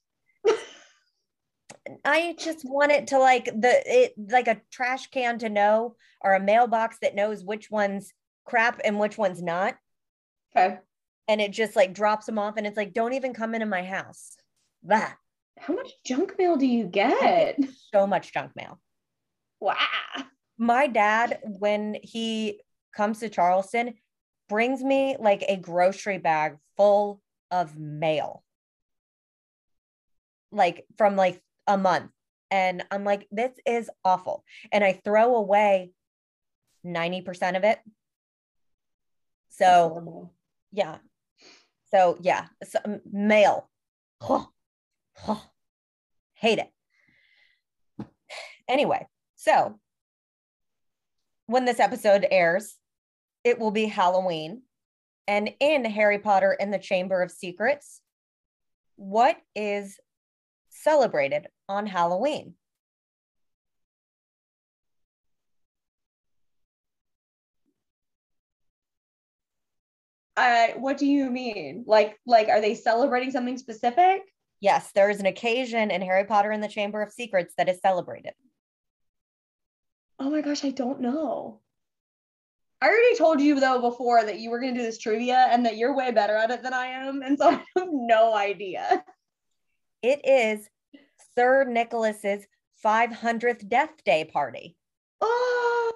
I 2.04 2.34
just 2.38 2.64
want 2.64 2.92
it 2.92 3.08
to 3.08 3.18
like 3.18 3.46
the 3.46 3.82
it 3.86 4.14
like 4.16 4.48
a 4.48 4.60
trash 4.70 5.06
can 5.08 5.38
to 5.38 5.48
know 5.48 5.96
or 6.20 6.34
a 6.34 6.40
mailbox 6.40 6.98
that 7.00 7.14
knows 7.14 7.44
which 7.44 7.70
one's 7.70 8.12
crap 8.44 8.80
and 8.84 8.98
which 8.98 9.16
one's 9.16 9.42
not. 9.42 9.76
Okay. 10.54 10.78
And 11.30 11.40
it 11.40 11.52
just 11.52 11.76
like 11.76 11.94
drops 11.94 12.26
them 12.26 12.40
off 12.40 12.56
and 12.56 12.66
it's 12.66 12.76
like, 12.76 12.92
don't 12.92 13.12
even 13.12 13.32
come 13.32 13.54
into 13.54 13.64
my 13.64 13.84
house. 13.84 14.36
That 14.82 15.16
How 15.56 15.74
much 15.74 15.92
junk 16.04 16.34
mail 16.36 16.56
do 16.56 16.66
you 16.66 16.86
get? 16.86 17.56
so 17.94 18.04
much 18.04 18.32
junk 18.32 18.50
mail. 18.56 18.80
Wow. 19.60 19.76
My 20.58 20.88
dad, 20.88 21.38
when 21.44 21.96
he 22.02 22.60
comes 22.92 23.20
to 23.20 23.28
Charleston, 23.28 23.94
brings 24.48 24.82
me 24.82 25.16
like 25.20 25.44
a 25.46 25.56
grocery 25.56 26.18
bag 26.18 26.56
full 26.76 27.22
of 27.52 27.78
mail. 27.78 28.42
Like 30.50 30.84
from 30.98 31.14
like 31.14 31.40
a 31.68 31.78
month. 31.78 32.10
And 32.50 32.82
I'm 32.90 33.04
like, 33.04 33.28
this 33.30 33.52
is 33.64 33.88
awful. 34.04 34.42
And 34.72 34.82
I 34.82 35.00
throw 35.04 35.36
away 35.36 35.92
90% 36.84 37.56
of 37.56 37.62
it. 37.62 37.78
So 39.50 40.32
yeah. 40.72 40.96
So 41.90 42.18
yeah, 42.20 42.46
so, 42.64 42.78
m- 42.84 43.00
mail. 43.10 43.68
Hate 46.34 46.58
it. 46.58 48.06
Anyway, 48.68 49.06
so 49.36 49.78
when 51.46 51.64
this 51.64 51.80
episode 51.80 52.26
airs, 52.30 52.76
it 53.42 53.58
will 53.58 53.72
be 53.72 53.86
Halloween. 53.86 54.62
And 55.26 55.50
in 55.60 55.84
Harry 55.84 56.18
Potter 56.18 56.56
and 56.58 56.72
the 56.72 56.78
Chamber 56.78 57.22
of 57.22 57.30
Secrets, 57.30 58.00
what 58.96 59.36
is 59.54 59.98
celebrated 60.70 61.48
on 61.68 61.86
Halloween? 61.86 62.54
Uh, 70.40 70.68
what 70.78 70.96
do 70.96 71.04
you 71.04 71.28
mean? 71.28 71.84
Like, 71.86 72.18
like, 72.26 72.48
are 72.48 72.62
they 72.62 72.74
celebrating 72.74 73.30
something 73.30 73.58
specific? 73.58 74.22
Yes, 74.58 74.90
there 74.94 75.10
is 75.10 75.20
an 75.20 75.26
occasion 75.26 75.90
in 75.90 76.00
Harry 76.00 76.24
Potter 76.24 76.50
and 76.50 76.64
the 76.64 76.68
Chamber 76.68 77.02
of 77.02 77.12
Secrets 77.12 77.52
that 77.58 77.68
is 77.68 77.78
celebrated. 77.82 78.32
Oh 80.18 80.30
my 80.30 80.40
gosh, 80.40 80.64
I 80.64 80.70
don't 80.70 81.02
know. 81.02 81.60
I 82.80 82.88
already 82.88 83.18
told 83.18 83.42
you 83.42 83.60
though 83.60 83.82
before 83.82 84.24
that 84.24 84.38
you 84.38 84.48
were 84.48 84.60
gonna 84.60 84.72
do 84.72 84.80
this 84.80 84.96
trivia 84.96 85.46
and 85.50 85.66
that 85.66 85.76
you're 85.76 85.94
way 85.94 86.10
better 86.10 86.36
at 86.36 86.50
it 86.50 86.62
than 86.62 86.72
I 86.72 86.86
am, 86.86 87.20
and 87.20 87.38
so 87.38 87.50
I 87.50 87.62
have 87.76 87.88
no 87.90 88.34
idea. 88.34 89.04
It 90.02 90.22
is 90.24 90.70
Sir 91.34 91.64
Nicholas's 91.64 92.46
500th 92.82 93.68
death 93.68 93.92
day 94.06 94.24
party. 94.24 94.78
Oh, 95.20 95.92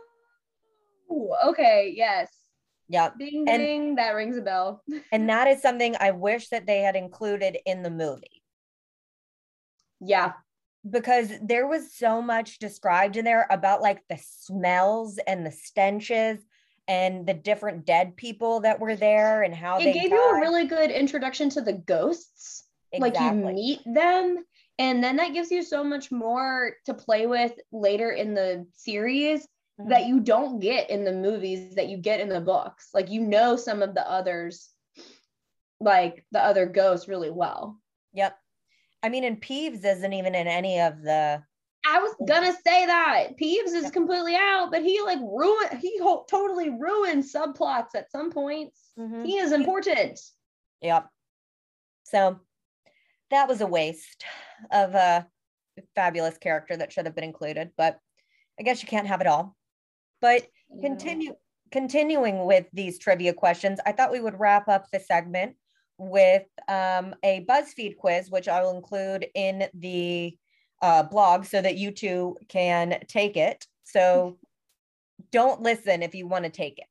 okay, 1.46 1.94
yes. 1.96 2.43
Yep. 2.88 3.18
Ding 3.18 3.44
And- 3.48 3.62
ding, 3.62 3.94
that 3.96 4.10
rings 4.10 4.36
a 4.36 4.42
bell. 4.42 4.82
And 5.12 5.28
that 5.28 5.48
is 5.48 5.62
something 5.62 5.96
I 5.98 6.10
wish 6.10 6.48
that 6.50 6.66
they 6.66 6.80
had 6.80 6.96
included 6.96 7.58
in 7.66 7.82
the 7.82 7.90
movie 7.90 8.42
Yeah, 10.00 10.32
because 10.88 11.32
there 11.42 11.66
was 11.66 11.94
so 11.94 12.20
much 12.20 12.58
described 12.58 13.16
in 13.16 13.24
there 13.24 13.46
about 13.50 13.80
like 13.80 14.02
the 14.08 14.18
smells 14.22 15.18
and 15.26 15.46
the 15.46 15.50
stenches 15.52 16.40
and 16.86 17.26
the 17.26 17.32
different 17.32 17.86
dead 17.86 18.14
people 18.16 18.60
that 18.60 18.78
were 18.78 18.96
there 18.96 19.42
and 19.42 19.54
how 19.54 19.78
it 19.78 19.84
they 19.84 19.92
gave 19.94 20.10
you 20.10 20.30
a 20.30 20.40
really 20.40 20.66
good 20.66 20.90
introduction 20.90 21.48
to 21.50 21.62
the 21.62 21.72
ghosts. 21.72 22.64
Like 22.96 23.18
you 23.18 23.32
meet 23.32 23.80
them, 23.86 24.44
and 24.78 25.02
then 25.02 25.16
that 25.16 25.32
gives 25.32 25.50
you 25.50 25.62
so 25.64 25.82
much 25.82 26.12
more 26.12 26.74
to 26.86 26.94
play 26.94 27.26
with 27.26 27.52
later 27.72 28.10
in 28.10 28.34
the 28.34 28.66
series 28.74 29.48
Mhm. 29.80 29.88
that 29.88 30.06
you 30.06 30.20
don't 30.20 30.60
get 30.60 30.88
in 30.90 31.04
the 31.04 31.12
movies 31.12 31.74
that 31.74 31.88
you 31.88 31.96
get 31.96 32.20
in 32.20 32.28
the 32.28 32.40
books. 32.40 32.90
Like 32.94 33.10
you 33.10 33.20
know 33.20 33.56
some 33.56 33.82
of 33.82 33.94
the 33.94 34.08
others, 34.08 34.70
like 35.80 36.24
the 36.30 36.42
other 36.42 36.66
ghosts 36.66 37.08
really 37.08 37.30
well. 37.30 37.80
Yep. 38.12 38.38
I 39.02 39.08
mean, 39.08 39.24
and 39.24 39.40
Peeves 39.42 39.84
isn't 39.84 40.12
even 40.12 40.34
in 40.34 40.46
any 40.46 40.80
of 40.80 41.02
the. 41.02 41.42
I 41.86 41.98
was 41.98 42.14
gonna 42.26 42.52
say 42.52 42.86
that 42.86 43.36
Peeves 43.36 43.74
is 43.74 43.90
completely 43.90 44.36
out, 44.36 44.70
but 44.70 44.82
he 44.82 45.02
like 45.02 45.18
ruined. 45.20 45.78
He 45.80 45.98
ho- 45.98 46.24
totally 46.30 46.70
ruined 46.70 47.24
subplots 47.24 47.94
at 47.94 48.10
some 48.10 48.30
points. 48.30 48.92
Mhm. 48.98 49.26
He 49.26 49.36
is 49.38 49.52
important. 49.52 50.20
Yep. 50.80 51.08
So 52.04 52.40
that 53.30 53.48
was 53.48 53.60
a 53.60 53.66
waste 53.66 54.24
of 54.70 54.94
a 54.94 55.26
fabulous 55.94 56.38
character 56.38 56.76
that 56.76 56.92
should 56.92 57.04
have 57.06 57.14
been 57.14 57.24
included, 57.24 57.72
but 57.76 57.98
I 58.58 58.62
guess 58.62 58.80
you 58.82 58.88
can't 58.88 59.08
have 59.08 59.20
it 59.20 59.26
all. 59.26 59.56
But 60.24 60.46
continue 60.80 61.34
continuing 61.70 62.46
with 62.46 62.64
these 62.72 62.98
trivia 62.98 63.34
questions, 63.34 63.78
I 63.84 63.92
thought 63.92 64.10
we 64.10 64.20
would 64.20 64.40
wrap 64.40 64.68
up 64.68 64.86
the 64.90 64.98
segment 64.98 65.54
with 65.98 66.44
um, 66.66 67.14
a 67.22 67.44
BuzzFeed 67.46 67.98
quiz, 67.98 68.30
which 68.30 68.48
I 68.48 68.62
will 68.62 68.74
include 68.74 69.26
in 69.34 69.68
the 69.74 70.34
uh, 70.80 71.02
blog 71.02 71.44
so 71.44 71.60
that 71.60 71.76
you 71.76 71.90
two 71.90 72.38
can 72.48 73.00
take 73.06 73.36
it. 73.36 73.66
So 73.82 74.38
don't 75.30 75.60
listen 75.60 76.02
if 76.02 76.14
you 76.14 76.26
want 76.26 76.44
to 76.44 76.50
take 76.50 76.78
it. 76.78 76.86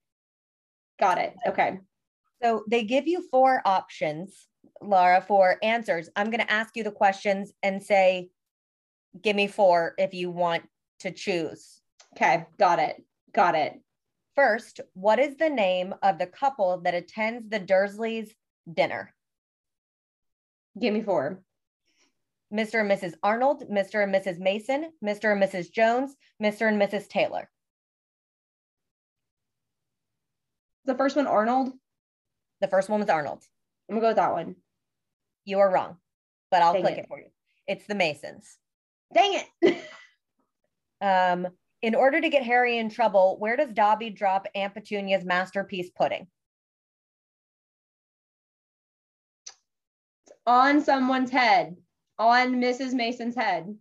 Got 1.00 1.18
it. 1.18 1.34
Okay. 1.48 1.80
So 2.44 2.64
they 2.70 2.84
give 2.84 3.08
you 3.08 3.28
four 3.32 3.64
options, 3.66 4.48
Laura, 4.80 5.22
for 5.28 5.58
answers. 5.64 6.08
I'm 6.16 6.30
going 6.30 6.46
to 6.46 6.52
ask 6.52 6.78
you 6.78 6.84
the 6.84 6.92
questions 6.92 7.52
and 7.64 7.82
say, 7.82 8.30
give 9.20 9.36
me 9.36 9.48
four 9.48 9.96
if 9.98 10.14
you 10.14 10.30
want 10.30 10.66
to 11.00 11.10
choose. 11.10 11.82
Okay. 12.16 12.46
Got 12.60 12.78
it. 12.78 13.04
Got 13.34 13.56
it. 13.56 13.80
First, 14.36 14.82
what 14.94 15.20
is 15.20 15.36
the 15.38 15.50
name 15.50 15.94
of 16.02 16.18
the 16.18 16.28
couple 16.28 16.80
that 16.82 16.94
attends 16.94 17.50
the 17.50 17.60
Dursleys' 17.60 18.32
dinner? 18.72 19.14
Give 20.80 20.94
me 20.94 21.02
four. 21.02 21.44
Mr. 22.54 22.82
and 22.82 22.90
Mrs. 22.90 23.16
Arnold, 23.24 23.64
Mr. 23.70 24.04
and 24.04 24.14
Mrs. 24.14 24.40
Mason, 24.40 24.92
Mr. 25.04 25.32
and 25.32 25.42
Mrs. 25.42 25.72
Jones, 25.72 26.16
Mr. 26.42 26.68
and 26.68 26.80
Mrs. 26.80 27.08
Taylor. 27.08 27.50
The 30.86 30.96
first 30.96 31.16
one, 31.16 31.28
Arnold. 31.28 31.72
The 32.62 32.68
first 32.68 32.90
one 32.90 33.00
was 33.00 33.10
Arnold. 33.10 33.44
I'm 33.90 33.96
gonna 33.96 34.02
go 34.02 34.08
with 34.10 34.18
that 34.18 34.34
one. 34.34 34.56
You 35.46 35.60
are 35.60 35.72
wrong, 35.72 35.98
but 36.52 36.62
I'll 36.62 36.74
Dang 36.74 36.84
click 36.84 36.98
it. 36.98 37.02
it 37.02 37.08
for 37.08 37.20
you. 37.20 37.28
It's 37.68 37.86
the 37.88 37.96
Masons. 37.96 38.58
Dang 39.14 39.42
it. 39.62 39.78
Um, 41.02 41.50
in 41.84 41.94
order 41.94 42.20
to 42.20 42.30
get 42.30 42.44
Harry 42.44 42.78
in 42.80 42.90
trouble, 42.90 43.36
where 43.38 43.58
does 43.58 43.70
Dobby 43.74 44.10
drop 44.10 44.48
Aunt 44.56 44.74
Petunia's 44.74 45.24
masterpiece 45.24 45.92
pudding? 45.92 46.28
on 50.46 50.82
someone's 50.82 51.32
head, 51.32 51.78
on 52.20 52.56
Mrs. 52.56 52.94
Mason's 52.94 53.36
head. 53.36 53.78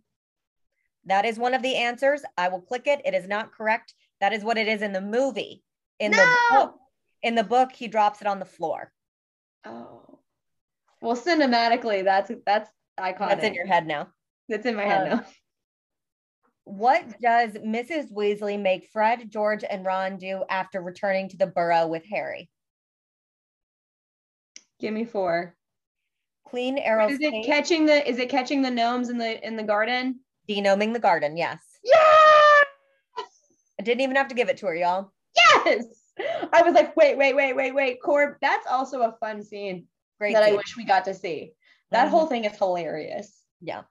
That 1.05 1.25
is 1.25 1.37
one 1.37 1.53
of 1.53 1.61
the 1.61 1.75
answers. 1.75 2.21
I 2.37 2.47
will 2.47 2.61
click 2.61 2.87
it. 2.87 3.01
It 3.03 3.13
is 3.13 3.27
not 3.27 3.51
correct. 3.51 3.93
That 4.21 4.31
is 4.31 4.45
what 4.45 4.57
it 4.57 4.69
is 4.69 4.81
in 4.81 4.93
the 4.93 5.01
movie. 5.01 5.61
In 5.99 6.11
the 6.11 6.37
book, 6.51 6.75
in 7.21 7.35
the 7.35 7.43
book, 7.43 7.73
he 7.73 7.89
drops 7.89 8.21
it 8.21 8.27
on 8.27 8.39
the 8.39 8.45
floor. 8.45 8.93
Oh. 9.65 10.19
Well, 11.01 11.17
cinematically, 11.17 12.03
that's 12.05 12.31
that's 12.45 12.69
iconic. 12.97 13.29
That's 13.29 13.43
in 13.43 13.53
your 13.53 13.67
head 13.67 13.85
now. 13.85 14.07
That's 14.47 14.65
in 14.65 14.75
my 14.75 14.83
head 14.83 15.11
Um, 15.11 15.17
now. 15.17 15.25
What 16.65 17.19
does 17.19 17.51
Mrs. 17.53 18.11
Weasley 18.13 18.59
make 18.59 18.87
Fred, 18.91 19.29
George, 19.29 19.63
and 19.69 19.85
Ron 19.85 20.17
do 20.17 20.43
after 20.49 20.81
returning 20.81 21.29
to 21.29 21.37
the 21.37 21.47
burrow 21.47 21.87
with 21.87 22.05
Harry? 22.05 22.49
Give 24.79 24.93
me 24.93 25.05
four. 25.05 25.55
Clean 26.47 26.77
arrows. 26.77 27.11
Is 27.13 27.19
it 27.21 27.45
catching 27.45 27.85
the 27.85 28.07
is 28.07 28.19
it 28.19 28.29
catching 28.29 28.61
the 28.61 28.71
gnomes 28.71 29.09
in 29.09 29.17
the 29.17 29.45
in 29.45 29.55
the 29.55 29.63
garden? 29.63 30.19
De-gnoming 30.47 30.91
the 30.93 30.99
garden, 30.99 31.37
yes. 31.37 31.59
Yeah! 31.83 31.93
I 31.95 33.83
didn't 33.83 34.01
even 34.01 34.17
have 34.17 34.27
to 34.27 34.35
give 34.35 34.49
it 34.49 34.57
to 34.57 34.65
her, 34.67 34.75
y'all. 34.75 35.11
Yes. 35.35 35.85
I 36.51 36.61
was 36.61 36.73
like, 36.73 36.95
wait, 36.97 37.17
wait, 37.17 37.33
wait, 37.33 37.53
wait, 37.55 37.73
wait. 37.73 38.01
Corb, 38.03 38.35
that's 38.41 38.67
also 38.67 39.01
a 39.03 39.15
fun 39.19 39.41
scene 39.41 39.87
Great. 40.19 40.33
that 40.33 40.43
I 40.43 40.51
wish 40.51 40.75
we 40.77 40.83
got 40.83 41.05
to 41.05 41.13
see. 41.13 41.53
That 41.91 42.07
Mhm. 42.07 42.11
whole 42.11 42.27
thing 42.27 42.43
is 42.45 42.57
hilarious. 42.57 43.41
Yeah. 43.61 43.83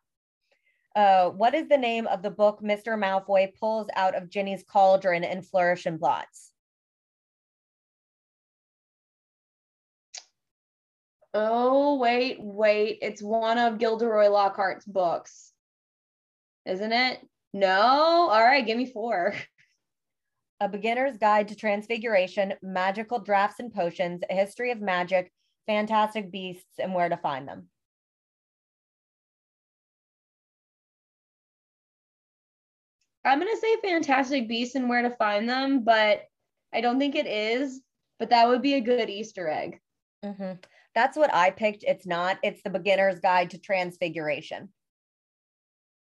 Uh, 0.95 1.31
what 1.31 1.55
is 1.55 1.69
the 1.69 1.79
name 1.79 2.07
of 2.07 2.23
the 2.23 2.31
book 2.31 2.61
Mr. 2.63 2.99
Malfoy 2.99 3.55
pulls 3.59 3.89
out 3.97 4.15
of 4.15 4.29
Ginny's 4.29 4.63
cauldron 4.63 5.25
in 5.25 5.43
Flourish 5.43 5.87
and 5.87 5.99
Blotts? 5.99 6.53
Oh, 11.35 11.97
wait, 11.97 12.37
wait. 12.41 12.99
It's 13.01 13.23
one 13.23 13.57
of 13.57 13.79
Gilderoy 13.79 14.29
Lockhart's 14.29 14.85
books. 14.85 15.53
Isn't 16.67 16.93
it? 16.93 17.27
No. 17.55 17.71
All 17.71 18.43
right, 18.43 18.65
give 18.65 18.77
me 18.77 18.87
four. 18.87 19.35
A 20.61 20.69
Beginner's 20.69 21.17
Guide 21.17 21.49
to 21.49 21.57
Transfiguration, 21.57 22.55
Magical 22.63 23.19
Drafts 23.19 23.59
and 23.59 23.73
Potions, 23.73 24.23
A 24.31 24.35
History 24.35 24.71
of 24.71 24.81
Magic, 24.81 25.33
Fantastic 25.67 26.31
Beasts, 26.31 26.79
and 26.79 26.95
Where 26.95 27.09
to 27.09 27.17
Find 27.17 27.49
Them. 27.49 27.69
I'm 33.25 33.39
gonna 33.39 33.57
say 33.57 33.77
Fantastic 33.83 34.49
Beasts 34.49 34.75
and 34.75 34.89
Where 34.89 35.03
to 35.03 35.11
Find 35.11 35.49
Them, 35.49 35.85
but 35.85 36.23
I 36.73 36.81
don't 36.81 36.99
think 36.99 37.15
it 37.15 37.27
is. 37.27 37.81
But 38.19 38.31
that 38.31 38.49
would 38.49 38.63
be 38.63 38.75
a 38.75 38.81
good 38.81 39.11
Easter 39.11 39.49
egg. 39.49 39.81
Mhm. 40.25 40.63
That's 40.95 41.17
what 41.17 41.33
I 41.35 41.51
picked. 41.51 41.85
It's 41.85 42.07
not. 42.07 42.39
It's 42.43 42.63
the 42.63 42.71
Beginner's 42.71 43.19
Guide 43.21 43.51
to 43.51 43.59
Transfiguration. 43.59 44.73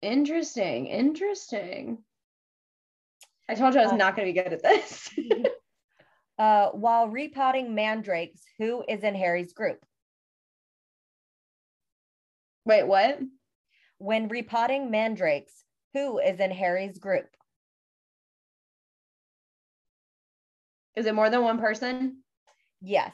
Interesting. 0.01 0.87
Interesting. 0.87 2.03
I 3.47 3.55
told 3.55 3.73
you 3.73 3.79
I 3.81 3.83
was 3.83 3.91
Um, 3.93 3.97
not 3.97 4.15
gonna 4.15 4.27
be 4.27 4.33
good 4.33 4.53
at 4.53 4.63
this. 4.63 5.09
Uh, 6.39 6.71
while 6.71 7.07
repotting 7.09 7.75
mandrakes, 7.75 8.41
who 8.57 8.83
is 8.89 9.03
in 9.03 9.13
Harry's 9.13 9.53
group? 9.53 9.85
Wait, 12.65 12.83
what? 12.87 13.19
When 13.99 14.27
repotting 14.29 14.89
mandrakes, 14.89 15.62
who 15.93 16.19
is 16.19 16.39
in 16.39 16.51
Harry's 16.51 16.97
group? 16.97 17.27
Is 20.95 21.05
it 21.05 21.15
more 21.15 21.29
than 21.29 21.41
one 21.41 21.59
person? 21.59 22.23
Yes. 22.81 23.11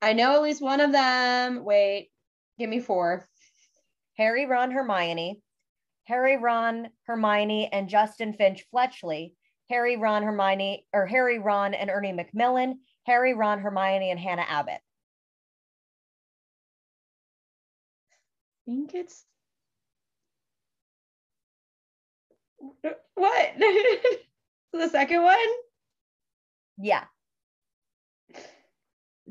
I 0.00 0.12
know 0.12 0.34
at 0.34 0.42
least 0.42 0.62
one 0.62 0.80
of 0.80 0.92
them. 0.92 1.64
Wait, 1.64 2.10
give 2.58 2.70
me 2.70 2.80
four. 2.80 3.26
Harry, 4.16 4.46
Ron, 4.46 4.70
Hermione, 4.70 5.40
Harry, 6.04 6.36
Ron, 6.36 6.88
Hermione, 7.06 7.68
and 7.72 7.88
Justin 7.88 8.32
Finch-Fletchley, 8.32 9.34
Harry, 9.70 9.96
Ron, 9.96 10.22
Hermione, 10.22 10.86
or 10.92 11.06
Harry, 11.06 11.38
Ron, 11.38 11.74
and 11.74 11.90
Ernie 11.90 12.12
Macmillan. 12.12 12.80
Harry, 13.04 13.32
Ron, 13.32 13.58
Hermione, 13.60 14.10
and 14.10 14.20
Hannah 14.20 14.44
Abbott. 14.46 14.82
I 18.12 18.70
think 18.70 18.94
it's 18.94 19.24
what? 23.14 23.52
the 24.72 24.88
second 24.90 25.22
one? 25.22 25.38
Yeah. 26.78 27.04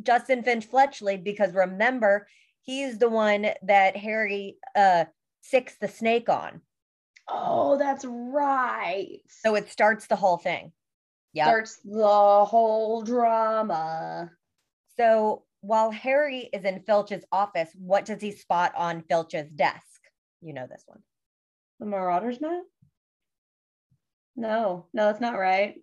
Justin 0.02 0.44
Finch-Fletchley, 0.44 1.18
because 1.18 1.54
remember, 1.54 2.28
he's 2.62 2.98
the 3.00 3.10
one 3.10 3.48
that 3.64 3.98
Harry 3.98 4.58
uh 4.76 5.06
sicks 5.42 5.76
the 5.80 5.88
snake 5.88 6.30
on. 6.30 6.62
Oh, 7.30 7.78
that's 7.78 8.06
right. 8.06 9.20
So 9.28 9.56
it 9.56 9.70
starts 9.70 10.08
the 10.08 10.16
whole 10.16 10.38
thing. 10.38 10.72
Yeah. 11.34 11.46
starts 11.46 11.80
the 11.84 12.46
whole 12.46 13.04
drama. 13.04 14.32
So 14.96 15.44
while 15.62 15.92
Harry 15.92 16.50
is 16.54 16.64
in 16.64 16.82
Filch's 16.82 17.26
office, 17.32 17.70
what 17.78 18.06
does 18.06 18.22
he 18.22 18.32
spot 18.32 18.74
on 18.76 19.04
Filch's 19.10 19.50
desk? 19.52 20.02
You 20.42 20.54
know 20.54 20.68
this 20.70 20.84
one. 20.86 21.00
The 21.80 21.86
Marauders 21.86 22.42
map? 22.42 22.64
No, 24.38 24.86
no, 24.94 25.06
that's 25.08 25.20
not 25.20 25.38
right. 25.38 25.76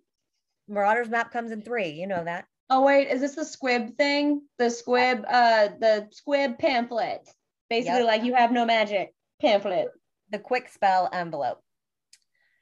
Marauders 0.67 1.09
map 1.09 1.31
comes 1.31 1.51
in 1.51 1.61
three. 1.61 1.89
You 1.89 2.07
know 2.07 2.23
that. 2.23 2.45
Oh 2.69 2.83
wait, 2.83 3.09
is 3.09 3.21
this 3.21 3.35
the 3.35 3.45
squib 3.45 3.95
thing? 3.97 4.41
The 4.57 4.69
squib, 4.71 5.23
uh, 5.27 5.67
the 5.79 6.07
squib 6.11 6.57
pamphlet. 6.57 7.29
Basically, 7.69 7.99
Yep. 7.99 8.07
like 8.07 8.23
you 8.23 8.33
have 8.33 8.51
no 8.51 8.65
magic 8.65 9.13
pamphlet. 9.41 9.89
The 10.31 10.39
Kwikspell 10.39 11.09
envelope. 11.13 11.61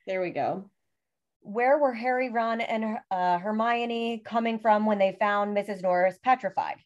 There 0.07 0.21
we 0.21 0.31
go. 0.31 0.69
Where 1.41 1.77
were 1.77 1.93
Harry, 1.93 2.29
Ron, 2.29 2.59
and 2.61 2.97
uh, 3.11 3.37
Hermione 3.37 4.21
coming 4.25 4.59
from 4.59 4.85
when 4.85 4.97
they 4.97 5.15
found 5.19 5.55
Mrs. 5.55 5.81
Norris 5.81 6.17
petrified? 6.23 6.77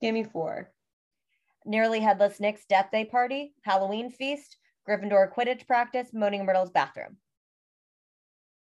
Give 0.00 0.14
me 0.14 0.24
four. 0.24 0.70
Nearly 1.64 2.00
Headless 2.00 2.40
Nick's 2.40 2.64
death 2.66 2.90
day 2.92 3.04
party, 3.04 3.54
Halloween 3.62 4.10
feast, 4.10 4.56
Gryffindor 4.88 5.32
Quidditch 5.32 5.66
practice, 5.66 6.08
Moaning 6.12 6.44
Myrtle's 6.44 6.70
bathroom. 6.70 7.16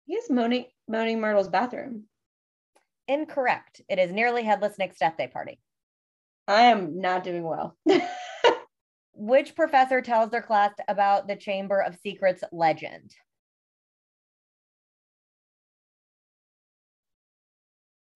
Yes, 0.06 0.28
moaning, 0.28 0.66
moaning 0.88 1.20
Myrtle's 1.20 1.48
bathroom. 1.48 2.04
Incorrect. 3.06 3.80
It 3.88 3.98
is 3.98 4.12
Nearly 4.12 4.42
Headless 4.42 4.78
Nick's 4.78 4.98
death 4.98 5.16
day 5.16 5.28
party. 5.28 5.61
I 6.48 6.62
am 6.62 7.00
not 7.00 7.22
doing 7.22 7.44
well. 7.44 7.76
Which 9.14 9.54
professor 9.54 10.00
tells 10.00 10.30
their 10.30 10.42
class 10.42 10.72
about 10.88 11.28
the 11.28 11.36
Chamber 11.36 11.80
of 11.80 11.96
Secrets 12.02 12.42
legend? 12.50 13.14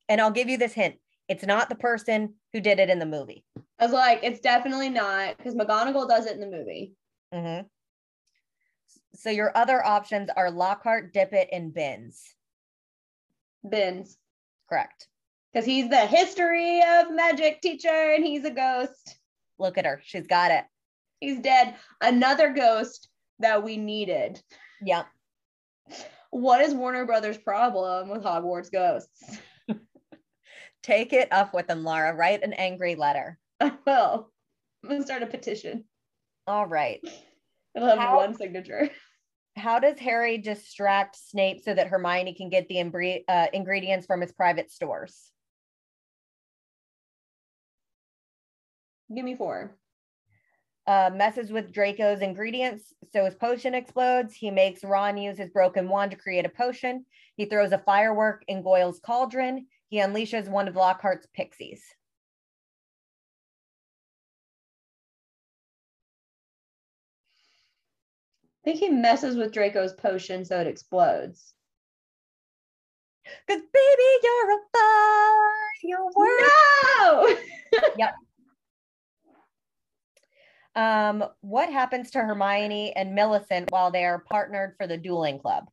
And 0.09 0.21
I'll 0.21 0.31
give 0.31 0.49
you 0.49 0.59
this 0.59 0.73
hint. 0.73 0.97
It's 1.29 1.47
not 1.47 1.69
the 1.69 1.75
person 1.75 2.35
who 2.53 2.61
did 2.61 2.79
it 2.79 2.91
in 2.91 2.99
the 2.99 3.07
movie. 3.07 3.45
I 3.79 3.85
was 3.85 3.93
like, 3.93 4.21
it's 4.23 4.41
definitely 4.41 4.91
not 4.91 5.37
because 5.37 5.55
McGonagall 5.55 6.09
does 6.09 6.27
it 6.27 6.35
in 6.35 6.41
the 6.41 6.57
movie. 6.57 6.93
Mhm. 7.33 7.67
So 9.15 9.31
your 9.31 9.57
other 9.57 9.85
options 9.85 10.31
are 10.37 10.51
Lockhart, 10.51 11.13
Dippet, 11.15 11.49
and. 11.53 11.73
Binns. 11.73 12.35
Binns. 13.69 14.19
Correct. 14.69 15.09
Because 15.53 15.67
he's 15.67 15.89
the 15.89 16.07
history 16.07 16.83
of 16.83 17.15
magic 17.15 17.61
teacher 17.61 17.89
and 17.89 18.25
he's 18.25 18.45
a 18.45 18.51
ghost. 18.51 19.19
Look 19.59 19.79
at 19.79 19.87
her. 19.87 20.01
She's 20.05 20.27
got 20.27 20.51
it. 20.51 20.65
He's 21.21 21.39
dead. 21.39 21.77
Another 22.01 22.53
ghost 22.53 23.09
that 23.39 23.63
we 23.63 23.77
needed. 23.77 24.43
Yep. 24.83 25.07
What 26.31 26.61
is 26.61 26.75
Warner 26.75 27.07
Brothers' 27.07 27.39
problem 27.39 28.09
with 28.09 28.25
Hogwarts 28.25 28.73
ghosts? 28.73 29.39
Take 30.83 31.13
it 31.13 31.29
up 31.31 31.55
with 31.55 31.69
them, 31.69 31.85
Laura. 31.85 32.13
Write 32.15 32.43
an 32.43 32.53
angry 32.55 32.97
letter. 32.97 33.39
I 33.61 33.73
will. 33.87 34.31
I'm 34.83 34.91
gonna 34.91 35.05
start 35.05 35.23
a 35.23 35.27
petition. 35.27 35.85
All 36.47 36.67
right. 36.67 37.01
It'll 37.75 37.89
have 37.89 37.99
How- 37.99 38.17
one 38.17 38.35
signature. 38.35 38.91
How 39.57 39.79
does 39.79 39.99
Harry 40.01 40.39
distract 40.39 41.15
Snape 41.15 41.61
so 41.61 41.75
that 41.75 41.87
Hermione 41.87 42.35
can 42.35 42.49
get 42.49 42.67
the 42.69 42.77
imbri- 42.77 43.25
uh, 43.29 43.47
ingredients 43.53 44.05
from 44.05 44.21
his 44.21 44.33
private 44.33 44.71
stores? 44.71 45.31
Give 49.15 49.25
me 49.25 49.37
four. 49.37 49.77
Uh, 50.87 51.11
messes 51.15 51.51
with 51.51 51.73
Draco's 51.73 52.21
ingredients 52.21 52.93
so 53.13 53.25
his 53.25 53.35
potion 53.37 53.75
explodes. 53.75 54.35
He 54.35 54.51
makes 54.51 54.85
Ron 54.85 55.17
use 55.17 55.39
his 55.39 55.51
broken 55.51 55.89
wand 55.89 56.11
to 56.11 56.17
create 56.17 56.45
a 56.45 56.51
potion. 56.51 57.07
He 57.37 57.47
throws 57.47 57.73
a 57.73 57.79
firework 57.79 58.45
in 58.49 58.63
Goyle's 58.63 58.99
cauldron. 58.99 59.67
He 59.89 59.99
unleashes 59.99 60.49
one 60.49 60.69
of 60.69 60.75
Lockhart's 60.75 61.27
pixies. 61.33 61.83
I 68.65 68.71
think 68.71 68.79
he 68.79 68.89
messes 68.89 69.37
with 69.37 69.53
Draco's 69.53 69.93
potion 69.93 70.43
so 70.45 70.59
it 70.59 70.67
explodes. 70.67 71.53
Cause 73.47 73.61
baby, 73.61 74.19
you're 74.23 74.53
a 74.53 74.61
firework. 75.83 76.41
No! 76.99 77.37
Um, 80.77 81.25
what 81.41 81.71
happens 81.71 82.11
to 82.13 82.19
Hermione 82.19 82.93
and 82.97 83.15
Millicent 83.15 83.71
while 83.71 83.93
they 83.93 84.05
are 84.05 84.19
partnered 84.29 84.75
for 84.77 84.89
the 84.89 84.97
dueling 84.97 85.39
club? 85.39 85.69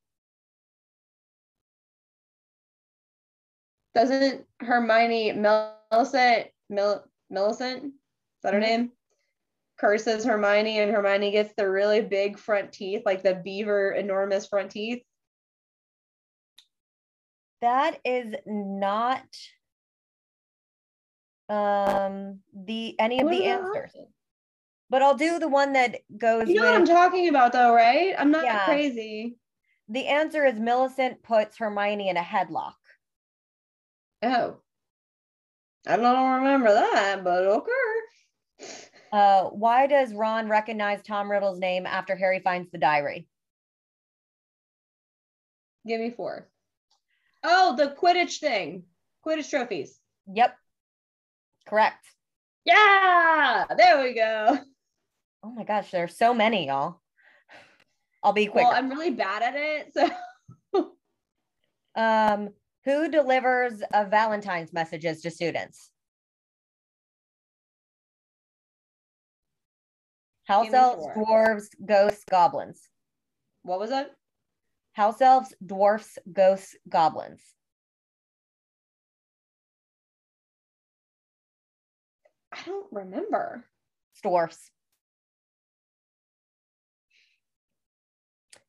Doesn't 3.95 4.45
Hermione 4.59 5.31
Millicent 5.33 6.47
Mil- 6.69 7.03
Millicent? 7.31 7.85
Is 7.85 7.91
that 8.43 8.53
her 8.53 8.59
Mhm. 8.59 8.63
name? 8.63 8.91
Curses 9.81 10.23
Hermione 10.23 10.79
and 10.79 10.91
Hermione 10.91 11.31
gets 11.31 11.53
the 11.57 11.67
really 11.67 12.01
big 12.01 12.37
front 12.37 12.71
teeth, 12.71 13.01
like 13.03 13.23
the 13.23 13.33
beaver 13.33 13.91
enormous 13.91 14.45
front 14.45 14.69
teeth. 14.69 15.01
That 17.61 17.99
is 18.05 18.35
not 18.45 19.25
um 21.49 22.39
the 22.53 22.97
any 22.99 23.19
of 23.19 23.25
What 23.25 23.31
the 23.31 23.45
answers. 23.45 23.91
But 24.91 25.01
I'll 25.01 25.15
do 25.17 25.39
the 25.39 25.47
one 25.47 25.73
that 25.73 26.01
goes 26.15 26.47
You 26.47 26.55
know 26.55 26.63
what 26.63 26.75
I'm 26.75 26.85
talking 26.85 27.27
about, 27.29 27.51
though, 27.51 27.73
right? 27.73 28.13
I'm 28.17 28.29
not 28.29 28.43
Yeah. 28.43 28.65
crazy. 28.65 29.37
the 29.89 30.05
answer 30.07 30.45
is 30.45 30.59
Millicent 30.59 31.23
puts 31.23 31.57
Hermione 31.57 32.09
in 32.09 32.17
a 32.17 32.21
headlock. 32.21 32.75
Oh, 34.21 34.57
I 35.87 35.97
don't 35.97 36.35
remember 36.35 36.71
that, 36.71 37.23
but 37.23 37.43
okay. 37.45 37.90
Uh, 39.11 39.45
why 39.45 39.87
does 39.87 40.13
Ron 40.13 40.47
recognize 40.47 41.01
Tom 41.01 41.29
Riddle's 41.29 41.59
name 41.59 41.85
after 41.85 42.15
Harry 42.15 42.39
finds 42.39 42.71
the 42.71 42.77
diary? 42.77 43.27
Give 45.85 45.99
me 45.99 46.11
four. 46.11 46.47
Oh, 47.43 47.75
the 47.75 47.95
Quidditch 47.99 48.39
thing, 48.39 48.83
Quidditch 49.25 49.49
trophies. 49.49 49.99
Yep. 50.31 50.55
Correct. 51.67 52.05
Yeah, 52.65 53.65
there 53.75 54.03
we 54.03 54.13
go. 54.13 54.59
Oh 55.43 55.49
my 55.49 55.63
gosh, 55.63 55.89
there's 55.89 56.15
so 56.15 56.33
many, 56.33 56.67
y'all. 56.67 57.01
I'll 58.23 58.33
be 58.33 58.45
quick. 58.45 58.63
Well, 58.63 58.73
I'm 58.75 58.89
really 58.89 59.09
bad 59.09 59.41
at 59.41 59.55
it, 59.55 59.93
so 60.73 60.91
um, 61.95 62.49
who 62.85 63.09
delivers 63.09 63.81
uh, 63.93 64.05
Valentine's 64.05 64.71
messages 64.71 65.21
to 65.21 65.31
students? 65.31 65.89
House 70.51 70.73
elves, 70.73 71.05
four. 71.05 71.15
dwarves, 71.15 71.67
ghosts, 71.85 72.25
goblins. 72.29 72.89
what 73.61 73.79
was 73.79 73.89
it? 73.89 74.11
House 74.91 75.21
elves, 75.21 75.53
dwarfs, 75.65 76.17
ghosts, 76.33 76.75
goblins. 76.89 77.41
I 82.51 82.59
don't 82.65 82.87
remember. 82.91 83.63
It's 84.11 84.19
dwarfs. 84.19 84.69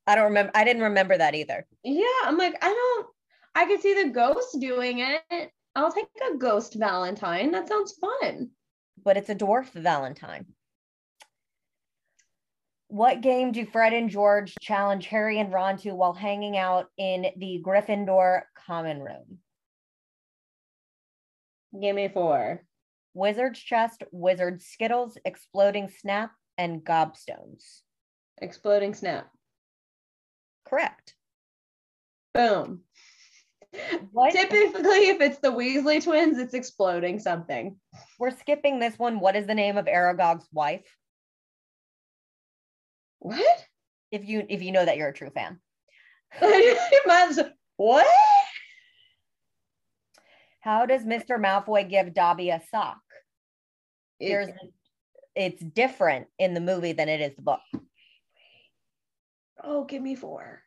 I 0.07 0.14
don't 0.14 0.26
remember. 0.26 0.53
I 0.55 0.62
didn't 0.62 0.83
remember 0.83 1.18
that 1.18 1.35
either. 1.35 1.66
Yeah, 1.83 2.05
I'm 2.22 2.39
like, 2.39 2.55
I 2.62 2.68
don't. 2.68 3.07
I 3.57 3.66
could 3.66 3.80
see 3.80 4.01
the 4.01 4.11
ghost 4.11 4.61
doing 4.61 5.01
it. 5.01 5.51
I'll 5.74 5.91
take 5.91 6.07
a 6.33 6.37
ghost 6.37 6.74
Valentine. 6.74 7.51
That 7.51 7.66
sounds 7.66 7.95
fun. 7.95 8.51
but 9.03 9.16
it's 9.16 9.30
a 9.30 9.35
dwarf 9.35 9.70
Valentine. 9.72 10.47
What 12.93 13.22
game 13.22 13.53
do 13.53 13.64
Fred 13.64 13.95
and 13.95 14.11
George 14.11 14.55
challenge 14.61 15.07
Harry 15.07 15.40
and 15.40 15.51
Ron 15.51 15.78
to 15.78 15.95
while 15.95 16.12
hanging 16.12 16.59
out 16.59 16.88
in 16.99 17.24
the 17.38 17.62
Gryffindor 17.64 18.43
common 18.66 19.01
room? 19.01 19.38
Give 21.80 21.97
me 21.97 22.09
four. 22.09 22.66
Wizard's 23.14 23.61
chess, 23.61 23.97
wizard 24.12 24.61
skittles, 24.61 25.16
exploding 25.24 25.88
snap, 25.88 26.32
and 26.59 26.84
gobstones. 26.84 27.80
Exploding 28.43 28.93
snap. 28.93 29.30
Correct. 30.66 31.14
Boom. 32.34 32.82
What? 34.11 34.32
Typically, 34.32 35.09
if 35.09 35.22
it's 35.22 35.38
the 35.38 35.49
Weasley 35.49 36.05
twins, 36.05 36.36
it's 36.36 36.53
exploding 36.53 37.20
something. 37.20 37.76
We're 38.18 38.36
skipping 38.36 38.80
this 38.80 38.99
one. 38.99 39.18
What 39.18 39.34
is 39.34 39.47
the 39.47 39.55
name 39.55 39.78
of 39.78 39.88
Aragog's 39.88 40.47
wife? 40.53 40.84
What? 43.23 43.64
If 44.11 44.29
you 44.29 44.45
if 44.49 44.62
you 44.62 44.73
know 44.73 44.85
that 44.85 44.97
you're 44.97 45.09
a 45.09 45.14
true 45.14 45.31
fan. 45.31 45.61
As- 46.41 47.41
what? 47.77 48.07
How 50.61 50.87
does 50.87 51.05
Mr. 51.05 51.41
Malfoy 51.41 51.89
give 51.89 52.14
Dobby 52.14 52.51
a 52.51 52.61
sock? 52.70 53.01
Here's 54.18 54.49
it's 55.35 55.62
different 55.62 56.27
in 56.39 56.53
the 56.53 56.61
movie 56.61 56.93
than 56.93 57.09
it 57.09 57.20
is 57.20 57.35
the 57.37 57.43
book. 57.43 57.61
oh, 59.62 59.85
give 59.85 60.03
me 60.03 60.14
four. 60.14 60.62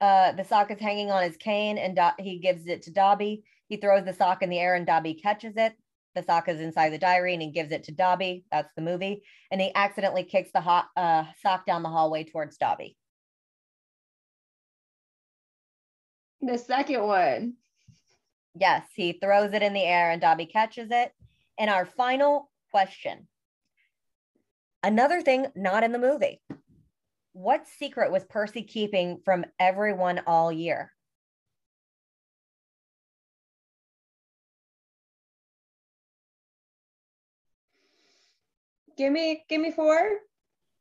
Uh, 0.00 0.32
the 0.32 0.44
sock 0.44 0.70
is 0.70 0.78
hanging 0.78 1.10
on 1.10 1.22
his 1.22 1.36
cane 1.38 1.78
and 1.78 1.96
Do- 1.96 2.22
he 2.22 2.38
gives 2.38 2.66
it 2.66 2.82
to 2.82 2.92
Dobby. 2.92 3.44
He 3.68 3.78
throws 3.78 4.04
the 4.04 4.12
sock 4.12 4.42
in 4.42 4.50
the 4.50 4.58
air 4.58 4.74
and 4.74 4.86
Dobby 4.86 5.14
catches 5.14 5.54
it. 5.56 5.74
The 6.14 6.22
sock 6.22 6.48
is 6.48 6.60
inside 6.60 6.90
the 6.90 6.98
diary 6.98 7.32
and 7.32 7.42
he 7.42 7.50
gives 7.50 7.72
it 7.72 7.84
to 7.84 7.92
Dobby. 7.92 8.44
That's 8.52 8.72
the 8.74 8.82
movie. 8.82 9.22
And 9.50 9.60
he 9.60 9.72
accidentally 9.74 10.24
kicks 10.24 10.50
the 10.52 10.60
hot, 10.60 10.86
uh, 10.96 11.24
sock 11.42 11.66
down 11.66 11.82
the 11.82 11.88
hallway 11.88 12.24
towards 12.24 12.56
Dobby. 12.56 12.96
The 16.40 16.58
second 16.58 17.02
one. 17.02 17.54
Yes, 18.56 18.86
he 18.94 19.12
throws 19.12 19.52
it 19.52 19.62
in 19.62 19.72
the 19.72 19.82
air 19.82 20.10
and 20.10 20.20
Dobby 20.20 20.46
catches 20.46 20.88
it. 20.90 21.12
And 21.58 21.70
our 21.70 21.84
final 21.84 22.50
question 22.70 23.26
another 24.84 25.22
thing 25.22 25.46
not 25.56 25.82
in 25.82 25.92
the 25.92 25.98
movie. 25.98 26.40
What 27.32 27.66
secret 27.66 28.12
was 28.12 28.22
Percy 28.24 28.62
keeping 28.62 29.20
from 29.24 29.44
everyone 29.58 30.20
all 30.26 30.52
year? 30.52 30.92
Give 38.96 39.12
me, 39.12 39.44
give 39.48 39.60
me 39.60 39.70
four. 39.70 40.18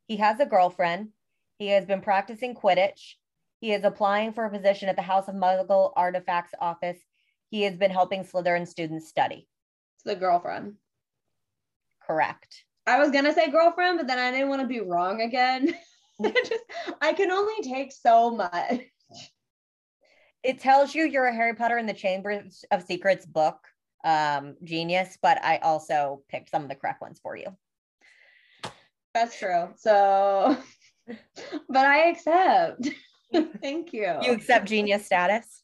He 0.08 0.18
has 0.18 0.40
a 0.40 0.46
girlfriend. 0.46 1.10
He 1.58 1.68
has 1.70 1.86
been 1.86 2.02
practicing 2.02 2.56
Quidditch. 2.56 3.16
He 3.60 3.72
is 3.72 3.84
applying 3.84 4.34
for 4.34 4.46
a 4.46 4.52
position 4.52 4.90
at 4.90 4.96
the 4.96 5.02
House 5.02 5.28
of 5.28 5.36
Muggle 5.36 5.94
Artifacts 5.96 6.54
office. 6.60 7.00
He 7.50 7.62
has 7.64 7.78
been 7.78 7.92
helping 7.92 8.24
Slytherin 8.24 8.68
students 8.68 9.08
study. 9.08 9.48
It's 9.96 10.04
the 10.04 10.16
girlfriend. 10.16 10.76
Correct. 12.06 12.66
I 12.86 13.00
was 13.00 13.12
gonna 13.12 13.34
say 13.34 13.50
girlfriend, 13.50 13.98
but 13.98 14.08
then 14.08 14.20
I 14.20 14.32
didn't 14.32 14.50
want 14.50 14.62
to 14.62 14.68
be 14.68 14.82
wrong 14.82 15.22
again. 15.22 15.74
I 16.24 16.32
just, 16.32 16.64
I 17.02 17.14
can 17.14 17.32
only 17.32 17.62
take 17.64 17.92
so 17.92 18.32
much. 18.32 18.82
It 20.44 20.60
tells 20.60 20.94
you 20.94 21.06
you're 21.06 21.26
a 21.26 21.34
Harry 21.34 21.56
Potter 21.56 21.78
in 21.78 21.86
the 21.86 21.94
Chamber 21.94 22.44
of 22.72 22.84
Secrets 22.84 23.26
book 23.26 23.56
um, 24.04 24.56
genius, 24.64 25.18
but 25.22 25.44
I 25.44 25.58
also 25.58 26.22
picked 26.30 26.50
some 26.50 26.64
of 26.64 26.70
the 26.70 26.76
correct 26.76 27.02
ones 27.02 27.20
for 27.24 27.38
you. 27.38 27.56
That's 29.14 29.38
true. 29.38 29.70
So, 29.78 30.58
but 31.08 31.86
I 31.86 32.10
accept. 32.10 32.90
Thank 33.62 33.94
you. 33.94 34.14
You 34.22 34.32
accept 34.32 34.68
genius 34.68 35.06
status. 35.06 35.64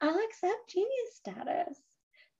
I'll 0.00 0.18
accept 0.18 0.68
genius 0.68 1.14
status. 1.14 1.80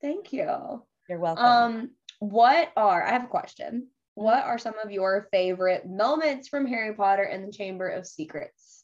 Thank 0.00 0.32
you. 0.32 0.82
You're 1.08 1.18
welcome. 1.18 1.44
Um, 1.44 1.90
what 2.20 2.70
are 2.76 3.04
I 3.04 3.12
have 3.12 3.24
a 3.24 3.28
question. 3.28 3.88
What 4.14 4.44
are 4.44 4.58
some 4.58 4.74
of 4.82 4.90
your 4.90 5.28
favorite 5.30 5.88
moments 5.88 6.48
from 6.48 6.66
Harry 6.66 6.94
Potter 6.94 7.22
and 7.22 7.46
the 7.46 7.52
Chamber 7.52 7.88
of 7.88 8.06
Secrets? 8.06 8.78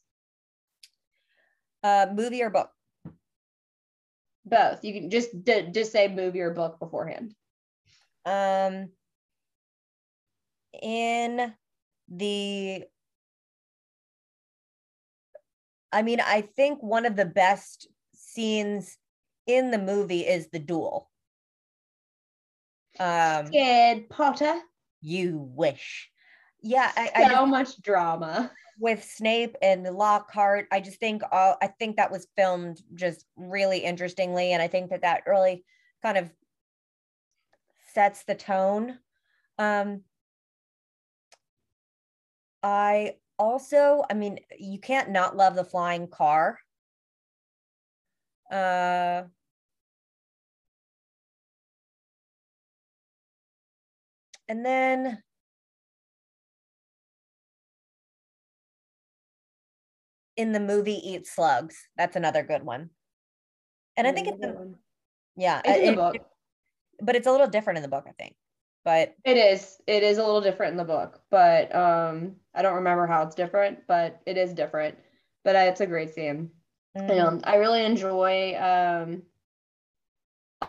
uh, 1.85 2.07
movie 2.12 2.43
or 2.43 2.51
book? 2.51 2.70
Both. 4.47 4.85
You 4.85 4.95
can 4.95 5.11
just 5.11 5.45
d- 5.45 5.68
just 5.72 5.93
say 5.93 6.09
movie 6.09 6.41
or 6.41 6.51
book 6.51 6.79
beforehand. 6.81 7.35
Um, 8.27 8.89
in 10.83 11.53
the, 12.09 12.85
I 15.93 16.03
mean, 16.03 16.21
I 16.21 16.43
think 16.43 16.83
one 16.83 17.07
of 17.07 17.17
the 17.17 17.25
best 17.25 17.89
scenes 18.15 18.97
in 19.47 19.71
the 19.71 19.79
movie 19.79 20.21
is 20.23 20.49
the 20.49 20.59
duel. 20.59 21.11
Um, 22.99 23.47
Scared 23.47 24.09
Potter. 24.09 24.61
you 25.01 25.39
wish. 25.55 26.11
Yeah, 26.63 26.91
I, 26.97 27.11
I 27.15 27.23
So 27.25 27.31
just- 27.31 27.47
much 27.49 27.83
drama. 27.83 28.51
with 28.81 29.05
Snape 29.05 29.55
and 29.63 29.85
Lockhart, 29.85 30.67
I 30.73 30.81
just 30.81 30.99
think 30.99 31.23
all, 31.31 31.57
I 31.63 31.69
think 31.69 31.97
that 31.97 32.11
was 32.11 32.27
filmed 32.37 32.83
just 32.95 33.25
really 33.37 33.79
interestingly, 33.79 34.51
and 34.53 34.61
I 34.61 34.67
think 34.67 34.91
that 34.91 35.03
that 35.03 35.23
really 35.29 35.65
kind 36.03 36.19
of 36.19 36.29
sets 37.93 38.25
the 38.25 38.35
tone. 38.35 38.99
Um, 39.59 40.01
I 42.65 43.17
also, 43.39 44.05
I 44.11 44.15
mean, 44.15 44.39
you 44.59 44.81
can't 44.81 45.11
not 45.11 45.37
love 45.37 45.55
the 45.55 45.65
flying 45.65 46.09
car. 46.09 46.59
Uh, 48.51 49.25
and 54.49 54.65
then 54.65 55.23
in 60.37 60.53
the 60.53 60.61
movie 60.61 60.95
Eat 60.95 61.27
Slugs. 61.27 61.77
That's 61.99 62.17
another 62.17 62.43
good 62.43 62.62
one. 62.62 62.89
And 63.99 64.07
I 64.07 64.12
think 64.12 64.29
it's 64.29 64.43
in, 64.43 64.77
yeah, 65.37 65.61
It's 65.67 65.79
in 65.79 65.85
the 65.85 65.93
it- 65.93 65.97
book. 65.97 66.17
but 67.03 67.15
it's 67.15 67.27
a 67.27 67.31
little 67.31 67.47
different 67.47 67.77
in 67.77 67.83
the 67.83 67.89
book, 67.89 68.07
I 68.09 68.12
think. 68.12 68.37
But 68.85 69.14
It 69.24 69.37
is. 69.37 69.80
It 69.87 70.03
is 70.03 70.18
a 70.18 70.24
little 70.24 70.41
different 70.43 70.72
in 70.72 70.76
the 70.76 70.85
book, 70.85 71.20
but 71.30 71.74
um, 71.74 72.37
I 72.55 72.62
don't 72.62 72.76
remember 72.76 73.07
how 73.07 73.22
it's 73.22 73.35
different, 73.35 73.87
but 73.87 74.20
it 74.26 74.37
is 74.37 74.53
different. 74.53 74.99
But 75.45 75.57
uh, 75.57 75.61
it's 75.70 75.80
a 75.80 75.87
great 75.87 76.14
scene. 76.14 76.51
mm, 76.97 77.18
Um, 77.20 77.41
I 77.45 77.57
really 77.57 77.85
enjoy 77.85 78.55
um, 78.57 79.22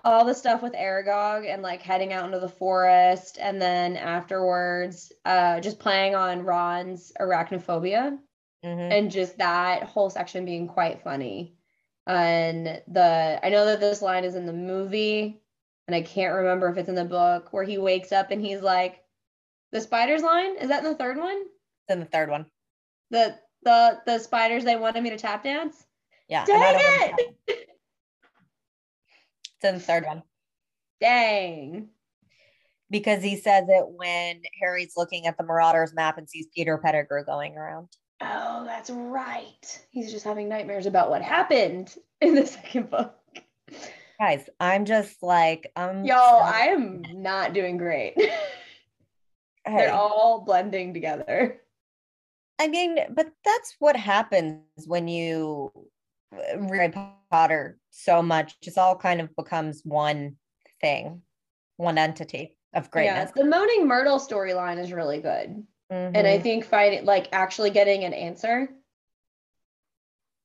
all 0.03 0.25
the 0.25 0.33
stuff 0.33 0.61
with 0.61 0.73
Aragog 0.73 1.47
and 1.51 1.61
like 1.61 1.81
heading 1.81 2.13
out 2.13 2.25
into 2.25 2.39
the 2.39 2.49
forest, 2.49 3.37
and 3.41 3.61
then 3.61 3.97
afterwards, 3.97 5.11
uh, 5.25 5.59
just 5.59 5.79
playing 5.79 6.15
on 6.15 6.43
Ron's 6.45 7.11
arachnophobia, 7.19 8.17
Mhm. 8.63 8.91
and 8.91 9.11
just 9.11 9.37
that 9.37 9.83
whole 9.83 10.09
section 10.09 10.45
being 10.45 10.67
quite 10.67 11.01
funny. 11.01 11.57
And 12.07 12.83
the 12.87 13.39
I 13.43 13.49
know 13.49 13.65
that 13.65 13.79
this 13.79 14.01
line 14.01 14.23
is 14.25 14.35
in 14.35 14.45
the 14.45 14.53
movie, 14.53 15.41
and 15.87 15.95
I 15.95 16.01
can't 16.01 16.35
remember 16.35 16.69
if 16.69 16.77
it's 16.77 16.89
in 16.89 16.95
the 16.95 17.05
book 17.05 17.51
where 17.51 17.63
he 17.63 17.77
wakes 17.77 18.11
up 18.11 18.31
and 18.31 18.41
he's 18.41 18.61
like, 18.61 19.03
"The 19.71 19.81
spiders 19.81 20.23
line 20.23 20.57
is 20.57 20.69
that 20.69 20.83
in 20.83 20.91
the 20.91 20.97
third 20.97 21.17
one? 21.17 21.37
It's 21.37 21.93
in 21.93 21.99
the 21.99 22.05
third 22.05 22.29
one. 22.29 22.45
The 23.11 23.37
the 23.63 24.01
the 24.05 24.19
spiders 24.19 24.63
they 24.63 24.75
wanted 24.75 25.03
me 25.03 25.11
to 25.11 25.17
tap 25.17 25.43
dance? 25.43 25.85
Yeah. 26.27 26.45
Dang 26.45 26.79
it! 26.79 27.35
It's 29.57 29.63
in 29.63 29.75
the 29.75 29.81
third 29.81 30.05
one. 30.05 30.23
Dang." 30.99 31.89
Because 32.91 33.23
he 33.23 33.35
says 33.35 33.65
it 33.67 33.85
when 33.87 34.41
Harry's 34.61 34.93
looking 34.95 35.25
at 35.25 35.37
the 35.37 35.43
Marauders 35.43 35.93
map 35.93 36.17
and 36.17 36.29
sees 36.29 36.47
Peter 36.53 36.77
Pettigrew 36.77 37.25
going 37.25 37.57
around. 37.57 37.87
Oh, 38.21 38.63
that's 38.65 38.89
right. 38.89 39.85
He's 39.89 40.11
just 40.11 40.23
having 40.23 40.47
nightmares 40.47 40.85
about 40.85 41.09
what 41.09 41.21
happened 41.21 41.95
in 42.21 42.35
the 42.35 42.45
second 42.45 42.89
book. 42.89 43.15
Guys, 44.19 44.49
I'm 44.59 44.85
just 44.85 45.21
like, 45.21 45.71
um, 45.75 46.05
Y'all, 46.05 46.41
I 46.41 46.67
am 46.67 47.03
not 47.21 47.53
doing 47.53 47.77
great. 47.77 48.13
hey, 48.17 48.31
They're 49.65 49.91
all 49.93 50.41
blending 50.45 50.93
together. 50.93 51.61
I 52.59 52.67
mean, 52.67 52.97
but 53.09 53.31
that's 53.43 53.75
what 53.79 53.97
happens 53.97 54.61
when 54.87 55.09
you 55.09 55.71
uh, 56.33 56.57
read 56.59 56.95
Potter 57.29 57.77
so 57.89 58.21
much. 58.21 58.55
It's 58.61 58.77
all 58.77 58.95
kind 58.95 59.19
of 59.19 59.35
becomes 59.35 59.81
one 59.83 60.37
thing, 60.79 61.21
one 61.75 61.97
entity 61.97 62.57
of 62.73 62.89
greatness. 62.91 63.31
Yeah, 63.35 63.43
the 63.43 63.49
Moaning 63.49 63.87
Myrtle 63.87 64.19
storyline 64.19 64.79
is 64.79 64.93
really 64.93 65.19
good. 65.19 65.65
And 65.89 66.25
I 66.25 66.37
Mhm. 66.39 66.43
think 66.43 66.65
finding 66.65 67.03
like 67.03 67.27
actually 67.33 67.71
getting 67.71 68.05
an 68.05 68.13
answer 68.13 68.69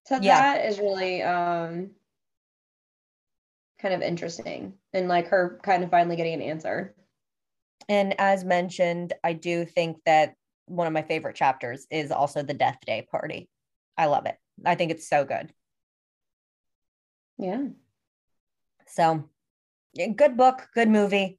to 0.06 0.18
Yeah. 0.20 0.40
that 0.40 0.64
is 0.66 0.80
really 0.80 1.22
um 1.22 1.90
kind 3.80 3.94
of 3.94 4.02
interesting. 4.02 4.74
And 4.92 5.08
like 5.08 5.28
her 5.28 5.60
kind 5.62 5.82
of 5.82 5.90
finally 5.90 6.16
getting 6.16 6.34
an 6.34 6.42
answer. 6.42 6.94
And 7.88 8.14
as 8.20 8.44
mentioned, 8.44 9.14
I 9.24 9.32
do 9.32 9.64
think 9.64 9.98
that 10.06 10.34
one 10.66 10.86
of 10.86 10.92
my 10.92 11.02
favorite 11.02 11.36
chapters 11.36 11.86
is 11.90 12.12
also 12.12 12.42
the 12.42 12.54
Death 12.54 12.78
Day 12.86 13.06
party. 13.10 13.48
I 13.96 14.06
love 14.06 14.26
it. 14.26 14.36
I 14.64 14.74
think 14.76 14.90
it's 14.90 15.08
so 15.08 15.24
good. 15.24 15.52
Yeah. 17.38 17.68
So, 18.86 19.28
good 20.16 20.36
book, 20.36 20.68
good 20.74 20.88
movie. 20.88 21.38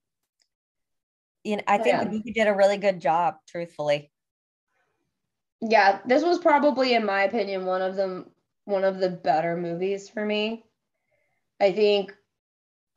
You 1.44 1.58
know, 1.58 1.64
I 1.68 1.78
Oh, 1.78 1.84
think 1.84 1.96
yeah. 1.96 2.04
the 2.04 2.10
movie 2.10 2.32
did 2.32 2.48
a 2.48 2.56
really 2.56 2.78
good 2.78 3.00
job, 3.00 3.36
truthfully. 3.48 4.12
Yeah, 5.62 6.00
this 6.06 6.24
was 6.24 6.40
probably 6.40 6.94
in 6.96 7.06
my 7.06 7.24
opinion 7.24 7.66
one 7.66 7.82
of 7.82 7.96
them 7.96 8.32
one 8.66 8.84
of 8.84 9.00
the 9.00 9.10
better 9.10 9.56
movies 9.56 10.10
for 10.10 10.26
me. 10.26 10.66
I 11.60 11.72
think 11.72 12.16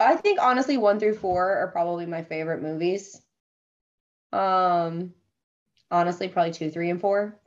I 0.04 0.16
think 0.16 0.38
honestly 0.40 0.76
1 0.76 1.00
through 1.00 1.16
4 1.16 1.56
are 1.58 1.68
probably 1.68 2.06
my 2.06 2.22
favorite 2.22 2.62
movies. 2.62 3.20
Um 4.32 5.14
honestly 5.90 6.28
probably 6.28 6.52
2, 6.52 6.70
3 6.70 6.90
and 6.90 7.00
4. 7.00 7.40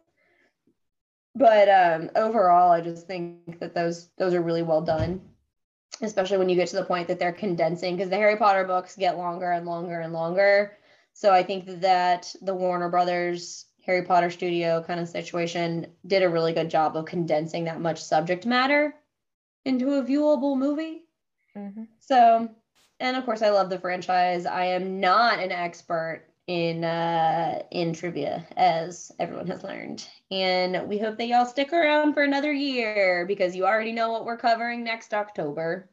But 1.35 1.69
um 1.69 2.09
overall 2.15 2.71
I 2.71 2.81
just 2.81 3.07
think 3.07 3.59
that 3.59 3.75
those 3.75 4.09
those 4.17 4.33
are 4.33 4.41
really 4.41 4.63
well 4.63 4.81
done. 4.81 5.21
Especially 6.01 6.37
when 6.37 6.49
you 6.49 6.55
get 6.55 6.67
to 6.69 6.75
the 6.75 6.85
point 6.85 7.07
that 7.07 7.19
they're 7.19 7.31
condensing 7.31 7.95
because 7.95 8.09
the 8.09 8.17
Harry 8.17 8.37
Potter 8.37 8.65
books 8.65 8.95
get 8.95 9.17
longer 9.17 9.51
and 9.51 9.65
longer 9.65 9.99
and 9.99 10.13
longer. 10.13 10.77
So 11.13 11.33
I 11.33 11.41
think 11.41 11.81
that 11.81 12.33
the 12.41 12.53
Warner 12.53 12.89
Brothers 12.89 13.65
Harry 13.87 14.03
Potter 14.03 14.29
studio 14.29 14.83
kind 14.85 14.99
of 14.99 15.07
situation 15.07 15.87
did 16.05 16.21
a 16.21 16.29
really 16.29 16.53
good 16.53 16.69
job 16.69 16.95
of 16.95 17.05
condensing 17.05 17.63
that 17.63 17.81
much 17.81 18.03
subject 18.03 18.45
matter 18.45 18.93
into 19.65 19.93
a 19.95 20.03
viewable 20.03 20.57
movie. 20.57 21.06
Mhm. 21.57 21.87
So, 21.99 22.49
and 22.99 23.17
of 23.17 23.25
course, 23.25 23.41
I 23.41 23.49
love 23.49 23.69
the 23.69 23.79
franchise. 23.79 24.45
I 24.45 24.65
am 24.65 24.99
not 24.99 25.39
an 25.39 25.51
expert 25.51 26.25
in 26.47 26.83
uh, 26.85 27.63
in 27.71 27.93
trivia, 27.93 28.45
as 28.55 29.11
everyone 29.19 29.47
has 29.47 29.63
learned, 29.63 30.07
and 30.31 30.87
we 30.87 30.97
hope 30.97 31.17
that 31.17 31.27
y'all 31.27 31.45
stick 31.45 31.73
around 31.73 32.13
for 32.13 32.23
another 32.23 32.53
year 32.53 33.25
because 33.25 33.55
you 33.55 33.65
already 33.65 33.91
know 33.91 34.11
what 34.11 34.25
we're 34.25 34.37
covering 34.37 34.83
next 34.83 35.13
October. 35.13 35.89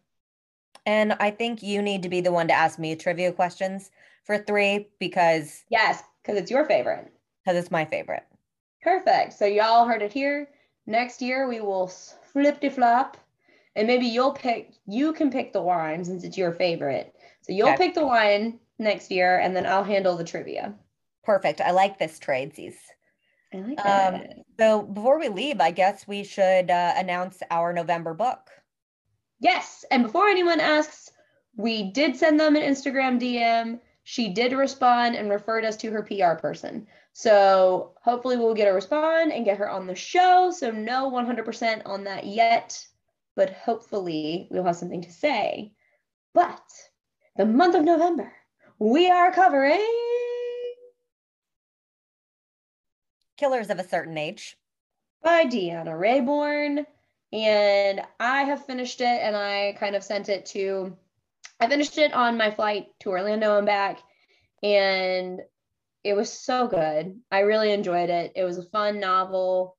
And 0.86 1.14
I 1.14 1.30
think 1.30 1.62
you 1.62 1.80
need 1.82 2.02
to 2.02 2.08
be 2.08 2.20
the 2.20 2.30
one 2.32 2.46
to 2.48 2.54
ask 2.54 2.78
me 2.78 2.94
trivia 2.94 3.32
questions 3.32 3.90
for 4.22 4.38
three 4.38 4.88
because 5.00 5.64
Yes, 5.70 6.02
because 6.22 6.38
it's 6.38 6.50
your 6.50 6.64
favorite. 6.66 7.10
because 7.44 7.58
it's 7.58 7.70
my 7.70 7.84
favorite. 7.84 8.24
Perfect. 8.82 9.32
So 9.32 9.46
y'all 9.46 9.86
heard 9.86 10.02
it 10.02 10.12
here. 10.12 10.48
Next 10.86 11.22
year 11.22 11.48
we 11.48 11.60
will 11.60 11.86
flip 11.88 12.60
de 12.60 12.68
flop, 12.70 13.16
and 13.76 13.86
maybe 13.86 14.06
you'll 14.06 14.32
pick. 14.32 14.72
You 14.86 15.12
can 15.12 15.30
pick 15.30 15.52
the 15.52 15.62
wine 15.62 16.04
since 16.04 16.24
it's 16.24 16.38
your 16.38 16.52
favorite. 16.52 17.14
So 17.42 17.52
you'll 17.52 17.68
Okay. 17.70 17.86
pick 17.86 17.94
the 17.94 18.06
wine 18.06 18.60
next 18.78 19.10
year, 19.10 19.38
and 19.38 19.54
then 19.54 19.66
I'll 19.66 19.84
handle 19.84 20.16
the 20.16 20.24
trivia. 20.24 20.74
Perfect. 21.24 21.60
I 21.60 21.70
like 21.70 21.98
this 21.98 22.18
tradesies. 22.18 22.74
I 23.52 23.56
like 23.58 23.78
Um, 23.86 24.12
that. 24.20 24.36
So 24.58 24.82
before 24.82 25.18
we 25.18 25.28
leave, 25.28 25.60
I 25.60 25.70
guess 25.70 26.06
we 26.06 26.24
should 26.24 26.70
uh, 26.70 26.94
announce 26.96 27.42
our 27.50 27.72
November 27.72 28.14
book. 28.14 28.50
Yes. 29.40 29.84
And 29.90 30.02
before 30.02 30.28
anyone 30.28 30.60
asks, 30.60 31.10
we 31.56 31.90
did 31.92 32.16
send 32.16 32.38
them 32.40 32.56
an 32.56 32.62
Instagram 32.62 33.18
DM. 33.20 33.80
She 34.02 34.28
did 34.32 34.52
respond 34.52 35.14
and 35.16 35.30
referred 35.30 35.64
us 35.64 35.76
to 35.78 35.90
her 35.90 36.02
PR 36.02 36.34
person. 36.34 36.86
So 37.12 37.94
hopefully 38.02 38.36
we'll 38.36 38.54
get 38.54 38.68
a 38.68 38.72
respond 38.72 39.32
and 39.32 39.44
get 39.44 39.58
her 39.58 39.70
on 39.70 39.86
the 39.86 39.94
show. 39.94 40.50
So 40.50 40.70
no 40.70 41.08
100% 41.10 41.82
on 41.86 42.04
that 42.04 42.26
yet, 42.26 42.84
but 43.36 43.50
hopefully 43.50 44.48
we'll 44.50 44.64
have 44.64 44.76
something 44.76 45.02
to 45.02 45.12
say. 45.12 45.72
But 46.32 46.62
the 47.36 47.46
month 47.46 47.74
of 47.74 47.84
November, 47.84 48.32
we 48.78 49.10
are 49.10 49.32
covering 49.32 49.80
Killers 53.36 53.70
of 53.70 53.78
a 53.78 53.88
certain 53.88 54.16
age. 54.16 54.56
by 55.22 55.44
Deanna 55.44 55.98
Raybourn. 55.98 56.86
And 57.32 58.02
I 58.20 58.42
have 58.44 58.66
finished 58.66 59.00
it 59.00 59.04
and 59.22 59.34
I 59.34 59.76
kind 59.80 59.96
of 59.96 60.04
sent 60.04 60.28
it 60.28 60.46
to, 60.46 60.96
I 61.58 61.66
finished 61.66 61.98
it 61.98 62.12
on 62.12 62.36
my 62.36 62.52
flight 62.52 62.86
to 63.00 63.10
Orlando 63.10 63.56
and 63.56 63.66
back. 63.66 63.98
And 64.62 65.40
it 66.04 66.14
was 66.14 66.32
so 66.32 66.68
good. 66.68 67.18
I 67.32 67.40
really 67.40 67.72
enjoyed 67.72 68.10
it. 68.10 68.32
It 68.36 68.44
was 68.44 68.58
a 68.58 68.62
fun 68.62 69.00
novel. 69.00 69.76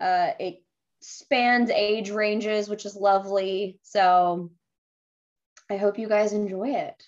Uh, 0.00 0.30
it 0.40 0.62
spans 1.00 1.70
age 1.70 2.10
ranges, 2.10 2.68
which 2.68 2.84
is 2.86 2.96
lovely. 2.96 3.78
So 3.82 4.50
I 5.70 5.76
hope 5.76 5.98
you 5.98 6.08
guys 6.08 6.32
enjoy 6.32 6.70
it. 6.70 7.02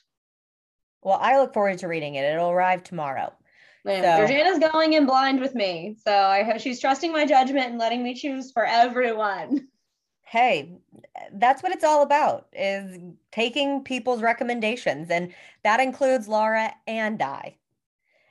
Well, 1.03 1.19
I 1.21 1.39
look 1.39 1.55
forward 1.55 1.79
to 1.79 1.89
reading 1.89 2.17
it. 2.17 2.25
It'll 2.25 2.51
arrive 2.51 2.83
tomorrow. 2.83 3.33
Man, 3.85 4.03
So- 4.03 4.17
Georgiana's 4.19 4.59
going 4.73 4.95
in 4.95 5.07
blind 5.07 5.41
with 5.41 5.55
me. 5.55 5.97
So 6.05 6.13
I 6.13 6.43
hope 6.43 6.61
she's 6.61 6.81
trusting 6.81 7.13
my 7.13 7.25
judgment 7.25 7.71
and 7.71 7.79
letting 7.79 8.03
me 8.03 8.15
choose 8.15 8.53
for 8.53 8.65
everyone. 8.67 9.69
Hey, 10.23 10.77
that's 11.33 11.63
what 11.63 11.73
it's 11.73 11.85
all 11.85 12.03
about 12.03 12.49
is 12.53 12.99
taking 13.33 13.83
people's 13.83 14.21
recommendations 14.21 15.11
and 15.11 15.33
that 15.63 15.81
includes 15.81 16.29
Laura 16.29 16.75
and 16.87 17.23
I. 17.23 17.57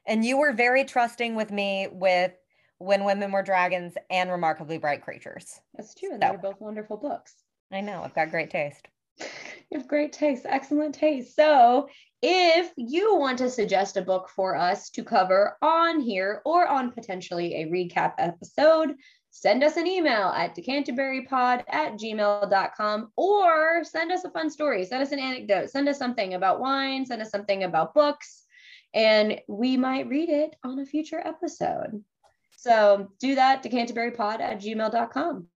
And 0.05 0.23
you 0.23 0.37
were 0.37 0.53
very 0.53 0.83
trusting 0.83 1.33
with 1.33 1.49
me 1.49 1.87
with 1.91 2.33
When 2.79 3.03
Women 3.03 3.31
Were 3.31 3.43
Dragons 3.43 3.93
and 4.09 4.29
Remarkably 4.29 4.77
Bright 4.77 5.03
Creatures. 5.03 5.59
That's 5.75 5.95
true. 5.95 6.13
And 6.13 6.21
So- 6.23 6.29
they're 6.29 6.37
both 6.37 6.61
wonderful 6.61 6.97
books. 6.97 7.33
I 7.71 7.81
know, 7.81 8.01
I've 8.03 8.15
got 8.15 8.31
great 8.31 8.49
taste. 8.51 8.87
You 9.69 9.79
have 9.79 9.87
great 9.89 10.13
taste, 10.13 10.45
excellent 10.47 10.95
taste. 10.95 11.35
So, 11.35 11.89
if 12.21 12.71
you 12.77 13.17
want 13.17 13.37
to 13.39 13.49
suggest 13.49 13.97
a 13.97 14.01
book 14.01 14.29
for 14.33 14.55
us 14.55 14.89
to 14.91 15.03
cover 15.03 15.57
on 15.61 15.99
here 15.99 16.41
or 16.45 16.65
on 16.65 16.93
potentially 16.93 17.53
a 17.55 17.65
recap 17.65 18.13
episode, 18.17 18.95
send 19.29 19.65
us 19.65 19.75
an 19.75 19.85
email 19.85 20.27
at 20.29 20.55
decanterburypod 20.55 21.63
at 21.67 21.93
gmail.com 21.97 23.11
or 23.17 23.83
send 23.83 24.11
us 24.13 24.23
a 24.23 24.31
fun 24.31 24.49
story. 24.49 24.85
Send 24.85 25.03
us 25.03 25.11
an 25.11 25.19
anecdote. 25.19 25.69
Send 25.69 25.89
us 25.89 25.97
something 25.97 26.33
about 26.35 26.61
wine. 26.61 27.05
Send 27.05 27.21
us 27.21 27.29
something 27.29 27.65
about 27.65 27.93
books, 27.93 28.45
and 28.93 29.41
we 29.49 29.75
might 29.75 30.07
read 30.07 30.29
it 30.29 30.55
on 30.63 30.79
a 30.79 30.85
future 30.85 31.19
episode. 31.19 32.01
So, 32.57 33.11
do 33.19 33.35
that, 33.35 33.63
decanterburypod 33.63 34.41
at 34.41 34.59
gmail.com. 34.59 35.47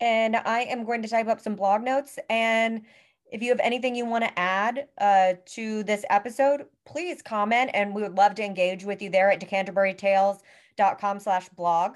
And 0.00 0.36
I 0.36 0.60
am 0.60 0.84
going 0.84 1.02
to 1.02 1.08
type 1.08 1.28
up 1.28 1.40
some 1.40 1.56
blog 1.56 1.82
notes. 1.82 2.18
And 2.28 2.82
if 3.30 3.42
you 3.42 3.48
have 3.48 3.60
anything 3.60 3.94
you 3.94 4.04
want 4.04 4.24
to 4.24 4.38
add 4.38 4.88
uh, 4.98 5.34
to 5.46 5.82
this 5.84 6.04
episode, 6.10 6.66
please 6.84 7.22
comment. 7.22 7.70
And 7.72 7.94
we 7.94 8.02
would 8.02 8.16
love 8.16 8.34
to 8.34 8.44
engage 8.44 8.84
with 8.84 9.00
you 9.00 9.08
there 9.08 9.30
at 9.30 9.40
decanterburytales.com 9.40 11.20
slash 11.20 11.48
blog. 11.48 11.94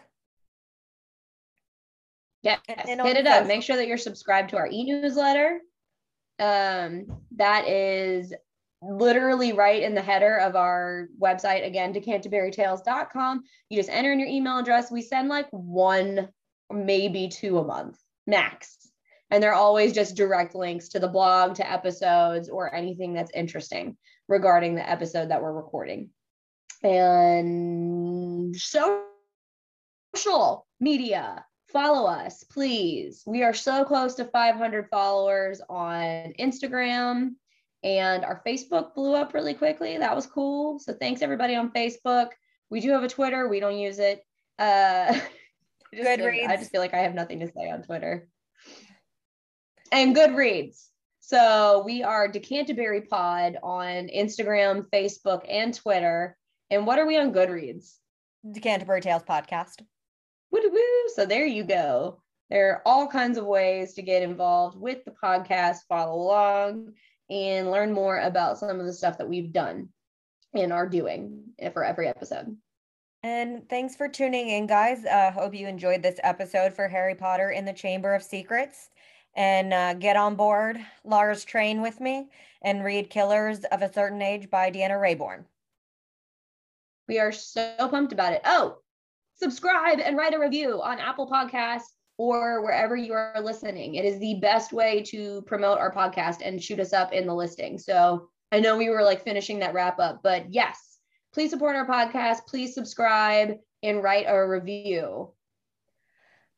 Yeah, 2.42 2.56
hit 2.66 3.16
it 3.16 3.26
up. 3.26 3.46
Make 3.46 3.62
sure 3.62 3.76
that 3.76 3.86
you're 3.86 3.98
subscribed 3.98 4.50
to 4.50 4.56
our 4.56 4.68
e-newsletter. 4.70 5.60
Um, 6.38 7.06
that 7.36 7.66
is 7.66 8.32
literally 8.88 9.52
right 9.52 9.82
in 9.82 9.94
the 9.94 10.02
header 10.02 10.38
of 10.38 10.54
our 10.54 11.08
website 11.20 11.66
again 11.66 11.92
decanterburytales.com 11.92 13.42
you 13.68 13.76
just 13.76 13.90
enter 13.90 14.12
in 14.12 14.20
your 14.20 14.28
email 14.28 14.58
address. 14.58 14.90
We 14.90 15.02
send 15.02 15.28
like 15.28 15.48
one 15.50 16.28
maybe 16.72 17.28
two 17.28 17.58
a 17.58 17.64
month 17.64 17.98
max. 18.26 18.76
And 19.30 19.42
they're 19.42 19.54
always 19.54 19.92
just 19.92 20.16
direct 20.16 20.54
links 20.54 20.88
to 20.90 21.00
the 21.00 21.08
blog 21.08 21.56
to 21.56 21.68
episodes 21.70 22.48
or 22.48 22.72
anything 22.72 23.12
that's 23.12 23.32
interesting 23.34 23.96
regarding 24.28 24.76
the 24.76 24.88
episode 24.88 25.30
that 25.30 25.42
we're 25.42 25.52
recording. 25.52 26.10
And 26.82 28.54
social 28.54 29.02
media 30.78 31.44
follow 31.72 32.08
us 32.08 32.44
please. 32.44 33.24
We 33.26 33.42
are 33.42 33.54
so 33.54 33.84
close 33.84 34.14
to 34.14 34.26
500 34.26 34.88
followers 34.90 35.60
on 35.68 36.32
instagram 36.38 37.32
and 37.86 38.24
our 38.24 38.42
facebook 38.44 38.94
blew 38.94 39.14
up 39.14 39.32
really 39.32 39.54
quickly. 39.54 39.96
That 39.96 40.14
was 40.14 40.26
cool. 40.26 40.80
So 40.80 40.92
thanks 40.92 41.22
everybody 41.22 41.54
on 41.54 41.70
facebook. 41.70 42.30
We 42.68 42.80
do 42.80 42.90
have 42.90 43.04
a 43.04 43.08
twitter. 43.08 43.48
We 43.48 43.60
don't 43.60 43.78
use 43.78 44.00
it. 44.00 44.26
Uh 44.58 45.18
Goodreads. 45.94 46.48
i 46.48 46.56
just 46.56 46.72
feel 46.72 46.80
like 46.80 46.92
i 46.92 46.98
have 46.98 47.14
nothing 47.14 47.40
to 47.40 47.46
say 47.46 47.70
on 47.70 47.82
twitter. 47.82 48.28
And 49.92 50.14
goodreads. 50.14 50.88
So 51.20 51.82
we 51.86 52.02
are 52.02 52.28
decanterbury 52.30 53.08
pod 53.08 53.56
on 53.62 54.08
instagram 54.08 54.86
facebook 54.92 55.46
and 55.48 55.72
twitter. 55.72 56.36
And 56.70 56.86
what 56.86 56.98
are 56.98 57.06
we 57.06 57.16
on 57.16 57.32
goodreads? 57.32 57.94
Decanterbury 58.50 59.00
Tales 59.00 59.22
podcast. 59.22 59.80
Woo 60.50 60.60
woo. 60.70 61.08
So 61.14 61.24
there 61.24 61.46
you 61.46 61.62
go. 61.62 62.20
There 62.50 62.70
are 62.70 62.82
all 62.84 63.06
kinds 63.06 63.38
of 63.38 63.46
ways 63.46 63.94
to 63.94 64.02
get 64.02 64.22
involved 64.22 64.78
with 64.78 65.04
the 65.04 65.12
podcast, 65.22 65.78
follow 65.88 66.20
along, 66.20 66.92
and 67.30 67.70
learn 67.70 67.92
more 67.92 68.18
about 68.20 68.58
some 68.58 68.80
of 68.80 68.86
the 68.86 68.92
stuff 68.92 69.18
that 69.18 69.28
we've 69.28 69.52
done 69.52 69.88
and 70.54 70.72
are 70.72 70.88
doing 70.88 71.42
for 71.72 71.84
every 71.84 72.08
episode. 72.08 72.56
And 73.22 73.68
thanks 73.68 73.96
for 73.96 74.08
tuning 74.08 74.50
in, 74.50 74.66
guys. 74.66 75.04
Uh, 75.04 75.32
hope 75.32 75.54
you 75.54 75.66
enjoyed 75.66 76.02
this 76.02 76.20
episode 76.22 76.72
for 76.72 76.86
Harry 76.86 77.14
Potter 77.14 77.50
in 77.50 77.64
the 77.64 77.72
Chamber 77.72 78.14
of 78.14 78.22
Secrets. 78.22 78.90
And 79.34 79.74
uh, 79.74 79.94
get 79.94 80.16
on 80.16 80.36
board 80.36 80.78
Lara's 81.04 81.44
train 81.44 81.82
with 81.82 82.00
me 82.00 82.30
and 82.62 82.84
read 82.84 83.10
Killers 83.10 83.64
of 83.64 83.82
a 83.82 83.92
Certain 83.92 84.22
Age 84.22 84.48
by 84.48 84.70
Deanna 84.70 84.98
Raybourn. 84.98 85.44
We 87.08 87.18
are 87.18 87.32
so 87.32 87.74
pumped 87.78 88.12
about 88.12 88.32
it. 88.32 88.42
Oh, 88.44 88.78
subscribe 89.34 89.98
and 90.00 90.16
write 90.16 90.32
a 90.32 90.38
review 90.38 90.80
on 90.80 90.98
Apple 90.98 91.28
Podcasts 91.28 91.95
or 92.18 92.62
wherever 92.62 92.96
you 92.96 93.12
are 93.12 93.40
listening. 93.42 93.94
It 93.96 94.04
is 94.04 94.18
the 94.18 94.34
best 94.40 94.72
way 94.72 95.02
to 95.08 95.42
promote 95.42 95.78
our 95.78 95.92
podcast 95.92 96.38
and 96.44 96.62
shoot 96.62 96.80
us 96.80 96.92
up 96.92 97.12
in 97.12 97.26
the 97.26 97.34
listing. 97.34 97.78
So 97.78 98.28
I 98.52 98.60
know 98.60 98.76
we 98.76 98.88
were 98.88 99.02
like 99.02 99.22
finishing 99.22 99.58
that 99.58 99.74
wrap 99.74 99.98
up, 99.98 100.20
but 100.22 100.52
yes, 100.52 100.98
please 101.32 101.50
support 101.50 101.76
our 101.76 101.86
podcast. 101.86 102.46
Please 102.46 102.74
subscribe 102.74 103.56
and 103.82 104.02
write 104.02 104.26
a 104.28 104.46
review. 104.46 105.32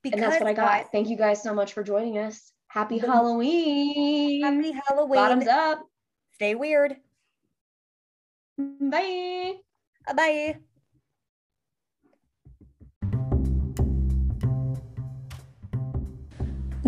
Because, 0.02 0.20
and 0.22 0.32
that's 0.32 0.40
what 0.40 0.48
I 0.48 0.54
got. 0.54 0.92
Thank 0.92 1.09
you 1.09 1.16
guys 1.16 1.42
so 1.42 1.52
much 1.52 1.72
for 1.72 1.82
joining 1.82 2.18
us. 2.18 2.52
Happy 2.68 3.00
Mhm. 3.00 3.06
Halloween. 3.06 4.42
Happy 4.42 4.80
Halloween. 4.86 5.14
Bottoms 5.14 5.48
up. 5.48 5.84
Stay 6.34 6.54
weird. 6.54 6.96
Bye. 8.56 9.54
Bye. 10.14 10.59